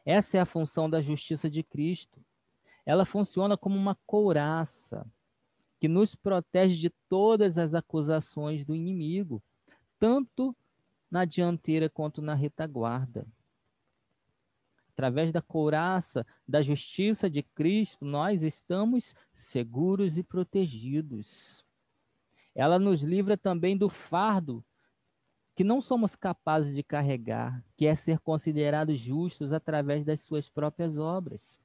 Essa 0.04 0.36
é 0.36 0.40
a 0.40 0.46
função 0.46 0.88
da 0.88 1.00
justiça 1.00 1.48
de 1.48 1.62
Cristo. 1.62 2.20
Ela 2.84 3.04
funciona 3.06 3.56
como 3.56 3.76
uma 3.76 3.96
couraça 4.06 5.06
que 5.80 5.88
nos 5.88 6.14
protege 6.14 6.78
de 6.78 6.90
todas 7.08 7.58
as 7.58 7.74
acusações 7.74 8.64
do 8.64 8.74
inimigo, 8.74 9.42
tanto 9.98 10.54
na 11.10 11.24
dianteira 11.24 11.88
quanto 11.88 12.20
na 12.20 12.34
retaguarda. 12.34 13.26
através 14.90 15.32
da 15.32 15.42
couraça 15.42 16.24
da 16.46 16.62
justiça 16.62 17.28
de 17.28 17.42
Cristo, 17.42 18.04
nós 18.04 18.44
estamos 18.44 19.12
seguros 19.32 20.16
e 20.16 20.22
protegidos. 20.22 21.64
Ela 22.54 22.78
nos 22.78 23.02
livra 23.02 23.36
também 23.36 23.76
do 23.76 23.88
fardo 23.88 24.64
que 25.54 25.62
não 25.62 25.80
somos 25.80 26.16
capazes 26.16 26.74
de 26.74 26.82
carregar, 26.82 27.64
que 27.76 27.86
é 27.86 27.94
ser 27.94 28.18
considerados 28.18 28.98
justos 28.98 29.52
através 29.52 30.04
das 30.04 30.20
suas 30.20 30.48
próprias 30.48 30.98
obras. 30.98 31.58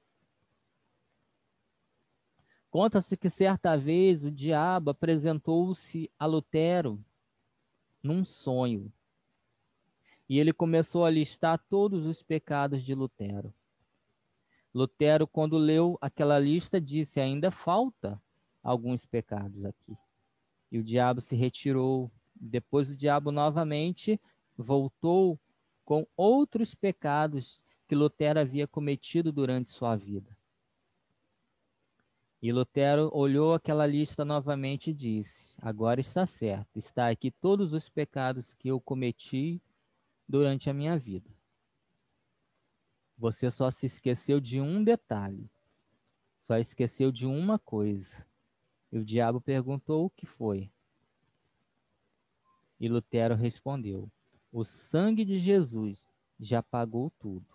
Conta-se 2.69 3.17
que 3.17 3.29
certa 3.29 3.75
vez 3.75 4.23
o 4.23 4.31
diabo 4.31 4.91
apresentou-se 4.91 6.09
a 6.19 6.27
Lutero 6.27 7.03
num 8.03 8.23
sonho. 8.23 8.93
E 10.29 10.37
ele 10.37 10.53
começou 10.53 11.03
a 11.03 11.09
listar 11.09 11.57
todos 11.57 12.05
os 12.05 12.21
pecados 12.21 12.83
de 12.83 12.93
Lutero. 12.93 13.51
Lutero, 14.71 15.25
quando 15.25 15.57
leu 15.57 15.97
aquela 15.99 16.37
lista, 16.37 16.79
disse: 16.79 17.19
ainda 17.19 17.49
falta 17.49 18.21
alguns 18.61 19.03
pecados 19.03 19.65
aqui. 19.65 19.97
E 20.71 20.77
o 20.77 20.83
diabo 20.83 21.21
se 21.21 21.35
retirou. 21.35 22.11
Depois, 22.39 22.89
o 22.89 22.95
diabo 22.95 23.31
novamente 23.31 24.19
voltou 24.57 25.39
com 25.83 26.05
outros 26.15 26.75
pecados 26.75 27.63
que 27.87 27.95
Lutero 27.95 28.39
havia 28.39 28.67
cometido 28.67 29.31
durante 29.31 29.71
sua 29.71 29.95
vida. 29.95 30.37
E 32.41 32.53
Lutero 32.53 33.09
olhou 33.13 33.53
aquela 33.53 33.85
lista 33.85 34.23
novamente 34.23 34.91
e 34.91 34.93
disse: 34.93 35.57
Agora 35.61 35.99
está 35.99 36.25
certo, 36.25 36.77
está 36.77 37.09
aqui 37.09 37.31
todos 37.31 37.73
os 37.73 37.89
pecados 37.89 38.53
que 38.53 38.69
eu 38.69 38.79
cometi 38.79 39.61
durante 40.27 40.69
a 40.69 40.73
minha 40.73 40.97
vida. 40.97 41.29
Você 43.17 43.51
só 43.51 43.69
se 43.69 43.87
esqueceu 43.87 44.39
de 44.39 44.61
um 44.61 44.81
detalhe, 44.81 45.49
só 46.39 46.57
esqueceu 46.57 47.11
de 47.11 47.25
uma 47.25 47.59
coisa. 47.59 48.25
E 48.91 48.97
o 48.97 49.03
diabo 49.03 49.41
perguntou 49.41 50.05
o 50.05 50.09
que 50.09 50.25
foi. 50.25 50.71
E 52.79 52.87
Lutero 52.87 53.35
respondeu: 53.35 54.09
O 54.51 54.63
sangue 54.63 55.25
de 55.25 55.39
Jesus 55.39 56.05
já 56.39 56.63
pagou 56.63 57.11
tudo. 57.19 57.47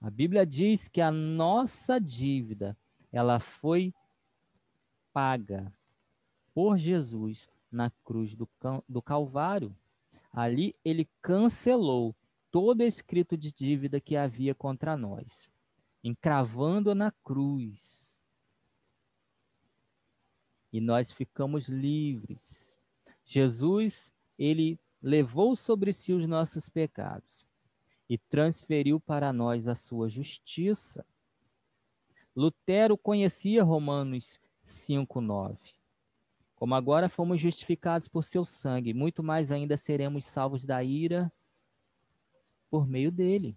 A 0.00 0.10
Bíblia 0.10 0.46
diz 0.46 0.88
que 0.88 1.00
a 1.00 1.10
nossa 1.10 2.00
dívida 2.00 2.76
ela 3.12 3.40
foi 3.40 3.92
paga 5.12 5.72
por 6.54 6.76
Jesus 6.76 7.48
na 7.70 7.90
cruz 8.04 8.34
do, 8.34 8.48
do 8.88 9.02
Calvário. 9.02 9.74
Ali 10.32 10.74
ele 10.84 11.08
cancelou 11.20 12.14
todo 12.50 12.82
escrito 12.82 13.36
de 13.36 13.52
dívida 13.52 14.00
que 14.00 14.16
havia 14.16 14.54
contra 14.54 14.96
nós, 14.96 15.50
encravando-a 16.02 16.94
na 16.94 17.10
cruz. 17.24 18.18
E 20.72 20.80
nós 20.80 21.12
ficamos 21.12 21.68
livres. 21.68 22.67
Jesus, 23.28 24.10
ele 24.38 24.80
levou 25.02 25.54
sobre 25.54 25.92
si 25.92 26.14
os 26.14 26.26
nossos 26.26 26.66
pecados 26.66 27.46
e 28.08 28.16
transferiu 28.16 28.98
para 28.98 29.34
nós 29.34 29.68
a 29.68 29.74
sua 29.74 30.08
justiça. 30.08 31.04
Lutero 32.34 32.96
conhecia 32.96 33.62
Romanos 33.62 34.40
5:9. 34.64 35.58
Como 36.56 36.74
agora 36.74 37.10
fomos 37.10 37.38
justificados 37.38 38.08
por 38.08 38.24
seu 38.24 38.46
sangue, 38.46 38.94
muito 38.94 39.22
mais 39.22 39.52
ainda 39.52 39.76
seremos 39.76 40.24
salvos 40.24 40.64
da 40.64 40.82
ira 40.82 41.30
por 42.70 42.88
meio 42.88 43.12
dele. 43.12 43.54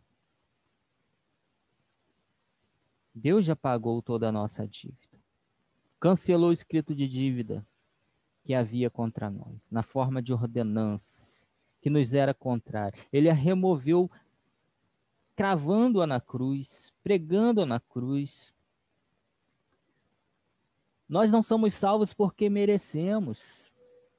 Deus 3.15 3.45
já 3.45 3.55
pagou 3.55 4.01
toda 4.01 4.27
a 4.27 4.31
nossa 4.33 4.67
dívida. 4.67 5.17
Cancelou 5.97 6.49
o 6.49 6.53
escrito 6.53 6.93
de 6.93 7.07
dívida 7.07 7.65
que 8.43 8.53
havia 8.53 8.89
contra 8.89 9.29
nós, 9.29 9.69
na 9.69 9.83
forma 9.83 10.21
de 10.21 10.33
ordenanças, 10.33 11.47
que 11.81 11.89
nos 11.89 12.13
era 12.13 12.33
contrário. 12.33 12.99
Ele 13.11 13.29
a 13.29 13.33
removeu 13.33 14.09
cravando-a 15.35 16.05
na 16.05 16.19
cruz, 16.19 16.93
pregando-a 17.03 17.65
na 17.65 17.79
cruz, 17.79 18.53
nós 21.07 21.31
não 21.31 21.41
somos 21.41 21.73
salvos 21.73 22.13
porque 22.13 22.49
merecemos, 22.49 23.71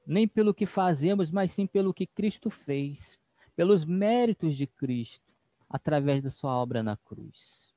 nem 0.05 0.27
pelo 0.27 0.53
que 0.53 0.65
fazemos, 0.65 1.31
mas 1.31 1.51
sim 1.51 1.65
pelo 1.65 1.93
que 1.93 2.05
Cristo 2.05 2.49
fez, 2.49 3.17
pelos 3.55 3.83
méritos 3.83 4.55
de 4.55 4.67
Cristo, 4.67 5.33
através 5.69 6.21
da 6.21 6.29
sua 6.29 6.55
obra 6.55 6.83
na 6.83 6.95
cruz. 6.95 7.73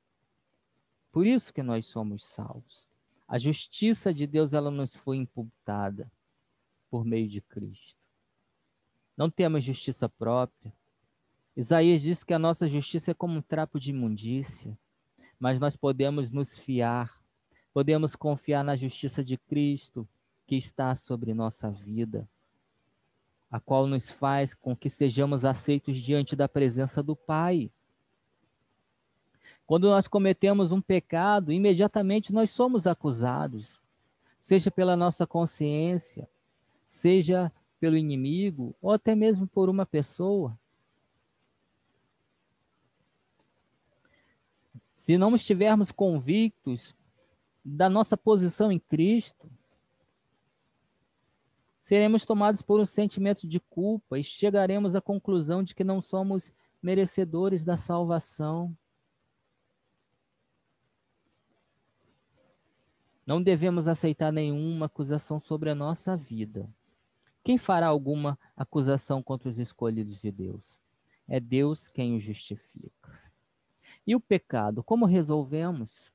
Por 1.11 1.25
isso 1.25 1.51
que 1.51 1.63
nós 1.63 1.87
somos 1.87 2.25
salvos. 2.25 2.87
A 3.27 3.39
justiça 3.39 4.13
de 4.13 4.27
Deus 4.27 4.53
ela 4.53 4.69
nos 4.69 4.95
foi 4.95 5.17
imputada 5.17 6.11
por 6.89 7.05
meio 7.05 7.27
de 7.27 7.41
Cristo. 7.41 7.95
Não 9.15 9.29
temos 9.29 9.63
justiça 9.63 10.07
própria. 10.07 10.73
Isaías 11.55 12.01
diz 12.01 12.23
que 12.23 12.33
a 12.33 12.39
nossa 12.39 12.67
justiça 12.67 13.11
é 13.11 13.13
como 13.13 13.37
um 13.37 13.41
trapo 13.41 13.79
de 13.79 13.89
imundícia, 13.89 14.77
mas 15.39 15.59
nós 15.59 15.75
podemos 15.75 16.31
nos 16.31 16.57
fiar 16.57 17.17
Podemos 17.77 18.15
confiar 18.15 18.63
na 18.63 18.75
justiça 18.75 19.23
de 19.23 19.37
Cristo 19.37 20.09
que 20.47 20.55
está 20.55 20.95
sobre 20.95 21.31
nossa 21.31 21.69
vida, 21.69 22.27
a 23.51 23.59
qual 23.59 23.85
nos 23.85 24.09
faz 24.09 24.55
com 24.55 24.75
que 24.75 24.89
sejamos 24.89 25.45
aceitos 25.45 25.99
diante 25.99 26.35
da 26.35 26.49
presença 26.49 27.03
do 27.03 27.15
Pai. 27.15 27.69
Quando 29.67 29.89
nós 29.89 30.07
cometemos 30.07 30.71
um 30.71 30.81
pecado, 30.81 31.51
imediatamente 31.51 32.33
nós 32.33 32.49
somos 32.49 32.87
acusados, 32.87 33.79
seja 34.41 34.71
pela 34.71 34.97
nossa 34.97 35.27
consciência, 35.27 36.27
seja 36.97 37.51
pelo 37.79 37.95
inimigo 37.95 38.75
ou 38.81 38.91
até 38.91 39.13
mesmo 39.13 39.47
por 39.47 39.69
uma 39.69 39.85
pessoa. 39.85 40.57
Se 44.95 45.17
não 45.17 45.35
estivermos 45.35 45.91
convictos 45.91 46.95
da 47.63 47.87
nossa 47.87 48.17
posição 48.17 48.71
em 48.71 48.79
Cristo, 48.79 49.49
seremos 51.83 52.25
tomados 52.25 52.61
por 52.61 52.79
um 52.79 52.85
sentimento 52.85 53.47
de 53.47 53.59
culpa 53.59 54.17
e 54.17 54.23
chegaremos 54.23 54.95
à 54.95 55.01
conclusão 55.01 55.63
de 55.63 55.75
que 55.75 55.83
não 55.83 56.01
somos 56.01 56.51
merecedores 56.81 57.63
da 57.63 57.77
salvação. 57.77 58.75
Não 63.25 63.41
devemos 63.41 63.87
aceitar 63.87 64.31
nenhuma 64.31 64.87
acusação 64.87 65.39
sobre 65.39 65.69
a 65.69 65.75
nossa 65.75 66.17
vida. 66.17 66.67
Quem 67.47 67.57
fará 67.57 67.87
alguma 67.87 68.37
acusação 68.57 69.23
contra 69.23 69.47
os 69.47 69.57
escolhidos 69.57 70.19
de 70.19 70.29
Deus? 70.29 70.81
É 71.25 71.39
Deus 71.39 71.87
quem 71.87 72.17
os 72.17 72.21
justifica. 72.21 73.17
E 74.05 74.13
o 74.13 74.19
pecado, 74.19 74.83
como 74.83 75.05
resolvemos? 75.05 76.11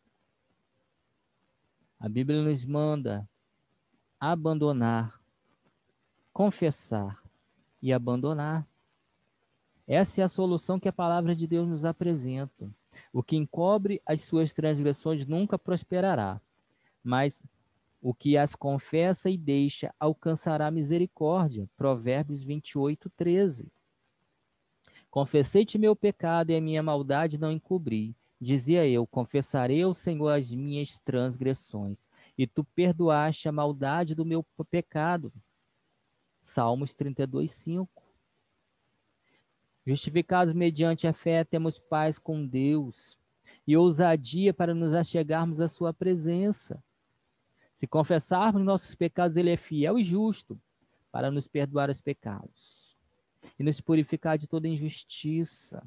A 1.98 2.06
Bíblia 2.06 2.42
nos 2.42 2.66
manda 2.66 3.26
abandonar, 4.20 5.18
confessar 6.34 7.22
e 7.80 7.94
abandonar. 7.94 8.68
Essa 9.88 10.20
é 10.20 10.24
a 10.24 10.28
solução 10.28 10.78
que 10.78 10.88
a 10.90 10.92
palavra 10.92 11.34
de 11.34 11.46
Deus 11.46 11.66
nos 11.66 11.86
apresenta. 11.86 12.70
O 13.10 13.22
que 13.22 13.36
encobre 13.36 14.02
as 14.04 14.20
suas 14.20 14.52
transgressões 14.52 15.24
nunca 15.24 15.58
prosperará, 15.58 16.38
mas 17.02 17.42
o 18.02 18.12
que 18.12 18.36
as 18.36 18.56
confessa 18.56 19.30
e 19.30 19.38
deixa 19.38 19.94
alcançará 19.98 20.70
misericórdia. 20.72 21.70
Provérbios 21.76 22.42
28, 22.42 23.08
13. 23.10 23.70
Confessei-te 25.08 25.78
meu 25.78 25.94
pecado 25.94 26.50
e 26.50 26.56
a 26.56 26.60
minha 26.60 26.82
maldade 26.82 27.38
não 27.38 27.52
encobri. 27.52 28.16
Dizia 28.40 28.84
eu: 28.88 29.06
Confessarei 29.06 29.82
ao 29.82 29.94
Senhor 29.94 30.30
as 30.30 30.50
minhas 30.50 30.98
transgressões, 30.98 32.10
e 32.36 32.44
tu 32.44 32.64
perdoaste 32.64 33.48
a 33.48 33.52
maldade 33.52 34.16
do 34.16 34.24
meu 34.24 34.44
pecado. 34.68 35.32
Salmos 36.40 36.92
32, 36.92 37.52
5. 37.52 38.02
Justificados 39.86 40.54
mediante 40.54 41.06
a 41.06 41.12
fé, 41.12 41.44
temos 41.44 41.78
paz 41.78 42.18
com 42.18 42.44
Deus 42.44 43.16
e 43.64 43.76
ousadia 43.76 44.52
para 44.52 44.74
nos 44.74 44.92
achegarmos 44.92 45.60
à 45.60 45.68
Sua 45.68 45.92
presença. 45.92 46.82
Se 47.82 47.86
confessarmos 47.88 48.62
nossos 48.62 48.94
pecados, 48.94 49.36
Ele 49.36 49.50
é 49.50 49.56
fiel 49.56 49.98
e 49.98 50.04
justo 50.04 50.56
para 51.10 51.32
nos 51.32 51.48
perdoar 51.48 51.90
os 51.90 52.00
pecados 52.00 52.96
e 53.58 53.64
nos 53.64 53.80
purificar 53.80 54.38
de 54.38 54.46
toda 54.46 54.68
injustiça. 54.68 55.82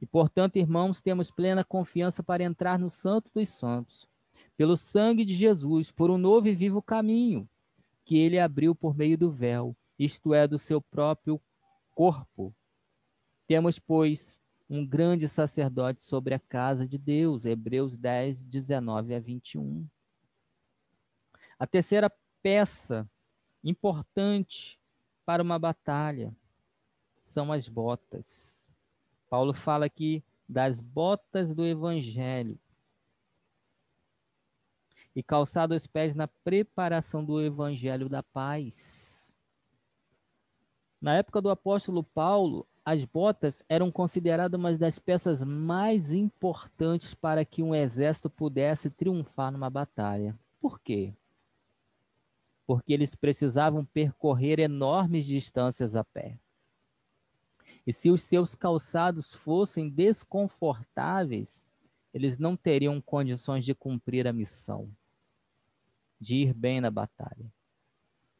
E, 0.00 0.04
portanto, 0.04 0.56
irmãos, 0.56 1.00
temos 1.00 1.30
plena 1.30 1.62
confiança 1.62 2.20
para 2.20 2.42
entrar 2.42 2.80
no 2.80 2.90
Santo 2.90 3.30
dos 3.32 3.48
Santos, 3.48 4.08
pelo 4.56 4.76
sangue 4.76 5.24
de 5.24 5.36
Jesus, 5.36 5.92
por 5.92 6.10
um 6.10 6.18
novo 6.18 6.48
e 6.48 6.52
vivo 6.52 6.82
caminho 6.82 7.48
que 8.04 8.18
ele 8.18 8.40
abriu 8.40 8.74
por 8.74 8.92
meio 8.92 9.16
do 9.16 9.30
véu, 9.30 9.76
isto 9.96 10.34
é, 10.34 10.48
do 10.48 10.58
seu 10.58 10.80
próprio 10.80 11.40
corpo. 11.94 12.52
Temos, 13.46 13.78
pois, 13.78 14.36
um 14.68 14.84
grande 14.84 15.28
sacerdote 15.28 16.02
sobre 16.02 16.34
a 16.34 16.40
casa 16.40 16.88
de 16.88 16.98
Deus. 16.98 17.44
Hebreus 17.44 17.96
10, 17.96 18.42
19 18.42 19.14
a 19.14 19.20
21. 19.20 19.86
A 21.58 21.66
terceira 21.66 22.12
peça 22.42 23.08
importante 23.62 24.78
para 25.24 25.42
uma 25.42 25.58
batalha 25.58 26.34
são 27.22 27.52
as 27.52 27.68
botas. 27.68 28.66
Paulo 29.28 29.54
fala 29.54 29.86
aqui 29.86 30.22
das 30.48 30.80
botas 30.80 31.54
do 31.54 31.64
evangelho 31.64 32.58
e 35.16 35.22
calçado 35.22 35.74
os 35.74 35.86
pés 35.86 36.14
na 36.14 36.26
preparação 36.26 37.24
do 37.24 37.40
evangelho 37.40 38.08
da 38.08 38.22
paz. 38.22 39.32
Na 41.00 41.14
época 41.14 41.40
do 41.40 41.50
apóstolo 41.50 42.02
Paulo, 42.02 42.66
as 42.84 43.04
botas 43.04 43.62
eram 43.68 43.90
consideradas 43.90 44.58
uma 44.58 44.76
das 44.76 44.98
peças 44.98 45.42
mais 45.44 46.12
importantes 46.12 47.14
para 47.14 47.44
que 47.44 47.62
um 47.62 47.74
exército 47.74 48.28
pudesse 48.28 48.90
triunfar 48.90 49.50
numa 49.52 49.70
batalha. 49.70 50.38
Por 50.60 50.80
quê? 50.80 51.14
Porque 52.66 52.92
eles 52.92 53.14
precisavam 53.14 53.84
percorrer 53.84 54.58
enormes 54.58 55.26
distâncias 55.26 55.94
a 55.94 56.04
pé. 56.04 56.38
E 57.86 57.92
se 57.92 58.10
os 58.10 58.22
seus 58.22 58.54
calçados 58.54 59.34
fossem 59.34 59.90
desconfortáveis, 59.90 61.64
eles 62.12 62.38
não 62.38 62.56
teriam 62.56 63.00
condições 63.00 63.64
de 63.64 63.74
cumprir 63.74 64.26
a 64.26 64.32
missão 64.32 64.90
de 66.24 66.36
ir 66.36 66.54
bem 66.54 66.80
na 66.80 66.90
batalha. 66.90 67.52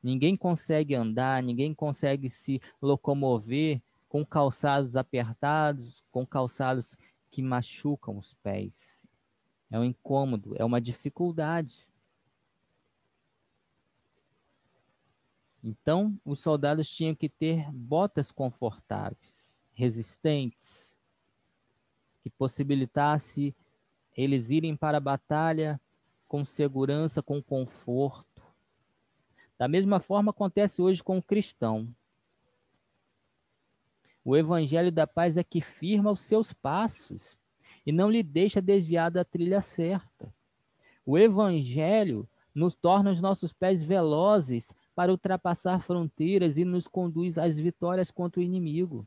Ninguém 0.03 0.37
consegue 0.37 0.95
andar, 0.95 1.43
ninguém 1.43 1.75
consegue 1.75 2.31
se 2.31 2.61
locomover 2.81 3.81
com 4.09 4.25
calçados 4.25 4.97
apertados, 4.97 6.03
com 6.11 6.27
calçados 6.27 6.97
que 7.31 7.43
machucam 7.43 8.16
os 8.16 8.35
pés. 8.43 9.07
É 9.70 9.79
um 9.79 9.85
incômodo, 9.85 10.55
é 10.57 10.64
uma 10.64 10.81
dificuldade. 10.81 11.87
Então, 15.66 16.20
os 16.22 16.40
soldados 16.40 16.86
tinham 16.90 17.14
que 17.14 17.26
ter 17.26 17.72
botas 17.72 18.30
confortáveis, 18.30 19.62
resistentes, 19.72 20.98
que 22.22 22.28
possibilitasse 22.28 23.56
eles 24.14 24.50
irem 24.50 24.76
para 24.76 24.98
a 24.98 25.00
batalha 25.00 25.80
com 26.28 26.44
segurança, 26.44 27.22
com 27.22 27.42
conforto. 27.42 28.42
Da 29.56 29.66
mesma 29.66 30.00
forma 30.00 30.32
acontece 30.32 30.82
hoje 30.82 31.02
com 31.02 31.16
o 31.16 31.22
cristão. 31.22 31.88
O 34.22 34.36
evangelho 34.36 34.92
da 34.92 35.06
paz 35.06 35.38
é 35.38 35.42
que 35.42 35.62
firma 35.62 36.12
os 36.12 36.20
seus 36.20 36.52
passos 36.52 37.38
e 37.86 37.92
não 37.92 38.10
lhe 38.10 38.22
deixa 38.22 38.60
desviar 38.60 39.10
da 39.10 39.24
trilha 39.24 39.62
certa. 39.62 40.30
O 41.06 41.16
evangelho 41.16 42.28
nos 42.54 42.74
torna 42.74 43.10
os 43.10 43.20
nossos 43.22 43.52
pés 43.52 43.82
velozes 43.82 44.74
para 44.95 45.12
ultrapassar 45.12 45.80
fronteiras 45.80 46.57
e 46.57 46.64
nos 46.64 46.86
conduz 46.86 47.38
às 47.38 47.59
vitórias 47.59 48.11
contra 48.11 48.40
o 48.40 48.45
inimigo. 48.45 49.07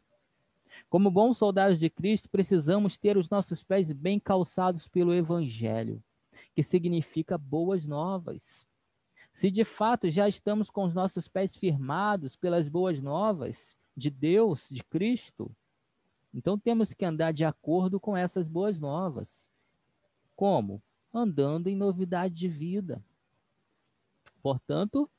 Como 0.90 1.10
bons 1.10 1.38
soldados 1.38 1.80
de 1.80 1.90
Cristo, 1.90 2.30
precisamos 2.30 2.98
ter 2.98 3.18
os 3.18 3.30
nossos 3.30 3.64
pés 3.64 3.92
bem 3.92 4.20
calçados 4.20 4.88
pelo 4.88 5.14
evangelho 5.14 6.04
que 6.54 6.64
significa 6.64 7.38
boas 7.38 7.86
novas. 7.86 8.66
Se 9.34 9.52
de 9.52 9.64
fato 9.64 10.10
já 10.10 10.28
estamos 10.28 10.70
com 10.70 10.86
os 10.86 10.94
nossos 10.94 11.28
pés 11.28 11.56
firmados 11.56 12.36
pelas 12.36 12.68
boas 12.68 13.02
novas 13.02 13.78
de 13.96 14.10
Deus, 14.10 14.68
de 14.70 14.84
Cristo, 14.84 15.52
então 16.34 16.58
temos 16.58 16.94
que 16.94 17.06
andar 17.06 17.32
de 17.32 17.46
acordo 17.46 18.00
com 18.00 18.16
essas 18.16 18.48
boas 18.48 18.80
novas. 18.80 19.50
Como? 20.36 20.82
Andando 21.14 21.68
em 21.68 21.76
novidade 21.76 22.36
de 22.36 22.48
vida. 22.48 23.04
Portanto, 24.42 25.10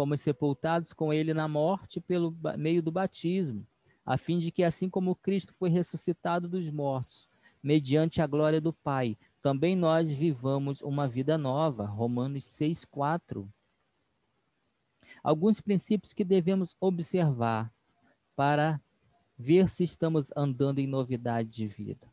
fomos 0.00 0.22
sepultados 0.22 0.94
com 0.94 1.12
ele 1.12 1.34
na 1.34 1.46
morte 1.46 2.00
pelo 2.00 2.34
meio 2.56 2.82
do 2.82 2.90
batismo, 2.90 3.66
a 4.02 4.16
fim 4.16 4.38
de 4.38 4.50
que, 4.50 4.64
assim 4.64 4.88
como 4.88 5.14
Cristo 5.14 5.52
foi 5.58 5.68
ressuscitado 5.68 6.48
dos 6.48 6.70
mortos, 6.70 7.28
mediante 7.62 8.22
a 8.22 8.26
glória 8.26 8.62
do 8.62 8.72
Pai, 8.72 9.18
também 9.42 9.76
nós 9.76 10.10
vivamos 10.10 10.80
uma 10.80 11.06
vida 11.06 11.36
nova. 11.36 11.84
Romanos 11.84 12.44
6,4. 12.44 13.46
Alguns 15.22 15.60
princípios 15.60 16.14
que 16.14 16.24
devemos 16.24 16.74
observar 16.80 17.70
para 18.34 18.80
ver 19.36 19.68
se 19.68 19.84
estamos 19.84 20.32
andando 20.34 20.78
em 20.78 20.86
novidade 20.86 21.50
de 21.50 21.66
vida. 21.66 22.10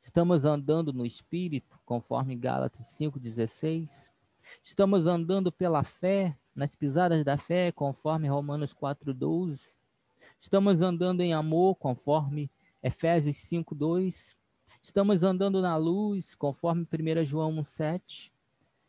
Estamos 0.00 0.44
andando 0.44 0.92
no 0.92 1.04
Espírito, 1.04 1.80
conforme 1.84 2.36
Gálatas 2.36 2.86
5,16. 2.96 4.13
Estamos 4.62 5.06
andando 5.06 5.50
pela 5.50 5.82
fé, 5.82 6.36
nas 6.54 6.74
pisadas 6.76 7.24
da 7.24 7.36
fé, 7.36 7.72
conforme 7.72 8.28
Romanos 8.28 8.72
4,12. 8.74 9.60
Estamos 10.40 10.82
andando 10.82 11.20
em 11.20 11.32
amor, 11.32 11.76
conforme 11.76 12.50
Efésios 12.82 13.36
5,2. 13.38 14.36
Estamos 14.82 15.22
andando 15.22 15.62
na 15.62 15.76
luz, 15.76 16.34
conforme 16.34 16.86
1 16.86 17.24
João 17.24 17.52
1,7. 17.56 18.30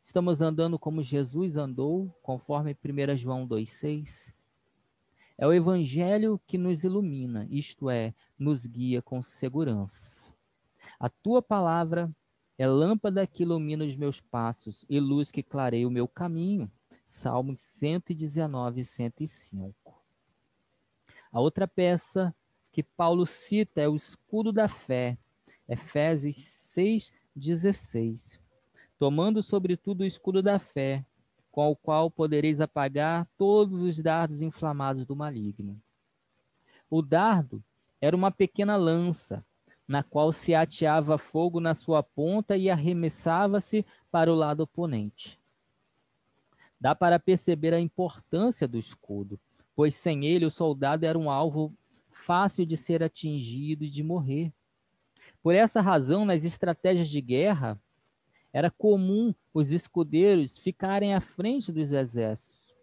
Estamos 0.04 0.42
andando 0.42 0.78
como 0.78 1.02
Jesus 1.02 1.58
andou, 1.58 2.14
conforme 2.22 2.76
1 2.76 3.18
João 3.18 3.48
2,6. 3.48 4.34
É 5.38 5.48
o 5.48 5.54
Evangelho 5.54 6.40
que 6.46 6.58
nos 6.58 6.84
ilumina, 6.84 7.48
isto 7.50 7.90
é, 7.90 8.14
nos 8.38 8.66
guia 8.66 9.02
com 9.02 9.22
segurança. 9.22 10.30
A 11.00 11.10
tua 11.10 11.42
palavra 11.42 12.10
é 12.58 12.68
lâmpada 12.68 13.28
que 13.28 13.44
ilumina 13.44 13.84
os 13.84 13.96
meus 13.96 14.22
passos 14.22 14.86
e 14.90 15.00
luz 15.00 15.30
que 15.30 15.44
clareia 15.44 15.88
o 15.88 15.92
meu 15.92 16.08
caminho. 16.08 16.72
Salmos 17.06 17.60
119 17.60 18.82
e 18.82 18.86
105. 18.86 20.02
A 21.32 21.40
outra 21.40 21.68
peça 21.68 22.34
que 22.72 22.82
Paulo 22.82 23.26
cita 23.26 23.82
é 23.82 23.88
o 23.88 23.96
escudo 23.96 24.52
da 24.52 24.68
fé, 24.68 25.18
Efésios 25.68 26.38
6, 26.40 27.14
16. 27.36 28.40
Tomando 28.98 29.44
sobretudo 29.44 30.02
o 30.02 30.06
escudo 30.06 30.42
da 30.42 30.58
fé, 30.60 31.06
com 31.52 31.70
o 31.70 31.76
qual 31.76 32.10
podereis 32.10 32.60
apagar 32.60 33.28
todos 33.38 33.82
os 33.82 34.02
dardos 34.02 34.42
inflamados 34.42 35.06
do 35.06 35.16
maligno. 35.16 35.82
O 36.90 37.02
dardo 37.02 37.64
era 38.02 38.16
uma 38.16 38.32
pequena 38.32 38.76
lança, 38.76 39.44
na 39.88 40.04
qual 40.04 40.32
se 40.32 40.56
ateava 40.56 41.18
fogo 41.18 41.60
na 41.60 41.76
sua 41.76 42.02
ponta 42.02 42.58
e 42.58 42.70
arremessava-se 42.70 43.86
para 44.12 44.32
o 44.32 44.36
lado 44.36 44.62
oponente. 44.62 45.40
Dá 46.80 46.96
para 46.96 47.20
perceber 47.20 47.74
a 47.74 47.80
importância 47.80 48.68
do 48.68 48.78
escudo, 48.78 49.40
pois 49.76 49.96
sem 49.96 50.26
ele 50.26 50.46
o 50.46 50.52
soldado 50.52 51.06
era 51.06 51.18
um 51.18 51.30
alvo 51.30 51.74
fácil 52.10 52.66
de 52.66 52.76
ser 52.76 53.04
atingido 53.04 53.84
e 53.84 53.90
de 53.90 54.04
morrer. 54.04 54.52
Por 55.42 55.54
essa 55.54 55.82
razão, 55.82 56.26
nas 56.26 56.44
estratégias 56.44 57.10
de 57.10 57.22
guerra, 57.22 57.80
era 58.52 58.72
comum 58.72 59.34
os 59.54 59.72
escudeiros 59.72 60.58
ficarem 60.58 61.14
à 61.14 61.22
frente 61.22 61.72
dos 61.72 61.92
exércitos, 61.92 62.74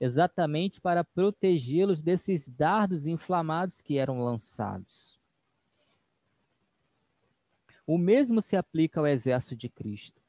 exatamente 0.00 0.80
para 0.80 1.04
protegê-los 1.04 2.02
desses 2.02 2.48
dardos 2.48 3.06
inflamados 3.06 3.80
que 3.80 3.98
eram 3.98 4.18
lançados. 4.18 5.15
O 7.86 7.96
mesmo 7.96 8.42
se 8.42 8.56
aplica 8.56 9.00
ao 9.00 9.06
exército 9.06 9.56
de 9.56 9.68
Cristo. 9.68 10.20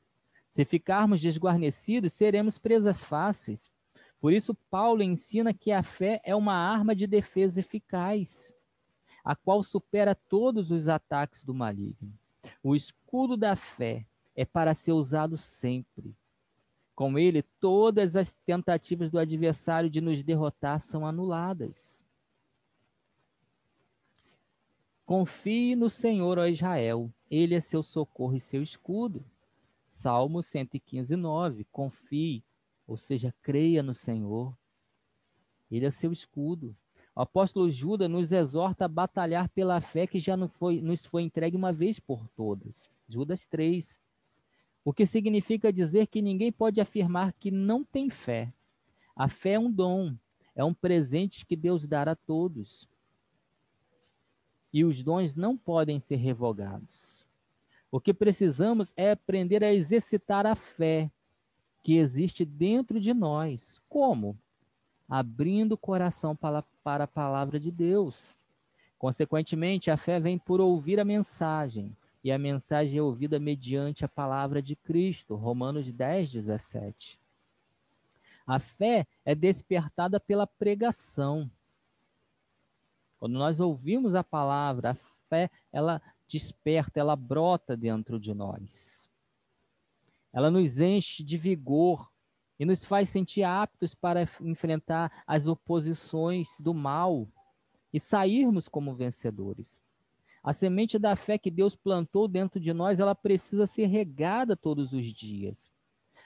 Se 0.49 0.63
ficarmos 0.63 1.19
desguarnecidos, 1.19 2.13
seremos 2.13 2.57
presas 2.57 3.03
fáceis. 3.03 3.71
Por 4.19 4.33
isso, 4.33 4.55
Paulo 4.69 5.03
ensina 5.03 5.53
que 5.53 5.71
a 5.71 5.83
fé 5.83 6.21
é 6.23 6.35
uma 6.35 6.53
arma 6.53 6.95
de 6.95 7.07
defesa 7.07 7.59
eficaz 7.59 8.53
a 9.27 9.35
qual 9.35 9.61
supera 9.61 10.15
todos 10.15 10.71
os 10.71 10.87
ataques 10.87 11.43
do 11.43 11.53
maligno. 11.53 12.17
O 12.63 12.77
escudo 12.77 13.35
da 13.35 13.57
fé 13.57 14.07
é 14.33 14.45
para 14.45 14.73
ser 14.73 14.93
usado 14.93 15.35
sempre. 15.35 16.15
Com 16.95 17.19
ele, 17.19 17.43
todas 17.59 18.15
as 18.15 18.33
tentativas 18.45 19.11
do 19.11 19.19
adversário 19.19 19.89
de 19.89 19.99
nos 19.99 20.23
derrotar 20.23 20.79
são 20.79 21.05
anuladas. 21.05 22.01
Confie 25.05 25.75
no 25.75 25.89
Senhor, 25.89 26.39
ó 26.39 26.47
Israel. 26.47 27.11
Ele 27.30 27.55
é 27.55 27.61
seu 27.61 27.84
socorro 27.84 28.36
e 28.36 28.39
seu 28.39 28.61
escudo. 28.63 29.23
Salmo 29.89 30.43
115, 30.43 31.15
9. 31.15 31.65
Confie, 31.71 32.43
ou 32.88 32.97
seja, 32.97 33.34
creia 33.41 33.82
no 33.84 33.93
Senhor. 33.93 34.55
Ele 35.69 35.86
é 35.86 35.91
seu 35.91 36.13
escudo. 36.13 36.75
O 37.15 37.21
apóstolo 37.21 37.69
Judas 37.69 38.09
nos 38.09 38.32
exorta 38.32 38.86
a 38.86 38.88
batalhar 38.88 39.49
pela 39.49 39.82
fé 39.82 40.05
que 40.05 40.19
já 40.19 40.38
não 40.38 40.47
foi, 40.47 40.82
nos 40.82 41.05
foi 41.05 41.23
entregue 41.23 41.57
uma 41.57 41.73
vez 41.73 41.99
por 41.99 42.28
todas. 42.30 42.91
Judas 43.09 43.47
3. 43.47 43.99
O 44.86 44.93
que 44.93 45.05
significa 45.05 45.73
dizer 45.73 46.07
que 46.07 46.21
ninguém 46.21 46.51
pode 46.51 46.80
afirmar 46.80 47.34
que 47.34 47.51
não 47.51 47.84
tem 47.84 48.09
fé. 48.09 48.53
A 49.15 49.28
fé 49.28 49.53
é 49.53 49.59
um 49.59 49.71
dom, 49.71 50.15
é 50.55 50.63
um 50.63 50.73
presente 50.73 51.45
que 51.45 51.55
Deus 51.55 51.86
dá 51.86 52.03
a 52.03 52.15
todos. 52.15 52.88
e 54.71 54.84
os 54.84 55.01
dons 55.01 55.34
não 55.34 55.57
podem 55.57 55.99
ser 55.99 56.17
revogados. 56.17 57.06
O 57.97 57.99
que 57.99 58.13
precisamos 58.13 58.93
é 58.95 59.09
aprender 59.09 59.63
a 59.63 59.73
exercitar 59.73 60.45
a 60.45 60.53
fé 60.53 61.09
que 61.81 61.97
existe 61.97 62.45
dentro 62.45 63.01
de 63.01 63.11
nós. 63.11 63.81
Como? 63.89 64.37
Abrindo 65.09 65.71
o 65.71 65.77
coração 65.79 66.35
para, 66.35 66.63
para 66.83 67.05
a 67.05 67.07
palavra 67.07 67.59
de 67.59 67.71
Deus. 67.71 68.37
Consequentemente, 68.99 69.89
a 69.89 69.97
fé 69.97 70.19
vem 70.19 70.37
por 70.37 70.61
ouvir 70.61 70.99
a 70.99 71.03
mensagem, 71.03 71.97
e 72.23 72.31
a 72.31 72.37
mensagem 72.37 72.99
é 72.99 73.01
ouvida 73.01 73.39
mediante 73.39 74.05
a 74.05 74.07
palavra 74.07 74.61
de 74.61 74.75
Cristo. 74.75 75.33
Romanos 75.33 75.91
10, 75.91 76.31
17. 76.33 77.19
A 78.45 78.59
fé 78.59 79.07
é 79.25 79.33
despertada 79.33 80.19
pela 80.19 80.45
pregação. 80.45 81.49
Quando 83.19 83.39
nós 83.39 83.59
ouvimos 83.59 84.13
a 84.13 84.23
palavra, 84.23 84.91
a 84.91 84.95
fé, 85.27 85.49
ela 85.73 85.99
desperta, 86.28 86.99
ela 86.99 87.15
brota 87.15 87.75
dentro 87.75 88.19
de 88.19 88.34
nós. 88.34 89.09
Ela 90.34 90.51
nos 90.51 90.80
enche 90.80 91.23
de 91.23 91.38
vigor 91.38 92.11
e 92.59 92.65
nos 92.65 92.84
faz 92.86 93.09
sentir 93.09 93.43
aptos 93.43 93.95
para 93.95 94.28
enfrentar 94.41 95.23
as 95.25 95.47
oposições 95.47 96.49
do 96.59 96.73
mal 96.73 97.28
e 97.93 97.99
sairmos 97.99 98.67
como 98.67 98.95
vencedores. 98.95 99.82
A 100.43 100.53
semente 100.53 100.97
da 100.97 101.15
fé 101.15 101.38
que 101.38 101.51
Deus 101.51 101.75
plantou 101.75 102.28
dentro 102.28 102.59
de 102.59 102.71
nós, 102.73 102.99
ela 102.99 103.15
precisa 103.15 103.67
ser 103.67 103.86
regada 103.86 104.55
todos 104.55 104.93
os 104.93 105.13
dias. 105.13 105.71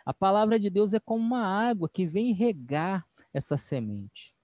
A 0.06 0.14
palavra 0.14 0.60
de 0.60 0.70
Deus 0.70 0.94
é 0.94 1.00
como 1.00 1.24
uma 1.24 1.46
água 1.46 1.90
que 1.90 2.06
vem 2.06 2.34
regar 2.34 3.08
essa 3.34 3.58
semente. 3.58 4.36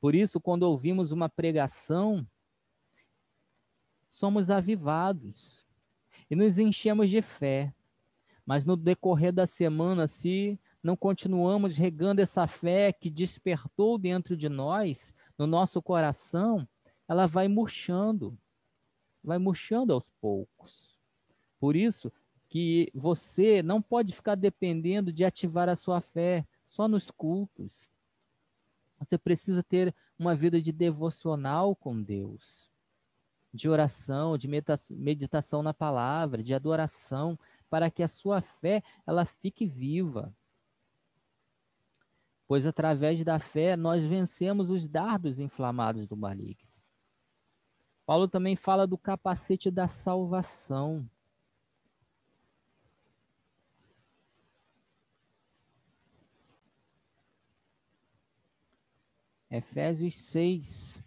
Por 0.00 0.14
isso, 0.14 0.40
quando 0.40 0.62
ouvimos 0.62 1.12
uma 1.12 1.28
pregação, 1.28 2.26
somos 4.08 4.50
avivados 4.50 5.66
e 6.30 6.36
nos 6.36 6.58
enchemos 6.58 7.10
de 7.10 7.22
fé. 7.22 7.72
Mas 8.44 8.64
no 8.64 8.76
decorrer 8.76 9.32
da 9.32 9.46
semana, 9.46 10.08
se 10.08 10.58
não 10.82 10.96
continuamos 10.96 11.76
regando 11.76 12.20
essa 12.20 12.46
fé 12.46 12.92
que 12.92 13.10
despertou 13.10 13.98
dentro 13.98 14.36
de 14.36 14.48
nós, 14.48 15.12
no 15.36 15.46
nosso 15.46 15.82
coração, 15.82 16.66
ela 17.06 17.26
vai 17.26 17.48
murchando, 17.48 18.38
vai 19.22 19.38
murchando 19.38 19.92
aos 19.92 20.10
poucos. 20.20 20.98
Por 21.60 21.76
isso, 21.76 22.12
que 22.48 22.90
você 22.94 23.62
não 23.62 23.82
pode 23.82 24.14
ficar 24.14 24.34
dependendo 24.34 25.12
de 25.12 25.24
ativar 25.24 25.68
a 25.68 25.76
sua 25.76 26.00
fé 26.00 26.46
só 26.66 26.88
nos 26.88 27.10
cultos. 27.10 27.88
Você 28.98 29.18
precisa 29.18 29.62
ter 29.62 29.94
uma 30.18 30.34
vida 30.34 30.60
de 30.60 30.72
devocional 30.72 31.76
com 31.76 32.02
Deus, 32.02 32.67
de 33.52 33.68
oração, 33.68 34.36
de 34.36 34.48
meditação 34.90 35.62
na 35.62 35.72
palavra, 35.72 36.42
de 36.42 36.54
adoração, 36.54 37.38
para 37.70 37.90
que 37.90 38.02
a 38.02 38.08
sua 38.08 38.40
fé 38.40 38.82
ela 39.06 39.24
fique 39.24 39.66
viva. 39.66 40.34
Pois 42.46 42.66
através 42.66 43.22
da 43.24 43.38
fé 43.38 43.76
nós 43.76 44.04
vencemos 44.04 44.70
os 44.70 44.88
dardos 44.88 45.38
inflamados 45.38 46.06
do 46.06 46.16
maligno. 46.16 46.68
Paulo 48.06 48.26
também 48.26 48.56
fala 48.56 48.86
do 48.86 48.96
capacete 48.96 49.70
da 49.70 49.86
salvação. 49.86 51.06
Efésios 59.50 60.14
6, 60.14 61.02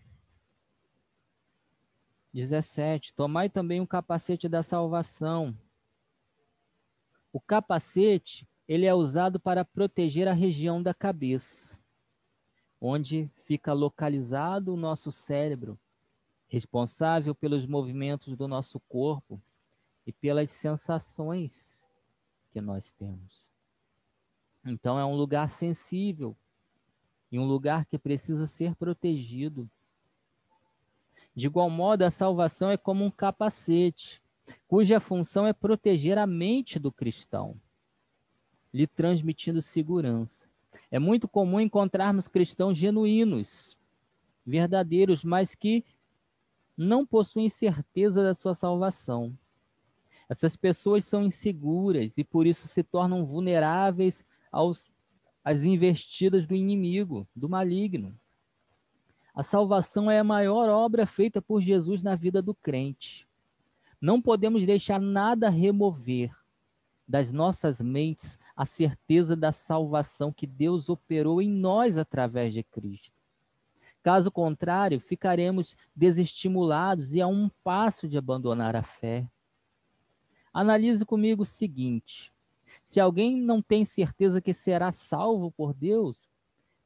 17. 2.33 3.13
Tomai 3.13 3.49
também 3.49 3.79
o 3.79 3.83
um 3.83 3.87
capacete 3.87 4.47
da 4.47 4.63
salvação. 4.63 5.55
O 7.33 7.39
capacete, 7.39 8.47
ele 8.67 8.85
é 8.85 8.93
usado 8.93 9.39
para 9.39 9.65
proteger 9.65 10.27
a 10.27 10.33
região 10.33 10.81
da 10.81 10.93
cabeça, 10.93 11.79
onde 12.79 13.29
fica 13.45 13.73
localizado 13.73 14.73
o 14.73 14.77
nosso 14.77 15.11
cérebro, 15.11 15.79
responsável 16.47 17.33
pelos 17.33 17.65
movimentos 17.65 18.35
do 18.35 18.47
nosso 18.47 18.79
corpo 18.81 19.41
e 20.05 20.11
pelas 20.11 20.51
sensações 20.51 21.89
que 22.51 22.59
nós 22.59 22.91
temos. 22.93 23.47
Então 24.65 24.99
é 24.99 25.05
um 25.05 25.15
lugar 25.15 25.49
sensível, 25.51 26.35
em 27.31 27.39
um 27.39 27.45
lugar 27.45 27.85
que 27.85 27.97
precisa 27.97 28.45
ser 28.45 28.75
protegido. 28.75 29.69
De 31.35 31.47
igual 31.47 31.69
modo, 31.69 32.03
a 32.03 32.11
salvação 32.11 32.69
é 32.69 32.77
como 32.77 33.05
um 33.05 33.11
capacete, 33.11 34.21
cuja 34.67 34.99
função 34.99 35.47
é 35.47 35.53
proteger 35.53 36.17
a 36.17 36.27
mente 36.27 36.77
do 36.77 36.91
cristão, 36.91 37.55
lhe 38.73 38.85
transmitindo 38.85 39.61
segurança. 39.61 40.49
É 40.89 40.99
muito 40.99 41.27
comum 41.27 41.59
encontrarmos 41.59 42.27
cristãos 42.27 42.77
genuínos, 42.77 43.77
verdadeiros, 44.45 45.23
mas 45.23 45.55
que 45.55 45.85
não 46.77 47.05
possuem 47.05 47.47
certeza 47.49 48.23
da 48.23 48.35
sua 48.35 48.53
salvação. 48.53 49.37
Essas 50.27 50.55
pessoas 50.55 51.05
são 51.05 51.23
inseguras 51.23 52.17
e 52.17 52.23
por 52.23 52.47
isso 52.47 52.67
se 52.67 52.83
tornam 52.83 53.25
vulneráveis 53.25 54.25
aos 54.51 54.89
as 55.43 55.63
investidas 55.63 56.45
do 56.45 56.55
inimigo, 56.55 57.27
do 57.35 57.49
maligno. 57.49 58.17
A 59.33 59.43
salvação 59.43 60.11
é 60.11 60.19
a 60.19 60.23
maior 60.23 60.69
obra 60.69 61.05
feita 61.05 61.41
por 61.41 61.61
Jesus 61.61 62.03
na 62.03 62.15
vida 62.15 62.41
do 62.41 62.53
crente. 62.53 63.27
Não 63.99 64.21
podemos 64.21 64.65
deixar 64.65 64.99
nada 64.99 65.49
remover 65.49 66.35
das 67.07 67.31
nossas 67.31 67.79
mentes 67.79 68.37
a 68.55 68.65
certeza 68.65 69.35
da 69.35 69.51
salvação 69.51 70.33
que 70.33 70.45
Deus 70.45 70.89
operou 70.89 71.41
em 71.41 71.49
nós 71.49 71.97
através 71.97 72.53
de 72.53 72.63
Cristo. 72.63 73.11
Caso 74.03 74.31
contrário, 74.31 74.99
ficaremos 74.99 75.75
desestimulados 75.95 77.13
e 77.13 77.21
a 77.21 77.27
um 77.27 77.49
passo 77.63 78.07
de 78.07 78.17
abandonar 78.17 78.75
a 78.75 78.81
fé. 78.81 79.29
Analise 80.51 81.05
comigo 81.05 81.43
o 81.43 81.45
seguinte: 81.45 82.33
se 82.83 82.99
alguém 82.99 83.39
não 83.39 83.61
tem 83.61 83.85
certeza 83.85 84.41
que 84.41 84.53
será 84.53 84.91
salvo 84.91 85.51
por 85.51 85.73
Deus, 85.73 86.27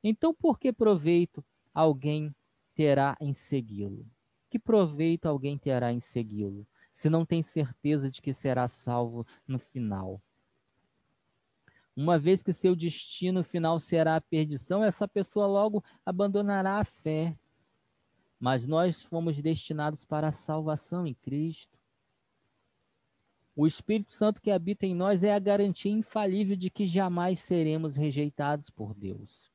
então 0.04 0.34
por 0.34 0.60
que 0.60 0.72
proveito 0.74 1.44
alguém 1.76 2.34
terá 2.74 3.18
em 3.20 3.34
segui-lo? 3.34 4.06
Que 4.50 4.58
proveito 4.58 5.28
alguém 5.28 5.58
terá 5.58 5.92
em 5.92 6.00
segui-lo, 6.00 6.66
se 6.94 7.10
não 7.10 7.26
tem 7.26 7.44
certeza 7.44 8.10
de 8.10 8.22
que 8.22 8.34
será 8.34 8.70
salvo 8.70 9.28
no 9.46 9.60
final? 9.60 10.22
Uma 11.96 12.18
vez 12.18 12.42
que 12.42 12.52
seu 12.52 12.76
destino 12.76 13.44
final 13.44 13.80
será 13.80 14.16
a 14.16 14.22
perdição, 14.22 14.84
essa 14.84 15.08
pessoa 15.08 15.48
logo 15.48 15.84
abandonará 16.06 16.80
a 16.80 16.84
fé. 16.84 17.38
Mas 18.38 18.68
nós 18.68 19.04
fomos 19.04 19.42
destinados 19.42 20.04
para 20.04 20.28
a 20.28 20.34
salvação 20.34 21.08
em 21.08 21.14
Cristo. 21.14 21.78
O 23.56 23.66
Espírito 23.66 24.14
Santo 24.14 24.42
que 24.42 24.52
habita 24.52 24.86
em 24.86 24.94
nós 24.94 25.24
é 25.24 25.34
a 25.34 25.40
garantia 25.40 25.92
infalível 25.92 26.58
de 26.58 26.70
que 26.70 26.86
jamais 26.86 27.40
seremos 27.40 27.96
rejeitados 27.96 28.70
por 28.70 28.94
Deus. 28.94 29.55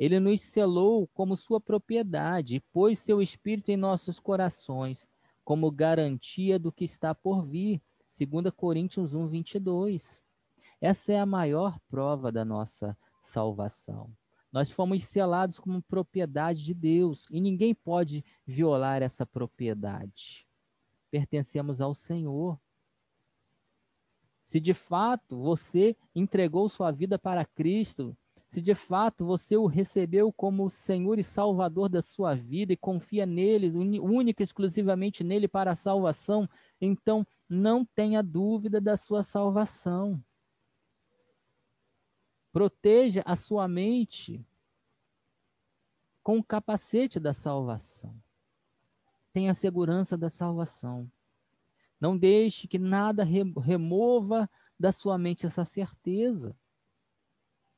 Ele 0.00 0.18
nos 0.18 0.40
selou 0.40 1.06
como 1.08 1.36
sua 1.36 1.60
propriedade 1.60 2.56
e 2.56 2.60
pôs 2.60 2.98
seu 2.98 3.20
Espírito 3.20 3.70
em 3.70 3.76
nossos 3.76 4.18
corações 4.18 5.06
como 5.44 5.70
garantia 5.70 6.58
do 6.58 6.72
que 6.72 6.86
está 6.86 7.14
por 7.14 7.44
vir. 7.44 7.82
2 8.18 8.50
Coríntios 8.56 9.12
1, 9.12 9.28
22. 9.28 10.22
Essa 10.80 11.12
é 11.12 11.20
a 11.20 11.26
maior 11.26 11.78
prova 11.90 12.32
da 12.32 12.46
nossa 12.46 12.96
salvação. 13.22 14.10
Nós 14.50 14.72
fomos 14.72 15.04
selados 15.04 15.60
como 15.60 15.82
propriedade 15.82 16.64
de 16.64 16.72
Deus 16.72 17.26
e 17.30 17.38
ninguém 17.38 17.74
pode 17.74 18.24
violar 18.46 19.02
essa 19.02 19.26
propriedade. 19.26 20.46
Pertencemos 21.10 21.78
ao 21.78 21.94
Senhor. 21.94 22.58
Se 24.46 24.58
de 24.58 24.72
fato 24.72 25.42
você 25.42 25.94
entregou 26.14 26.70
sua 26.70 26.90
vida 26.90 27.18
para 27.18 27.44
Cristo, 27.44 28.16
se 28.50 28.60
de 28.60 28.74
fato 28.74 29.24
você 29.24 29.56
o 29.56 29.66
recebeu 29.66 30.32
como 30.32 30.68
Senhor 30.68 31.20
e 31.20 31.24
Salvador 31.24 31.88
da 31.88 32.02
sua 32.02 32.34
vida 32.34 32.72
e 32.72 32.76
confia 32.76 33.24
nele, 33.24 33.70
única 34.00 34.42
e 34.42 34.44
exclusivamente 34.44 35.22
nele 35.22 35.46
para 35.46 35.70
a 35.70 35.76
salvação, 35.76 36.48
então 36.80 37.24
não 37.48 37.84
tenha 37.84 38.22
dúvida 38.24 38.80
da 38.80 38.96
sua 38.96 39.22
salvação. 39.22 40.20
Proteja 42.52 43.22
a 43.24 43.36
sua 43.36 43.68
mente 43.68 44.44
com 46.20 46.38
o 46.38 46.44
capacete 46.44 47.20
da 47.20 47.32
salvação. 47.32 48.12
Tenha 49.32 49.54
segurança 49.54 50.18
da 50.18 50.28
salvação. 50.28 51.08
Não 52.00 52.18
deixe 52.18 52.66
que 52.66 52.80
nada 52.80 53.22
remova 53.22 54.50
da 54.76 54.90
sua 54.90 55.16
mente 55.16 55.46
essa 55.46 55.64
certeza, 55.64 56.56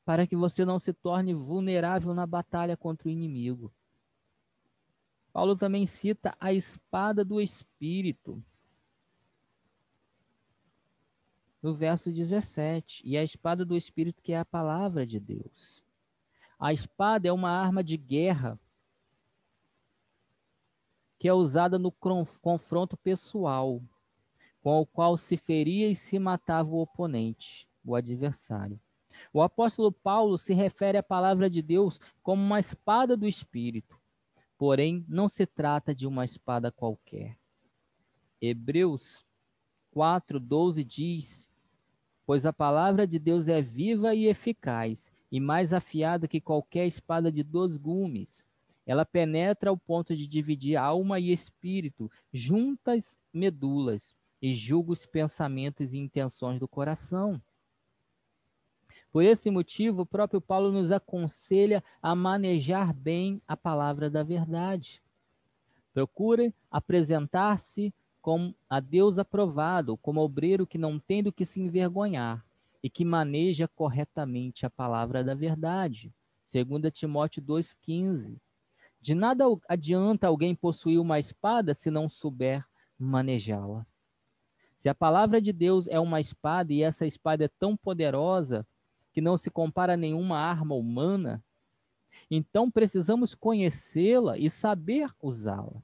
para 0.05 0.27
que 0.27 0.35
você 0.35 0.65
não 0.65 0.79
se 0.79 0.93
torne 0.93 1.33
vulnerável 1.33 2.13
na 2.13 2.25
batalha 2.25 2.75
contra 2.75 3.07
o 3.07 3.11
inimigo. 3.11 3.73
Paulo 5.31 5.55
também 5.55 5.87
cita 5.87 6.35
a 6.39 6.53
espada 6.53 7.25
do 7.25 7.41
Espírito. 7.41 8.43
No 11.61 11.73
verso 11.73 12.11
17, 12.11 13.01
e 13.05 13.17
a 13.17 13.23
espada 13.23 13.63
do 13.63 13.75
Espírito, 13.75 14.21
que 14.21 14.33
é 14.33 14.39
a 14.39 14.45
palavra 14.45 15.07
de 15.07 15.19
Deus. 15.19 15.81
A 16.59 16.73
espada 16.73 17.27
é 17.27 17.31
uma 17.31 17.49
arma 17.49 17.83
de 17.83 17.97
guerra 17.97 18.59
que 21.17 21.27
é 21.27 21.33
usada 21.33 21.79
no 21.79 21.89
confronto 21.89 22.97
pessoal, 22.97 23.81
com 24.61 24.81
o 24.81 24.85
qual 24.85 25.15
se 25.15 25.37
feria 25.37 25.89
e 25.89 25.95
se 25.95 26.19
matava 26.19 26.69
o 26.69 26.81
oponente, 26.81 27.65
o 27.83 27.95
adversário. 27.95 28.77
O 29.31 29.41
apóstolo 29.41 29.91
Paulo 29.91 30.37
se 30.37 30.53
refere 30.53 30.97
à 30.97 31.03
palavra 31.03 31.49
de 31.49 31.61
Deus 31.61 31.99
como 32.21 32.41
uma 32.41 32.59
espada 32.59 33.15
do 33.15 33.27
Espírito, 33.27 33.99
porém 34.57 35.05
não 35.07 35.29
se 35.29 35.45
trata 35.45 35.93
de 35.93 36.07
uma 36.07 36.25
espada 36.25 36.71
qualquer. 36.71 37.37
Hebreus 38.41 39.25
4:12 39.95 40.83
diz: 40.83 41.49
Pois 42.25 42.45
a 42.45 42.51
palavra 42.51 43.05
de 43.05 43.19
Deus 43.19 43.47
é 43.47 43.61
viva 43.61 44.15
e 44.15 44.27
eficaz, 44.27 45.11
e 45.31 45.39
mais 45.39 45.73
afiada 45.73 46.27
que 46.27 46.41
qualquer 46.41 46.87
espada 46.87 47.31
de 47.31 47.43
dois 47.43 47.77
gumes. 47.77 48.43
Ela 48.85 49.05
penetra 49.05 49.69
ao 49.69 49.77
ponto 49.77 50.15
de 50.15 50.27
dividir 50.27 50.75
alma 50.75 51.19
e 51.19 51.31
espírito, 51.31 52.11
juntas 52.33 53.17
medulas, 53.33 54.15
e 54.41 54.53
julga 54.53 54.91
os 54.91 55.05
pensamentos 55.05 55.93
e 55.93 55.97
intenções 55.97 56.59
do 56.59 56.67
coração. 56.67 57.41
Por 59.13 59.23
esse 59.23 59.51
motivo, 59.51 60.01
o 60.01 60.05
próprio 60.07 60.41
Paulo 60.41 60.71
nos 60.71 60.91
aconselha 60.91 61.83
a 62.01 62.15
manejar 62.15 62.91
bem 62.91 63.39
a 63.47 63.55
palavra 63.55 64.09
da 64.09 64.23
verdade. 64.23 65.03
Procure 65.93 66.51
apresentar-se 66.71 67.93
como 68.19 68.55
a 68.67 68.79
Deus 68.79 69.19
aprovado, 69.19 69.97
como 69.97 70.19
obreiro 70.19 70.65
que 70.65 70.79
não 70.79 70.97
tem 70.97 71.21
do 71.21 71.31
que 71.31 71.45
se 71.45 71.61
envergonhar 71.61 72.43
e 72.81 72.89
que 72.89 73.05
maneja 73.05 73.67
corretamente 73.67 74.65
a 74.65 74.69
palavra 74.69 75.23
da 75.23 75.35
verdade. 75.35 76.11
2 76.51 76.91
Timóteo 76.91 77.43
2,15. 77.43 78.39
De 78.99 79.13
nada 79.13 79.45
adianta 79.69 80.25
alguém 80.25 80.55
possuir 80.55 80.99
uma 80.99 81.19
espada 81.19 81.75
se 81.75 81.91
não 81.91 82.09
souber 82.09 82.65
manejá-la. 82.97 83.85
Se 84.79 84.89
a 84.89 84.95
palavra 84.95 85.39
de 85.39 85.53
Deus 85.53 85.87
é 85.87 85.99
uma 85.99 86.19
espada 86.19 86.73
e 86.73 86.81
essa 86.81 87.05
espada 87.05 87.45
é 87.45 87.47
tão 87.59 87.77
poderosa 87.77 88.65
que 89.13 89.21
não 89.21 89.37
se 89.37 89.49
compara 89.49 89.93
a 89.93 89.97
nenhuma 89.97 90.37
arma 90.39 90.75
humana, 90.75 91.43
então 92.29 92.69
precisamos 92.69 93.35
conhecê-la 93.35 94.37
e 94.37 94.49
saber 94.49 95.09
usá-la. 95.21 95.81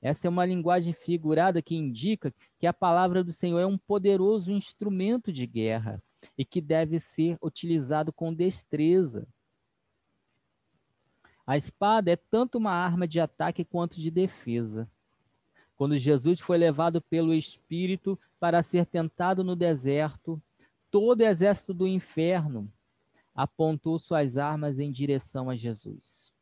Essa 0.00 0.28
é 0.28 0.30
uma 0.30 0.46
linguagem 0.46 0.92
figurada 0.92 1.60
que 1.60 1.74
indica 1.74 2.32
que 2.58 2.66
a 2.66 2.72
palavra 2.72 3.24
do 3.24 3.32
Senhor 3.32 3.58
é 3.58 3.66
um 3.66 3.76
poderoso 3.76 4.52
instrumento 4.52 5.32
de 5.32 5.44
guerra 5.44 6.00
e 6.36 6.44
que 6.44 6.60
deve 6.60 7.00
ser 7.00 7.36
utilizado 7.42 8.12
com 8.12 8.32
destreza. 8.32 9.26
A 11.44 11.56
espada 11.56 12.12
é 12.12 12.16
tanto 12.16 12.58
uma 12.58 12.72
arma 12.72 13.08
de 13.08 13.18
ataque 13.18 13.64
quanto 13.64 13.98
de 13.98 14.10
defesa. 14.10 14.88
Quando 15.76 15.96
Jesus 15.96 16.40
foi 16.40 16.58
levado 16.58 17.00
pelo 17.00 17.32
Espírito 17.32 18.18
para 18.38 18.62
ser 18.62 18.84
tentado 18.84 19.42
no 19.42 19.56
deserto, 19.56 20.40
todo 20.90 21.20
o 21.20 21.24
exército 21.24 21.72
do 21.72 21.86
inferno 21.86 22.70
apontou 23.34 23.98
suas 23.98 24.36
armas 24.36 24.78
em 24.78 24.90
direção 24.90 25.48
a 25.48 25.56
Jesus. 25.56 26.32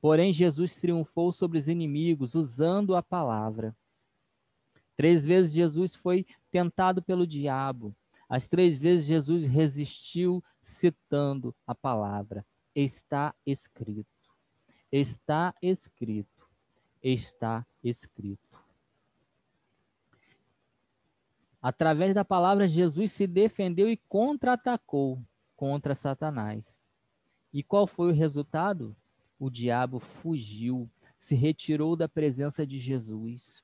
Porém, 0.00 0.32
Jesus 0.32 0.74
triunfou 0.74 1.32
sobre 1.32 1.58
os 1.58 1.68
inimigos 1.68 2.34
usando 2.34 2.96
a 2.96 3.02
palavra. 3.02 3.74
Três 4.96 5.24
vezes 5.24 5.52
Jesus 5.52 5.94
foi 5.94 6.26
tentado 6.50 7.00
pelo 7.02 7.26
diabo. 7.26 7.94
As 8.28 8.48
três 8.48 8.76
vezes 8.78 9.06
Jesus 9.06 9.44
resistiu 9.46 10.42
citando 10.60 11.54
a 11.66 11.74
palavra. 11.74 12.44
Está 12.74 13.34
escrito. 13.46 14.08
Está 14.90 15.54
escrito 15.62 16.42
está 17.02 17.66
escrito. 17.82 18.51
Através 21.62 22.12
da 22.12 22.24
palavra, 22.24 22.66
Jesus 22.66 23.12
se 23.12 23.24
defendeu 23.24 23.88
e 23.88 23.96
contra-atacou 23.96 25.22
contra 25.54 25.94
Satanás. 25.94 26.76
E 27.52 27.62
qual 27.62 27.86
foi 27.86 28.10
o 28.10 28.14
resultado? 28.14 28.96
O 29.38 29.48
diabo 29.48 30.00
fugiu, 30.00 30.90
se 31.16 31.36
retirou 31.36 31.94
da 31.94 32.08
presença 32.08 32.66
de 32.66 32.80
Jesus. 32.80 33.62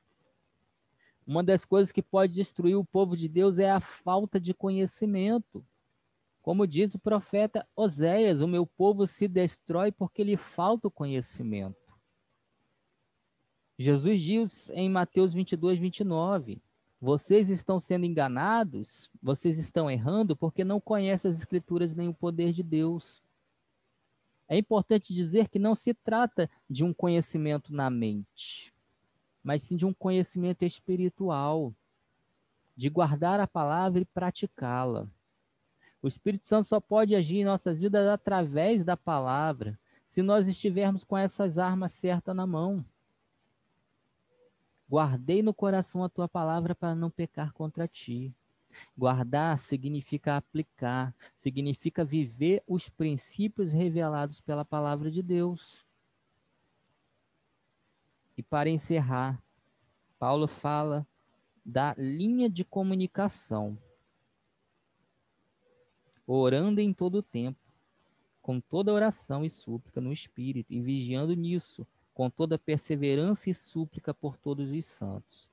Uma 1.26 1.42
das 1.42 1.64
coisas 1.64 1.90
que 1.90 2.00
pode 2.00 2.34
destruir 2.34 2.76
o 2.76 2.84
povo 2.84 3.16
de 3.16 3.28
Deus 3.28 3.58
é 3.58 3.68
a 3.68 3.80
falta 3.80 4.38
de 4.38 4.54
conhecimento. 4.54 5.66
Como 6.40 6.68
diz 6.68 6.94
o 6.94 7.00
profeta 7.00 7.66
Oséias, 7.74 8.40
o 8.40 8.46
meu 8.46 8.64
povo 8.64 9.08
se 9.08 9.26
destrói 9.26 9.90
porque 9.90 10.22
lhe 10.22 10.36
falta 10.36 10.86
o 10.86 10.90
conhecimento. 10.90 11.76
Jesus 13.76 14.22
diz 14.22 14.70
em 14.70 14.88
Mateus 14.88 15.34
22, 15.34 15.78
29, 15.78 16.62
vocês 17.00 17.48
estão 17.48 17.78
sendo 17.78 18.04
enganados, 18.04 19.10
vocês 19.22 19.58
estão 19.58 19.90
errando 19.90 20.36
porque 20.36 20.64
não 20.64 20.80
conhecem 20.80 21.30
as 21.30 21.38
Escrituras 21.38 21.94
nem 21.94 22.08
o 22.08 22.14
poder 22.14 22.52
de 22.52 22.62
Deus. 22.62 23.22
É 24.48 24.56
importante 24.58 25.14
dizer 25.14 25.48
que 25.48 25.58
não 25.58 25.74
se 25.74 25.94
trata 25.94 26.50
de 26.68 26.82
um 26.82 26.92
conhecimento 26.92 27.72
na 27.72 27.88
mente, 27.88 28.72
mas 29.44 29.62
sim 29.62 29.76
de 29.76 29.86
um 29.86 29.92
conhecimento 29.92 30.64
espiritual, 30.64 31.72
de 32.76 32.88
guardar 32.88 33.38
a 33.38 33.46
palavra 33.46 34.00
e 34.00 34.04
praticá-la. 34.04 35.06
O 36.00 36.08
Espírito 36.08 36.46
Santo 36.46 36.68
só 36.68 36.80
pode 36.80 37.14
agir 37.14 37.38
em 37.38 37.44
nossas 37.44 37.78
vidas 37.78 38.06
através 38.08 38.84
da 38.84 38.96
palavra, 38.96 39.78
se 40.06 40.22
nós 40.22 40.48
estivermos 40.48 41.04
com 41.04 41.16
essas 41.16 41.58
armas 41.58 41.92
certas 41.92 42.34
na 42.34 42.46
mão. 42.46 42.84
Guardei 44.88 45.42
no 45.42 45.52
coração 45.52 46.02
a 46.02 46.08
tua 46.08 46.28
palavra 46.28 46.74
para 46.74 46.94
não 46.94 47.10
pecar 47.10 47.52
contra 47.52 47.86
ti. 47.86 48.34
Guardar 48.96 49.58
significa 49.58 50.36
aplicar, 50.36 51.14
significa 51.36 52.04
viver 52.04 52.62
os 52.66 52.88
princípios 52.88 53.72
revelados 53.72 54.40
pela 54.40 54.64
palavra 54.64 55.10
de 55.10 55.22
Deus. 55.22 55.84
E 58.36 58.42
para 58.42 58.70
encerrar, 58.70 59.42
Paulo 60.18 60.46
fala 60.46 61.06
da 61.64 61.94
linha 61.98 62.48
de 62.48 62.64
comunicação. 62.64 63.76
Orando 66.26 66.80
em 66.80 66.92
todo 66.92 67.16
o 67.16 67.22
tempo, 67.22 67.58
com 68.40 68.60
toda 68.60 68.92
oração 68.92 69.44
e 69.44 69.50
súplica 69.50 70.00
no 70.00 70.12
Espírito, 70.12 70.72
e 70.72 70.80
vigiando 70.80 71.34
nisso, 71.34 71.86
com 72.18 72.28
toda 72.28 72.58
perseverança 72.58 73.48
e 73.48 73.54
súplica 73.54 74.12
por 74.12 74.36
todos 74.36 74.72
os 74.72 74.84
santos. 74.86 75.48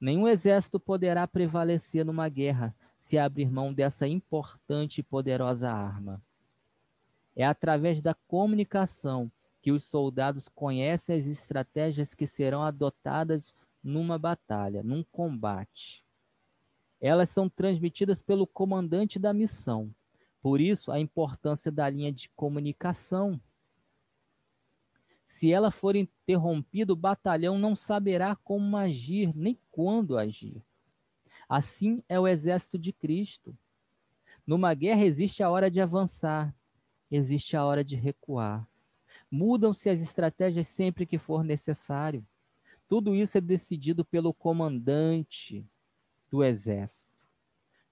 Nenhum 0.00 0.26
exército 0.26 0.80
poderá 0.80 1.28
prevalecer 1.28 2.06
numa 2.06 2.26
guerra 2.26 2.74
se 3.00 3.18
abrir 3.18 3.50
mão 3.50 3.70
dessa 3.70 4.08
importante 4.08 5.00
e 5.00 5.02
poderosa 5.02 5.70
arma. 5.70 6.22
É 7.36 7.44
através 7.44 8.00
da 8.00 8.14
comunicação 8.14 9.30
que 9.60 9.70
os 9.70 9.84
soldados 9.84 10.48
conhecem 10.48 11.18
as 11.18 11.26
estratégias 11.26 12.14
que 12.14 12.26
serão 12.26 12.62
adotadas 12.62 13.54
numa 13.84 14.18
batalha, 14.18 14.82
num 14.82 15.04
combate. 15.04 16.02
Elas 16.98 17.28
são 17.28 17.46
transmitidas 17.46 18.22
pelo 18.22 18.46
comandante 18.46 19.18
da 19.18 19.34
missão. 19.34 19.94
Por 20.40 20.62
isso, 20.62 20.90
a 20.90 20.98
importância 20.98 21.70
da 21.70 21.90
linha 21.90 22.10
de 22.10 22.30
comunicação 22.30 23.38
se 25.40 25.50
ela 25.50 25.70
for 25.70 25.96
interrompida, 25.96 26.92
o 26.92 26.96
batalhão 26.96 27.58
não 27.58 27.74
saberá 27.74 28.36
como 28.36 28.76
agir, 28.76 29.34
nem 29.34 29.58
quando 29.70 30.18
agir. 30.18 30.62
Assim 31.48 32.02
é 32.10 32.20
o 32.20 32.28
exército 32.28 32.78
de 32.78 32.92
Cristo. 32.92 33.56
Numa 34.46 34.74
guerra 34.74 35.02
existe 35.02 35.42
a 35.42 35.48
hora 35.48 35.70
de 35.70 35.80
avançar, 35.80 36.54
existe 37.10 37.56
a 37.56 37.64
hora 37.64 37.82
de 37.82 37.96
recuar. 37.96 38.68
Mudam-se 39.30 39.88
as 39.88 40.02
estratégias 40.02 40.68
sempre 40.68 41.06
que 41.06 41.16
for 41.16 41.42
necessário. 41.42 42.22
Tudo 42.86 43.14
isso 43.14 43.38
é 43.38 43.40
decidido 43.40 44.04
pelo 44.04 44.34
comandante 44.34 45.64
do 46.30 46.44
exército. 46.44 47.16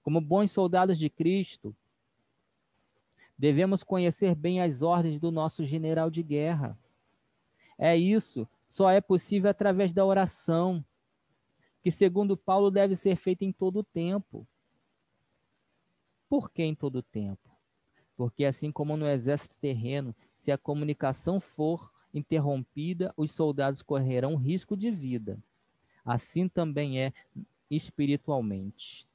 Como 0.03 0.21
bons 0.21 0.51
soldados 0.51 0.99
de 0.99 1.09
Cristo, 1.09 1.75
devemos 3.35 3.81
conhecer 3.81 4.35
bem 4.35 4.61
as 4.61 4.83
ordens 4.83 5.19
do 5.19 5.31
nosso 5.31 5.65
general 5.65 6.11
de 6.11 6.21
guerra 6.21 6.77
é 7.79 7.95
isso, 7.95 8.45
só 8.67 8.91
é 8.91 8.99
possível 8.99 9.49
através 9.49 9.93
da 9.93 10.05
oração, 10.05 10.83
que 11.81 11.89
segundo 11.89 12.35
Paulo 12.35 12.69
deve 12.69 12.97
ser 12.97 13.15
feita 13.15 13.45
em 13.45 13.53
todo 13.53 13.79
o 13.79 13.83
tempo. 13.83 14.45
Por 16.27 16.51
que 16.51 16.61
em 16.61 16.75
todo 16.75 16.97
o 16.97 17.01
tempo? 17.01 17.49
Porque 18.17 18.43
assim 18.43 18.69
como 18.69 18.97
no 18.97 19.07
exército 19.07 19.55
terreno, 19.61 20.13
se 20.37 20.51
a 20.51 20.57
comunicação 20.57 21.39
for 21.39 21.89
interrompida, 22.13 23.13
os 23.15 23.31
soldados 23.31 23.81
correrão 23.81 24.35
risco 24.35 24.75
de 24.75 24.91
vida. 24.91 25.39
Assim 26.03 26.49
também 26.49 27.01
é 27.01 27.13
espiritualmente. 27.71 29.07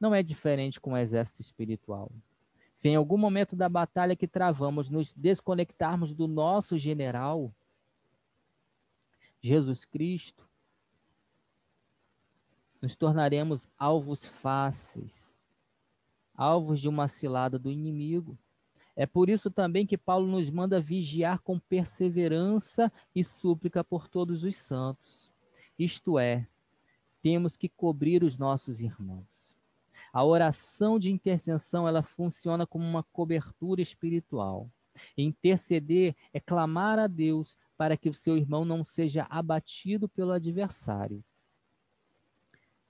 Não 0.00 0.12
é 0.12 0.24
diferente 0.24 0.80
com 0.80 0.94
o 0.94 0.96
exército 0.96 1.40
espiritual. 1.40 2.10
Se 2.74 2.88
em 2.88 2.96
algum 2.96 3.16
momento 3.16 3.54
da 3.54 3.68
batalha 3.68 4.16
que 4.16 4.26
travamos 4.26 4.90
nos 4.90 5.12
desconectarmos 5.12 6.12
do 6.12 6.26
nosso 6.26 6.76
general, 6.76 7.54
Jesus 9.42 9.84
Cristo, 9.84 10.48
nos 12.80 12.94
tornaremos 12.94 13.68
alvos 13.76 14.24
fáceis, 14.24 15.36
alvos 16.34 16.80
de 16.80 16.88
uma 16.88 17.08
cilada 17.08 17.58
do 17.58 17.70
inimigo. 17.70 18.38
É 18.94 19.04
por 19.04 19.28
isso 19.28 19.50
também 19.50 19.86
que 19.86 19.98
Paulo 19.98 20.26
nos 20.26 20.48
manda 20.48 20.80
vigiar 20.80 21.40
com 21.40 21.58
perseverança 21.58 22.92
e 23.14 23.24
súplica 23.24 23.82
por 23.82 24.08
todos 24.08 24.44
os 24.44 24.54
santos. 24.56 25.30
Isto 25.78 26.18
é, 26.18 26.46
temos 27.20 27.56
que 27.56 27.68
cobrir 27.68 28.22
os 28.22 28.38
nossos 28.38 28.80
irmãos. 28.80 29.26
A 30.12 30.24
oração 30.24 30.98
de 30.98 31.10
intercessão, 31.10 31.88
ela 31.88 32.02
funciona 32.02 32.66
como 32.66 32.84
uma 32.84 33.02
cobertura 33.02 33.80
espiritual. 33.80 34.70
Interceder 35.16 36.14
é 36.32 36.38
clamar 36.38 36.98
a 36.98 37.06
Deus 37.06 37.56
para 37.82 37.96
que 37.96 38.08
o 38.08 38.14
seu 38.14 38.36
irmão 38.36 38.64
não 38.64 38.84
seja 38.84 39.26
abatido 39.28 40.08
pelo 40.08 40.30
adversário. 40.30 41.20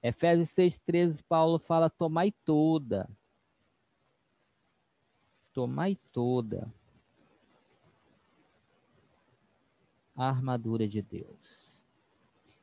Efésios 0.02 0.50
6,13, 0.50 1.24
Paulo 1.26 1.58
fala: 1.58 1.88
tomai 1.88 2.30
toda, 2.44 3.08
tomai 5.50 5.96
toda 6.12 6.70
a 10.14 10.28
armadura 10.28 10.86
de 10.86 11.00
Deus. 11.00 11.82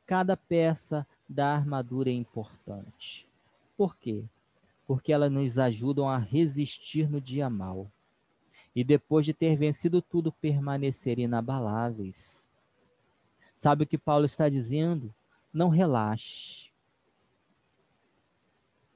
Cada 0.06 0.38
peça 0.38 1.08
da 1.28 1.56
armadura 1.56 2.12
é 2.12 2.14
importante. 2.14 3.28
Por 3.76 3.98
quê? 3.98 4.24
Porque 4.86 5.12
elas 5.12 5.32
nos 5.32 5.58
ajudam 5.58 6.08
a 6.08 6.20
resistir 6.20 7.10
no 7.10 7.20
dia 7.20 7.50
mal. 7.50 7.92
E 8.80 8.84
depois 8.86 9.26
de 9.26 9.34
ter 9.34 9.58
vencido 9.58 10.02
tudo, 10.02 10.32
permanecer 10.32 11.20
inabaláveis. 11.20 12.48
Sabe 13.54 13.84
o 13.84 13.86
que 13.86 13.98
Paulo 13.98 14.24
está 14.24 14.48
dizendo? 14.48 15.14
Não 15.52 15.68
relaxe. 15.68 16.72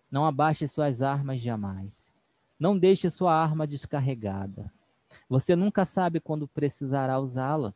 Não 0.10 0.26
abaixe 0.26 0.70
suas 0.70 1.02
armas 1.02 1.42
jamais. 1.42 2.14
Não 2.58 2.80
deixe 2.80 3.10
sua 3.10 3.36
arma 3.36 3.68
descarregada. 3.68 4.72
Você 5.28 5.54
nunca 5.54 5.84
sabe 5.84 6.22
quando 6.22 6.48
precisará 6.48 7.20
usá-la. 7.20 7.74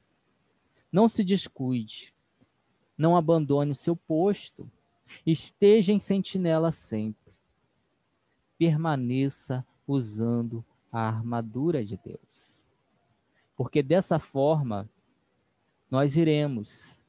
Não 0.90 1.10
se 1.10 1.26
descuide. 1.26 2.14
Não 2.98 3.18
abandone 3.18 3.72
o 3.72 3.76
seu 3.76 3.98
posto. 3.98 4.72
Esteja 5.26 5.92
em 5.92 6.00
sentinela 6.00 6.72
sempre. 6.72 7.34
Permaneça 8.58 9.68
usando 9.86 10.64
a 10.98 11.10
armadura 11.10 11.86
de 11.86 11.96
Deus. 11.96 12.58
Porque 13.56 13.84
dessa 13.84 14.18
forma 14.18 14.90
nós 15.92 16.18
iremos 16.18 17.00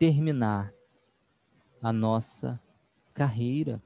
terminar 0.00 0.74
a 1.80 1.92
nossa 1.92 2.60
carreira. 3.14 3.80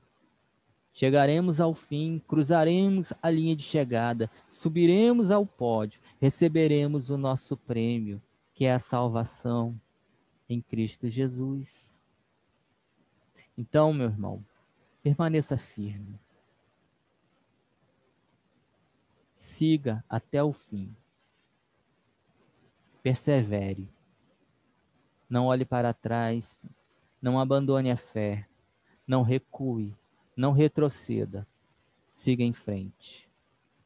Chegaremos 0.95 1.61
ao 1.61 1.75
fim, 1.75 2.23
cruzaremos 2.27 3.13
a 3.23 3.29
linha 3.29 3.55
de 3.55 3.63
chegada, 3.63 4.31
subiremos 4.49 5.31
ao 5.31 5.45
pódio, 5.45 6.01
receberemos 6.19 7.11
o 7.11 7.19
nosso 7.19 7.55
prêmio, 7.55 8.23
que 8.55 8.65
é 8.65 8.73
a 8.73 8.79
salvação 8.79 9.79
em 10.49 10.59
Cristo 10.63 11.11
Jesus. 11.11 11.95
Então, 13.59 13.93
meu 13.93 14.07
irmão, 14.07 14.43
permaneça 15.03 15.59
firme. 15.59 16.22
Siga 19.53 20.05
até 20.09 20.43
o 20.43 20.53
fim. 20.53 20.95
Persevere. 23.03 23.89
Não 25.29 25.47
olhe 25.47 25.65
para 25.65 25.95
trás. 25.95 26.61
Não 27.21 27.39
abandone 27.39 27.91
a 27.91 27.97
fé. 27.97 28.47
Não 29.07 29.23
recue 29.23 29.95
não 30.37 30.53
retroceda. 30.53 31.47
Siga 32.11 32.43
em 32.43 32.53
frente. 32.53 33.29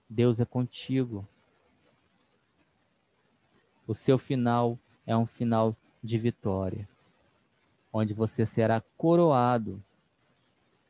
Deus 0.08 0.40
é 0.40 0.44
contigo. 0.44 1.26
O 3.86 3.94
seu 3.94 4.18
final 4.18 4.78
é 5.06 5.16
um 5.16 5.26
final 5.26 5.76
de 6.02 6.18
vitória, 6.18 6.88
onde 7.92 8.12
você 8.12 8.44
será 8.44 8.82
coroado, 8.96 9.82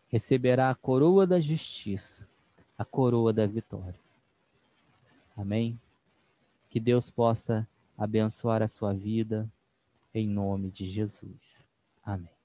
receberá 0.08 0.70
a 0.70 0.74
coroa 0.74 1.26
da 1.26 1.38
justiça, 1.38 2.26
a 2.76 2.84
coroa 2.84 3.32
da 3.32 3.46
vitória. 3.46 4.05
Amém? 5.36 5.78
Que 6.70 6.80
Deus 6.80 7.10
possa 7.10 7.68
abençoar 7.96 8.62
a 8.62 8.68
sua 8.68 8.92
vida, 8.94 9.50
em 10.14 10.26
nome 10.26 10.70
de 10.70 10.88
Jesus. 10.88 11.68
Amém. 12.02 12.35